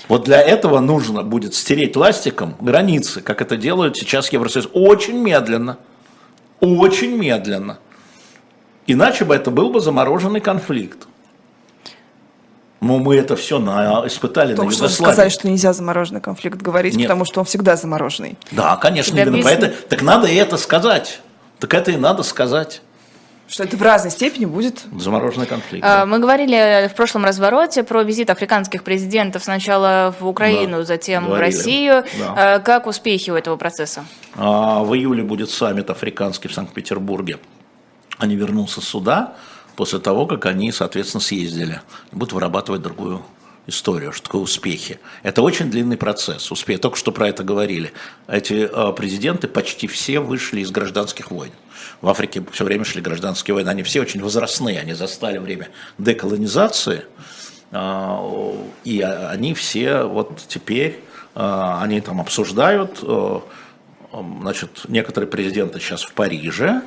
Вот 0.08 0.26
для 0.26 0.42
этого 0.42 0.80
нужно 0.80 1.24
будет 1.24 1.56
стереть 1.56 1.96
ластиком 1.96 2.56
границы, 2.62 3.20
как 3.20 3.42
это 3.42 3.58
делают 3.58 3.98
сейчас 3.98 4.32
Евросоюз. 4.32 4.70
Очень 4.74 5.18
медленно. 5.18 5.80
Очень 6.60 7.18
медленно. 7.18 7.80
Иначе 8.88 9.26
бы 9.26 9.36
это 9.36 9.52
был 9.52 9.70
бы 9.70 9.80
замороженный 9.80 10.42
конфликт. 10.42 11.08
Но 12.82 13.00
мы 13.00 13.16
это 13.16 13.36
все 13.36 13.58
на, 13.58 14.06
испытали 14.06 14.54
Только 14.54 14.72
на 14.72 14.76
что 14.76 14.90
сказали, 14.90 15.30
что 15.30 15.48
нельзя 15.48 15.74
замороженный 15.74 16.22
конфликт 16.22 16.62
говорить, 16.62 16.96
Нет. 16.96 17.08
потому 17.08 17.26
что 17.26 17.40
он 17.40 17.46
всегда 17.46 17.76
замороженный. 17.78 18.38
Да, 18.52 18.76
конечно, 18.78 19.18
именно 19.18 19.42
поэтому. 19.42 19.74
Так 19.90 20.02
надо 20.04 20.28
и 20.28 20.36
это 20.36 20.58
сказать. 20.58 21.20
Так 21.60 21.74
это 21.74 21.92
и 21.92 21.98
надо 21.98 22.22
сказать. 22.22 22.82
Что 23.48 23.64
это 23.64 23.78
в 23.78 23.82
разной 23.82 24.12
степени 24.12 24.46
будет? 24.46 24.84
Замороженный 25.00 25.46
конфликт. 25.46 25.86
А, 25.86 26.00
да. 26.00 26.06
Мы 26.06 26.20
говорили 26.20 26.88
в 26.92 26.96
прошлом 26.96 27.26
развороте 27.26 27.84
про 27.84 28.02
визит 28.04 28.30
африканских 28.30 28.84
президентов 28.84 29.44
сначала 29.44 30.14
в 30.20 30.28
Украину, 30.28 30.78
да, 30.78 30.84
затем 30.84 31.26
говорили. 31.26 31.52
в 31.52 31.56
Россию. 31.56 32.04
Да. 32.20 32.34
А, 32.56 32.60
как 32.60 32.88
успехи 32.88 33.30
у 33.30 33.36
этого 33.36 33.56
процесса? 33.56 34.06
А, 34.36 34.84
в 34.84 34.94
июле 34.96 35.24
будет 35.24 35.50
саммит 35.50 35.90
африканский 35.90 36.48
в 36.48 36.54
Санкт-Петербурге 36.54 37.38
они 38.18 38.36
вернутся 38.36 38.82
сюда 38.82 39.36
после 39.76 40.00
того, 40.00 40.26
как 40.26 40.46
они, 40.46 40.72
соответственно, 40.72 41.22
съездили. 41.22 41.82
Будут 42.12 42.34
вырабатывать 42.34 42.82
другую 42.82 43.24
историю, 43.68 44.12
что 44.12 44.26
такое 44.26 44.42
успехи. 44.42 45.00
Это 45.24 45.42
очень 45.42 45.72
длинный 45.72 45.98
процесс. 45.98 46.52
Успех, 46.52 46.80
только 46.80 46.98
что 46.98 47.12
про 47.12 47.30
это 47.30 47.44
говорили. 47.44 47.92
Эти 48.28 48.70
э, 48.72 48.94
президенты 48.94 49.48
почти 49.48 49.88
все 49.88 50.20
вышли 50.20 50.62
из 50.62 50.72
гражданских 50.72 51.32
войн. 51.32 51.52
В 52.02 52.10
Африке 52.10 52.44
все 52.52 52.64
время 52.64 52.86
шли 52.86 53.02
гражданские 53.02 53.56
войны. 53.56 53.70
Они 53.70 53.84
все 53.84 54.02
очень 54.02 54.22
возрастные, 54.22 54.80
они 54.80 54.94
застали 54.94 55.38
время 55.40 55.70
деколонизации. 55.98 57.06
Э, 57.72 58.54
и 58.84 59.02
они 59.02 59.54
все 59.56 60.04
вот 60.04 60.42
теперь, 60.48 61.00
э, 61.34 61.78
они 61.82 62.02
там 62.02 62.22
обсуждают, 62.22 63.04
значит, 64.42 64.86
некоторые 64.88 65.30
президенты 65.30 65.80
сейчас 65.80 66.04
в 66.04 66.14
Париже, 66.14 66.84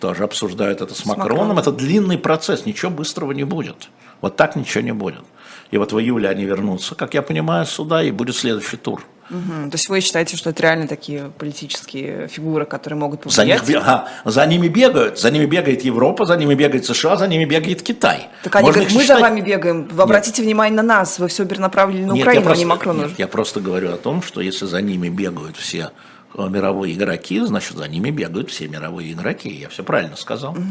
тоже 0.00 0.24
обсуждают 0.24 0.80
это 0.80 0.94
с, 0.94 0.98
с 0.98 1.06
Макроном. 1.06 1.48
Макроном. 1.48 1.58
Это 1.58 1.72
длинный 1.72 2.18
процесс, 2.18 2.66
ничего 2.66 2.90
быстрого 2.90 3.32
не 3.32 3.44
будет. 3.44 3.88
Вот 4.20 4.36
так 4.36 4.56
ничего 4.56 4.82
не 4.82 4.92
будет. 4.92 5.22
И 5.70 5.78
вот 5.78 5.92
в 5.92 5.98
июле 5.98 6.28
они 6.28 6.44
вернутся, 6.44 6.94
как 6.94 7.14
я 7.14 7.22
понимаю, 7.22 7.64
сюда, 7.66 8.02
и 8.02 8.10
будет 8.10 8.36
следующий 8.36 8.76
тур. 8.76 9.04
Угу. 9.30 9.70
То 9.70 9.74
есть 9.74 9.88
вы 9.88 10.00
считаете, 10.00 10.36
что 10.36 10.50
это 10.50 10.62
реально 10.62 10.88
такие 10.88 11.30
политические 11.38 12.26
фигуры, 12.26 12.66
которые 12.66 12.98
могут 12.98 13.20
повлиять? 13.20 13.64
За, 13.64 13.72
них, 13.72 13.80
ага, 13.80 14.08
за 14.24 14.44
ними 14.44 14.66
бегают, 14.66 15.20
за 15.20 15.30
ними 15.30 15.46
бегает 15.46 15.82
Европа, 15.82 16.24
за 16.24 16.36
ними 16.36 16.54
бегает 16.54 16.84
США, 16.84 17.16
за 17.16 17.28
ними 17.28 17.44
бегает 17.44 17.82
Китай. 17.82 18.28
Так 18.42 18.56
они 18.56 18.66
Можно 18.66 18.80
говорят, 18.80 18.94
мы 18.96 19.02
считать... 19.02 19.18
за 19.18 19.22
вами 19.22 19.40
бегаем, 19.40 19.88
вы 19.88 20.02
обратите 20.02 20.42
нет. 20.42 20.46
внимание 20.46 20.76
на 20.76 20.82
нас, 20.82 21.20
вы 21.20 21.28
все 21.28 21.46
перенаправили 21.46 22.04
на 22.04 22.12
нет, 22.12 22.22
Украину, 22.22 22.44
просто, 22.44 22.58
а 22.58 22.64
не 22.64 22.64
Макрону. 22.64 23.02
Нет, 23.02 23.18
я 23.18 23.28
просто 23.28 23.60
говорю 23.60 23.92
о 23.92 23.96
том, 23.96 24.20
что 24.22 24.40
если 24.40 24.66
за 24.66 24.82
ними 24.82 25.08
бегают 25.08 25.56
все 25.56 25.92
мировые 26.34 26.94
игроки, 26.94 27.40
значит, 27.40 27.76
за 27.76 27.88
ними 27.88 28.10
бегают 28.10 28.50
все 28.50 28.68
мировые 28.68 29.12
игроки. 29.12 29.48
Я 29.48 29.68
все 29.68 29.82
правильно 29.82 30.16
сказал. 30.16 30.52
Угу. 30.52 30.62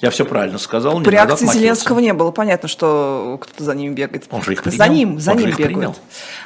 Я 0.00 0.10
все 0.10 0.24
правильно 0.24 0.58
сказал. 0.58 1.02
По 1.02 1.08
реакции 1.08 1.46
Зеленского 1.46 1.98
не 1.98 2.12
было 2.14 2.30
понятно, 2.30 2.68
что 2.68 3.38
кто-то 3.40 3.64
за 3.64 3.74
ними 3.74 3.92
бегает. 3.92 4.26
Он 4.30 4.42
же 4.42 4.52
их 4.52 4.62
принял. 4.62 4.78
За 4.78 4.88
ним, 4.88 5.20
за 5.20 5.32
Он 5.32 5.38
ним 5.38 5.54
бегают. 5.54 6.00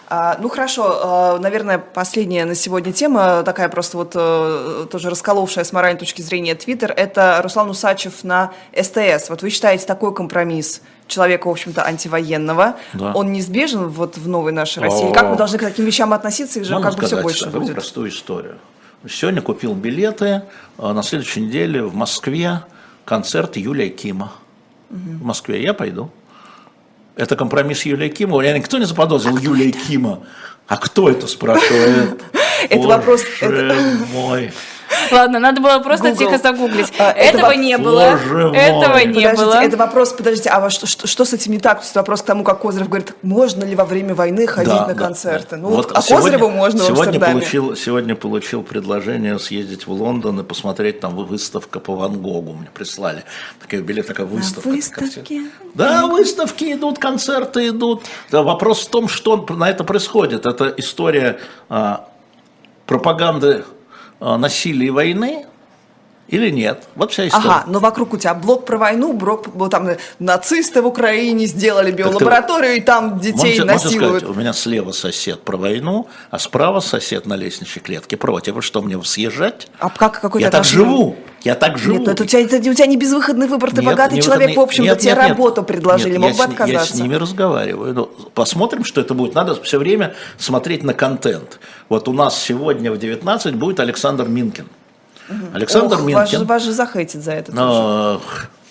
А, 0.08 0.36
ну 0.40 0.48
хорошо, 0.48 1.00
а, 1.02 1.38
наверное, 1.38 1.78
последняя 1.78 2.44
на 2.44 2.54
сегодня 2.54 2.92
тема, 2.92 3.42
такая 3.44 3.68
просто 3.68 3.96
вот 3.96 4.12
а, 4.16 4.86
тоже 4.90 5.10
расколовшая 5.10 5.64
с 5.64 5.72
моральной 5.72 5.98
точки 5.98 6.22
зрения 6.22 6.54
Твиттер, 6.54 6.92
это 6.96 7.40
Руслан 7.42 7.70
Усачев 7.70 8.24
на 8.24 8.52
СТС. 8.76 9.28
Вот 9.28 9.42
вы 9.42 9.50
считаете 9.50 9.86
такой 9.86 10.14
компромисс 10.14 10.82
человека, 11.06 11.48
в 11.48 11.50
общем-то, 11.50 11.84
антивоенного, 11.84 12.76
да. 12.92 13.12
он 13.12 13.32
неизбежен 13.32 13.88
вот 13.88 14.16
в 14.16 14.28
новой 14.28 14.52
нашей 14.52 14.82
России? 14.82 15.12
Как 15.12 15.28
мы 15.28 15.36
должны 15.36 15.58
к 15.58 15.62
таким 15.62 15.84
вещам 15.84 16.12
относиться? 16.12 16.60
Их 16.60 16.64
же 16.64 16.80
как 16.80 16.96
бы 16.96 17.06
все 17.06 17.22
больше 17.22 17.50
будет. 17.50 17.74
простую 17.74 18.10
историю. 18.10 18.58
Сегодня 19.08 19.42
купил 19.42 19.74
билеты, 19.74 20.42
а 20.78 20.94
на 20.94 21.02
следующей 21.02 21.42
неделе 21.42 21.82
в 21.82 21.94
Москве 21.94 22.62
концерт 23.04 23.56
Юлия 23.56 23.90
Кима. 23.90 24.32
Угу. 24.90 24.98
В 24.98 25.24
Москве 25.24 25.62
я 25.62 25.74
пойду. 25.74 26.10
Это 27.16 27.36
компромисс 27.36 27.84
Юлия 27.84 28.08
Кима. 28.08 28.40
Я 28.42 28.56
никто 28.56 28.78
не 28.78 28.86
заподозрил 28.86 29.36
Юлия 29.36 29.72
Кима. 29.72 30.20
А 30.66 30.76
кто 30.78 31.10
это 31.10 31.26
спрашивает? 31.26 32.22
Это 32.70 32.88
вопрос... 32.88 33.22
мой. 34.12 34.50
Ладно, 35.12 35.38
надо 35.38 35.60
было 35.60 35.78
просто 35.78 36.10
Google. 36.10 36.18
тихо 36.18 36.38
загуглить. 36.38 36.92
А, 36.98 37.10
Этого 37.12 37.50
это 37.50 37.56
не 37.56 37.78
было. 37.78 38.18
Этого 38.54 38.98
не 38.98 39.14
подождите, 39.14 39.44
было. 39.44 39.54
Это 39.54 39.76
вопрос, 39.76 40.12
подождите, 40.12 40.50
а 40.50 40.70
что, 40.70 40.86
что, 40.86 41.06
что 41.06 41.24
с 41.24 41.32
этим 41.32 41.52
не 41.52 41.58
так? 41.58 41.82
Это 41.82 42.00
вопрос 42.00 42.22
к 42.22 42.24
тому, 42.24 42.44
как 42.44 42.60
Козырев 42.60 42.88
говорит, 42.88 43.14
можно 43.22 43.64
ли 43.64 43.74
во 43.74 43.84
время 43.84 44.14
войны 44.14 44.46
ходить 44.46 44.72
да, 44.72 44.86
на 44.86 44.94
да, 44.94 45.06
концерты? 45.06 45.56
Да. 45.56 45.62
Ну, 45.62 45.68
вот, 45.70 45.92
а 45.94 46.02
сегодня, 46.02 46.30
Козыреву 46.30 46.50
можно 46.50 46.80
сегодня 46.80 47.18
в 47.18 47.24
получил, 47.24 47.76
сегодня 47.76 48.14
получил 48.14 48.62
предложение 48.62 49.38
съездить 49.38 49.86
в 49.86 49.92
Лондон 49.92 50.40
и 50.40 50.44
посмотреть 50.44 51.00
там 51.00 51.14
выставка 51.16 51.80
по 51.80 51.94
Ван 51.94 52.20
Гогу. 52.20 52.54
Мне 52.54 52.68
прислали. 52.72 53.24
Такая 53.60 53.80
билет, 53.82 54.06
такая 54.06 54.26
выставка. 54.26 54.68
На 54.68 54.74
выставки? 54.74 55.42
Да, 55.74 56.06
выставки 56.06 56.72
идут, 56.72 56.98
концерты 56.98 57.68
идут. 57.68 58.02
Да, 58.30 58.42
вопрос 58.42 58.86
в 58.86 58.90
том, 58.90 59.08
что 59.08 59.44
на 59.50 59.70
это 59.70 59.84
происходит. 59.84 60.46
Это 60.46 60.72
история 60.76 61.38
а, 61.68 62.08
пропаганды 62.86 63.64
насилия 64.24 64.86
и 64.86 64.90
войны, 64.90 65.46
или 66.28 66.50
нет. 66.50 66.84
Вот 66.96 67.12
вся 67.12 67.28
история. 67.28 67.44
Ага, 67.46 67.64
но 67.66 67.78
вокруг 67.80 68.14
у 68.14 68.16
тебя 68.16 68.34
блок 68.34 68.64
про 68.64 68.78
войну, 68.78 69.12
блок, 69.12 69.48
там 69.70 69.88
нацисты 70.18 70.80
в 70.80 70.86
Украине 70.86 71.46
сделали 71.46 71.92
биолабораторию, 71.92 72.74
ты, 72.74 72.78
и 72.78 72.80
там 72.80 73.18
детей 73.18 73.60
можете, 73.60 73.64
насилуют. 73.64 74.00
Можете 74.00 74.18
сказать, 74.18 74.36
у 74.36 74.40
меня 74.40 74.52
слева 74.52 74.92
сосед 74.92 75.42
про 75.42 75.56
войну, 75.56 76.08
а 76.30 76.38
справа 76.38 76.80
сосед 76.80 77.26
на 77.26 77.34
лестничной 77.36 77.82
клетке 77.82 78.16
против. 78.16 78.64
Что, 78.64 78.80
мне 78.80 79.02
съезжать? 79.02 79.68
А 79.78 79.90
как 79.90 80.20
какой-то 80.20 80.46
Я 80.46 80.50
так 80.50 80.64
живу. 80.64 81.16
Я 81.42 81.54
так 81.54 81.76
живу. 81.76 81.98
Нет, 81.98 82.08
это 82.08 82.22
у 82.22 82.26
тебя, 82.26 82.40
это, 82.40 82.56
у 82.56 82.74
тебя 82.74 82.86
не 82.86 82.96
безвыходный 82.96 83.46
выбор, 83.46 83.70
ты 83.70 83.82
нет, 83.82 83.84
богатый 83.84 84.22
человек, 84.22 84.56
в 84.56 84.60
общем-то, 84.60 84.92
нет, 84.92 84.98
тебе 84.98 85.12
нет, 85.12 85.28
работу 85.28 85.60
нет, 85.60 85.68
предложили, 85.68 86.16
нет, 86.16 86.20
мог 86.20 86.36
бы 86.38 86.44
отказаться. 86.44 86.72
Я 86.72 86.84
с 86.84 86.94
ними 86.94 87.16
разговариваю. 87.16 87.92
Ну, 87.92 88.04
посмотрим, 88.32 88.82
что 88.84 89.02
это 89.02 89.12
будет. 89.12 89.34
Надо 89.34 89.60
все 89.62 89.78
время 89.78 90.14
смотреть 90.38 90.82
на 90.84 90.94
контент. 90.94 91.60
Вот 91.90 92.08
у 92.08 92.14
нас 92.14 92.42
сегодня 92.42 92.90
в 92.90 92.98
19 92.98 93.56
будет 93.56 93.78
Александр 93.78 94.26
Минкин. 94.26 94.66
Александр 95.52 95.96
Ох, 95.96 96.02
Минкин. 96.02 96.16
Вас 96.16 96.30
же, 96.30 96.44
вас 96.44 96.62
же 96.64 96.72
захейтит 96.72 97.22
за 97.22 97.32
это. 97.32 97.52
Но, 97.52 98.20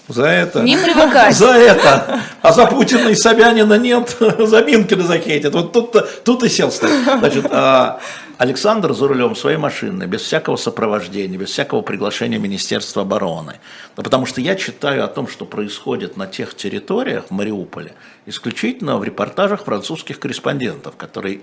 за 0.08 0.26
это. 0.26 0.62
Не 0.62 0.78
привыкать. 0.78 1.36
За 1.36 1.51
это. 1.51 2.20
А 2.41 2.51
за 2.51 2.66
Путина 2.66 3.08
и 3.08 3.16
Собянина 3.16 3.78
нет. 3.78 4.18
За 4.39 4.62
Минкина 4.62 5.04
захейтит. 5.04 5.54
Вот 5.54 5.72
тут, 5.72 6.24
тут 6.24 6.43
и 6.43 6.49
сел 6.49 6.72
стоит. 6.72 7.04
Значит, 7.04 7.45
а 7.49 7.99
Александр 8.38 8.93
за 8.93 9.08
рулем 9.08 9.36
своей 9.36 9.58
машины, 9.58 10.04
без 10.04 10.22
всякого 10.22 10.58
сопровождения, 10.58 11.38
без 11.38 11.49
всякого 11.49 11.82
приглашения 11.82 12.38
Министерства 12.38 13.04
обороны. 13.04 13.54
Да 13.95 14.04
потому 14.04 14.26
что 14.26 14.41
я 14.41 14.56
читаю 14.56 15.06
о 15.06 15.08
том, 15.08 15.28
что 15.30 15.45
происходит 15.45 16.18
на 16.18 16.28
тех 16.28 16.54
территориях 16.54 17.26
в 17.30 17.32
Мариуполе, 17.32 17.93
исключительно 18.26 18.97
в 18.97 19.04
репортажах 19.04 19.64
французских 19.64 20.20
корреспондентов, 20.20 20.97
которые 20.97 21.41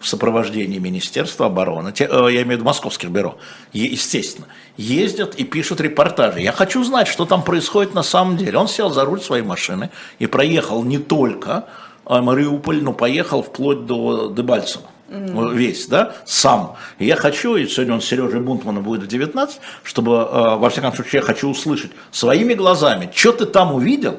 в 0.00 0.08
сопровождении 0.08 0.78
Министерства 0.78 1.46
обороны, 1.46 1.92
те, 1.92 2.08
э, 2.10 2.28
я 2.32 2.42
имею 2.42 2.46
в 2.46 2.50
виду 2.52 2.64
московских 2.64 3.10
бюро, 3.10 3.36
естественно, 3.72 4.46
ездят 4.78 5.34
и 5.34 5.44
пишут 5.44 5.80
репортажи. 5.82 6.40
Я 6.40 6.52
хочу 6.52 6.82
знать, 6.82 7.06
что 7.06 7.26
там 7.26 7.42
происходит 7.42 7.94
на 7.94 8.02
самом 8.02 8.38
деле. 8.38 8.58
Он 8.58 8.66
сел 8.66 8.90
за 8.90 9.04
руль 9.04 9.20
своей 9.20 9.44
машины 9.44 9.90
и 10.18 10.26
проехал 10.26 10.82
не 10.84 10.96
только 10.96 11.66
э, 12.06 12.20
Мариуполь, 12.20 12.82
но 12.82 12.94
поехал 12.94 13.42
вплоть 13.42 13.84
до 13.84 14.32
Дебальцева. 14.34 14.84
Mm. 15.10 15.54
Весь, 15.54 15.86
да, 15.86 16.14
сам. 16.24 16.76
И 16.98 17.04
я 17.04 17.16
хочу, 17.16 17.56
и 17.56 17.66
сегодня 17.66 17.94
он 17.94 18.00
с 18.00 18.06
Сережей 18.06 18.40
Бунтманом 18.40 18.82
будет 18.82 19.02
в 19.02 19.06
19, 19.06 19.60
чтобы, 19.82 20.12
э, 20.12 20.56
во 20.56 20.70
всяком 20.70 20.94
случае, 20.94 21.20
я 21.20 21.22
хочу 21.22 21.50
услышать 21.50 21.90
своими 22.10 22.54
глазами, 22.54 23.10
что 23.14 23.32
ты 23.32 23.44
там 23.44 23.74
увидел, 23.74 24.18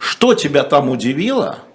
что 0.00 0.34
тебя 0.34 0.64
там 0.64 0.88
удивило– 0.88 1.60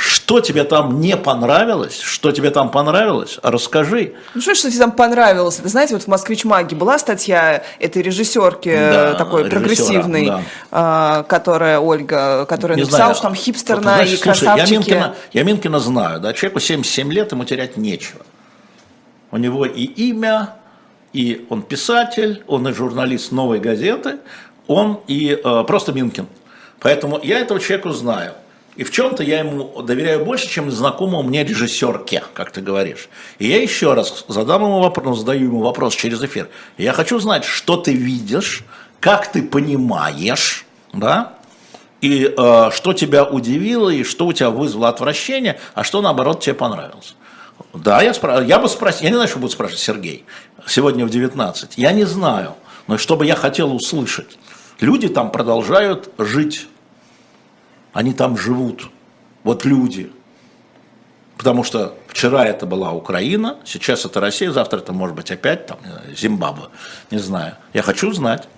что 0.00 0.38
тебе 0.38 0.62
там 0.62 1.00
не 1.00 1.16
понравилось? 1.16 1.98
Что 1.98 2.30
тебе 2.30 2.50
там 2.50 2.70
понравилось? 2.70 3.40
Расскажи. 3.42 4.14
Ну 4.32 4.40
что, 4.40 4.54
что 4.54 4.70
тебе 4.70 4.78
там 4.78 4.92
понравилось? 4.92 5.58
Вы 5.58 5.68
знаете, 5.68 5.94
вот 5.94 6.04
в 6.04 6.06
«Москвич 6.06 6.44
Маги» 6.44 6.76
была 6.76 7.00
статья 7.00 7.64
этой 7.80 8.00
режиссерки 8.02 8.72
да, 8.72 9.14
такой 9.14 9.46
прогрессивной, 9.46 10.26
да. 10.26 10.42
а, 10.70 11.22
которая 11.24 11.80
Ольга, 11.80 12.46
которая 12.46 12.76
не 12.76 12.82
написала, 12.82 13.06
знаю. 13.06 13.14
что 13.14 13.22
там 13.24 13.34
хипстерная 13.34 13.82
вот, 13.82 13.94
знаешь, 13.94 14.12
и 14.12 14.16
слушай, 14.22 14.40
красавчики. 14.44 14.70
Я 14.70 14.78
Минкина, 14.78 15.14
я 15.32 15.42
Минкина 15.42 15.80
знаю, 15.80 16.20
да, 16.20 16.32
человеку 16.32 16.60
77 16.60 17.12
лет, 17.12 17.32
ему 17.32 17.44
терять 17.44 17.76
нечего. 17.76 18.20
У 19.32 19.36
него 19.36 19.66
и 19.66 19.82
имя, 19.82 20.54
и 21.12 21.44
он 21.50 21.62
писатель, 21.62 22.44
он 22.46 22.68
и 22.68 22.72
журналист 22.72 23.32
«Новой 23.32 23.58
газеты», 23.58 24.18
он 24.68 25.00
и 25.08 25.40
э, 25.42 25.64
просто 25.66 25.92
Минкин. 25.92 26.28
Поэтому 26.78 27.18
я 27.20 27.40
этого 27.40 27.58
человека 27.58 27.90
знаю. 27.90 28.34
И 28.78 28.84
в 28.84 28.92
чем-то 28.92 29.24
я 29.24 29.40
ему 29.40 29.82
доверяю 29.82 30.24
больше, 30.24 30.48
чем 30.48 30.70
знакомому 30.70 31.24
мне 31.24 31.42
режиссерке, 31.42 32.22
как 32.32 32.52
ты 32.52 32.60
говоришь. 32.60 33.08
И 33.40 33.48
я 33.48 33.60
еще 33.60 33.92
раз 33.92 34.24
задам 34.28 34.62
ему 34.62 34.78
вопрос, 34.78 35.04
ну, 35.04 35.14
задаю 35.14 35.46
ему 35.46 35.60
вопрос 35.62 35.96
через 35.96 36.22
эфир. 36.22 36.48
Я 36.76 36.92
хочу 36.92 37.18
знать, 37.18 37.44
что 37.44 37.76
ты 37.76 37.92
видишь, 37.92 38.62
как 39.00 39.32
ты 39.32 39.42
понимаешь, 39.42 40.64
да, 40.92 41.34
и 42.00 42.32
э, 42.38 42.70
что 42.72 42.92
тебя 42.92 43.24
удивило, 43.24 43.90
и 43.90 44.04
что 44.04 44.26
у 44.28 44.32
тебя 44.32 44.50
вызвало 44.50 44.88
отвращение, 44.88 45.58
а 45.74 45.82
что 45.82 46.00
наоборот 46.00 46.40
тебе 46.44 46.54
понравилось. 46.54 47.16
Да, 47.74 48.00
я, 48.00 48.12
спра- 48.12 48.46
я 48.46 48.60
бы 48.60 48.68
спросил, 48.68 49.02
я 49.02 49.10
не 49.10 49.16
знаю, 49.16 49.28
что 49.28 49.40
будет 49.40 49.50
спрашивать 49.50 49.80
Сергей 49.80 50.24
сегодня 50.68 51.04
в 51.04 51.10
19. 51.10 51.76
Я 51.76 51.90
не 51.90 52.04
знаю, 52.04 52.54
но 52.86 52.96
что 52.96 53.16
бы 53.16 53.26
я 53.26 53.34
хотел 53.34 53.74
услышать. 53.74 54.38
Люди 54.78 55.08
там 55.08 55.32
продолжают 55.32 56.10
жить 56.16 56.68
они 57.92 58.12
там 58.12 58.36
живут. 58.36 58.88
Вот 59.44 59.64
люди. 59.64 60.10
Потому 61.36 61.62
что 61.62 61.94
вчера 62.08 62.44
это 62.44 62.66
была 62.66 62.92
Украина, 62.92 63.56
сейчас 63.64 64.04
это 64.04 64.20
Россия, 64.20 64.50
завтра 64.50 64.78
это 64.78 64.92
может 64.92 65.14
быть 65.14 65.30
опять 65.30 65.66
там, 65.66 65.78
Зимбабве, 66.16 66.64
не 67.10 67.18
знаю. 67.18 67.54
Я 67.72 67.82
хочу 67.82 68.12
знать. 68.12 68.48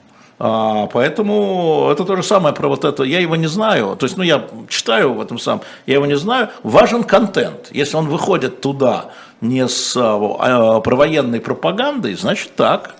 А, 0.42 0.86
поэтому 0.86 1.90
это 1.92 2.06
то 2.06 2.16
же 2.16 2.22
самое 2.22 2.54
про 2.54 2.68
вот 2.68 2.86
это. 2.86 3.02
Я 3.02 3.20
его 3.20 3.36
не 3.36 3.46
знаю. 3.46 3.94
То 3.96 4.06
есть, 4.06 4.16
ну, 4.16 4.22
я 4.22 4.48
читаю 4.70 5.12
в 5.12 5.20
этом 5.20 5.38
самом, 5.38 5.60
я 5.84 5.94
его 5.96 6.06
не 6.06 6.16
знаю. 6.16 6.48
Важен 6.62 7.04
контент. 7.04 7.68
Если 7.70 7.94
он 7.98 8.08
выходит 8.08 8.62
туда 8.62 9.10
не 9.42 9.68
с 9.68 9.94
а, 9.98 10.16
а, 10.16 10.80
провоенной 10.80 11.40
пропагандой, 11.40 12.14
значит 12.14 12.56
так. 12.56 12.94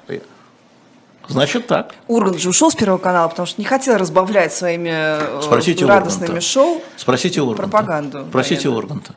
Значит 1.30 1.66
так. 1.66 1.94
Ургант 2.08 2.38
же 2.40 2.48
ушел 2.50 2.70
с 2.70 2.74
Первого 2.74 2.98
канала, 2.98 3.28
потому 3.28 3.46
что 3.46 3.60
не 3.60 3.64
хотел 3.64 3.96
разбавлять 3.96 4.52
своими 4.52 4.90
э, 4.92 5.40
Спросите 5.42 5.86
радостными 5.86 6.26
Урганта. 6.28 6.46
шоу 6.46 6.82
Спросите 6.96 7.40
Урганта. 7.40 7.62
пропаганду. 7.62 8.24
Спросите 8.28 8.68
военную. 8.68 8.78
Урганта. 8.84 9.14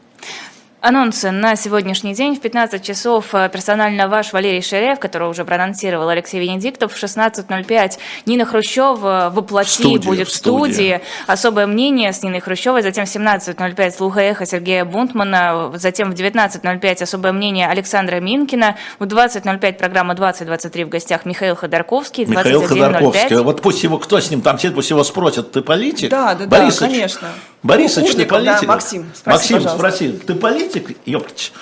Анонсы 0.84 1.32
на 1.32 1.56
сегодняшний 1.56 2.14
день 2.14 2.36
в 2.36 2.42
15 2.42 2.84
часов 2.84 3.34
э, 3.34 3.48
персонально 3.48 4.10
ваш 4.10 4.34
Валерий 4.34 4.62
Шерев, 4.62 5.00
которого 5.00 5.30
уже 5.30 5.46
проанонсировал 5.46 6.10
Алексей 6.10 6.42
Венедиктов, 6.42 6.92
в 6.92 7.02
16.05 7.02 8.00
Нина 8.26 8.44
Хрущева 8.44 9.32
воплоти 9.34 9.70
студию, 9.70 10.02
будет 10.02 10.28
в 10.28 10.36
студии. 10.36 10.74
студии. 10.74 11.02
Особое 11.26 11.68
мнение 11.68 12.12
с 12.12 12.22
Ниной 12.22 12.42
Хрущевой, 12.42 12.82
затем 12.82 13.06
в 13.06 13.16
17.05 13.16 13.92
слуха 13.92 14.20
эхо 14.20 14.46
Сергея 14.46 14.84
Бунтмана, 14.84 15.72
затем 15.76 16.12
в 16.12 16.16
19.05 16.16 17.04
особое 17.04 17.32
мнение 17.32 17.70
Александра 17.70 18.20
Минкина, 18.20 18.76
в 19.00 19.06
20.05 19.06 19.74
программа 19.78 20.16
2023 20.16 20.84
в 20.84 20.90
гостях 20.90 21.24
Михаил 21.24 21.56
Ходорковский. 21.56 22.26
Михаил 22.26 22.62
Ходорковский, 22.62 23.38
вот 23.38 23.62
пусть 23.62 23.84
его, 23.84 24.00
кто 24.00 24.20
с 24.20 24.30
ним 24.30 24.42
там 24.42 24.60
сидит, 24.60 24.76
пусть 24.76 24.90
его 24.90 25.06
спросят, 25.06 25.54
ты 25.54 25.62
политик? 25.62 26.10
Да, 26.10 26.36
да, 26.36 26.46
Борисович, 26.46 26.80
да, 26.82 26.88
конечно. 26.88 27.28
Борисович, 27.64 28.12
ну, 28.12 28.18
ты 28.18 28.26
политик? 28.26 28.62
Да, 28.62 28.68
Максим, 28.68 29.12
спроси, 29.16 29.54
Максим, 29.54 29.58
пожалуйста. 29.58 29.78
спроси, 29.78 30.12
ты 30.12 30.36
политик? 30.36 30.98
Ёптать. 31.06 31.54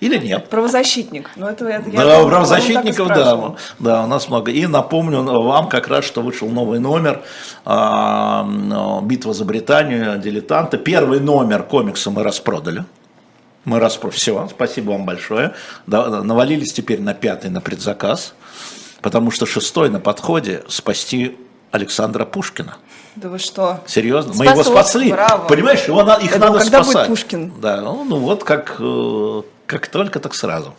Или 0.00 0.16
нет? 0.16 0.48
Правозащитник. 0.48 1.30
Ну, 1.36 1.46
это, 1.46 1.66
это, 1.66 1.90
я 1.90 2.04
да, 2.04 2.24
правозащитников, 2.24 3.08
да, 3.08 3.54
да, 3.78 4.04
у 4.04 4.06
нас 4.06 4.28
много. 4.28 4.50
И 4.50 4.66
напомню 4.66 5.22
вам 5.22 5.68
как 5.68 5.88
раз, 5.88 6.06
что 6.06 6.22
вышел 6.22 6.48
новый 6.48 6.80
номер 6.80 7.22
а, 7.66 9.00
«Битва 9.02 9.34
за 9.34 9.44
Британию», 9.44 10.18
«Дилетанты». 10.18 10.78
Первый 10.78 11.20
номер 11.20 11.64
комикса 11.64 12.10
мы 12.10 12.22
распродали. 12.22 12.86
Мы 13.66 13.78
распродали. 13.78 14.16
Все, 14.16 14.48
спасибо 14.50 14.92
вам 14.92 15.04
большое. 15.04 15.52
Да, 15.86 16.22
навалились 16.22 16.72
теперь 16.72 17.02
на 17.02 17.12
пятый, 17.12 17.50
на 17.50 17.60
предзаказ, 17.60 18.32
потому 19.02 19.30
что 19.30 19.44
шестой 19.44 19.90
на 19.90 20.00
подходе 20.00 20.64
«Спасти 20.68 21.36
Александра 21.70 22.24
Пушкина». 22.24 22.76
Да 23.16 23.28
вы 23.28 23.38
что? 23.38 23.80
Серьезно? 23.86 24.34
Мы 24.34 24.46
его 24.46 24.62
спасли. 24.62 25.10
Браво. 25.10 25.46
Понимаешь, 25.46 25.84
его, 25.86 26.00
их 26.00 26.32
Я 26.32 26.38
надо 26.38 26.58
когда 26.60 26.82
спасать. 26.84 27.08
Будет 27.08 27.20
Пушкин? 27.20 27.52
Да, 27.60 27.80
ну, 27.80 28.04
ну 28.04 28.16
вот 28.16 28.44
как, 28.44 28.76
э, 28.78 29.42
как 29.66 29.88
только, 29.88 30.20
так 30.20 30.34
сразу. 30.34 30.74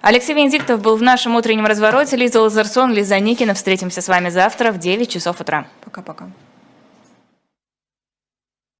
Алексей 0.00 0.34
Венедиктов 0.34 0.80
был 0.80 0.96
в 0.96 1.02
нашем 1.02 1.34
утреннем 1.36 1.66
развороте. 1.66 2.16
Лиза 2.16 2.40
Лазарсон, 2.40 2.92
Лиза 2.92 3.18
Никина. 3.18 3.54
Встретимся 3.54 4.02
с 4.02 4.08
вами 4.08 4.28
завтра 4.28 4.70
в 4.70 4.78
9 4.78 5.10
часов 5.10 5.40
утра. 5.40 5.66
Пока-пока. 5.84 6.28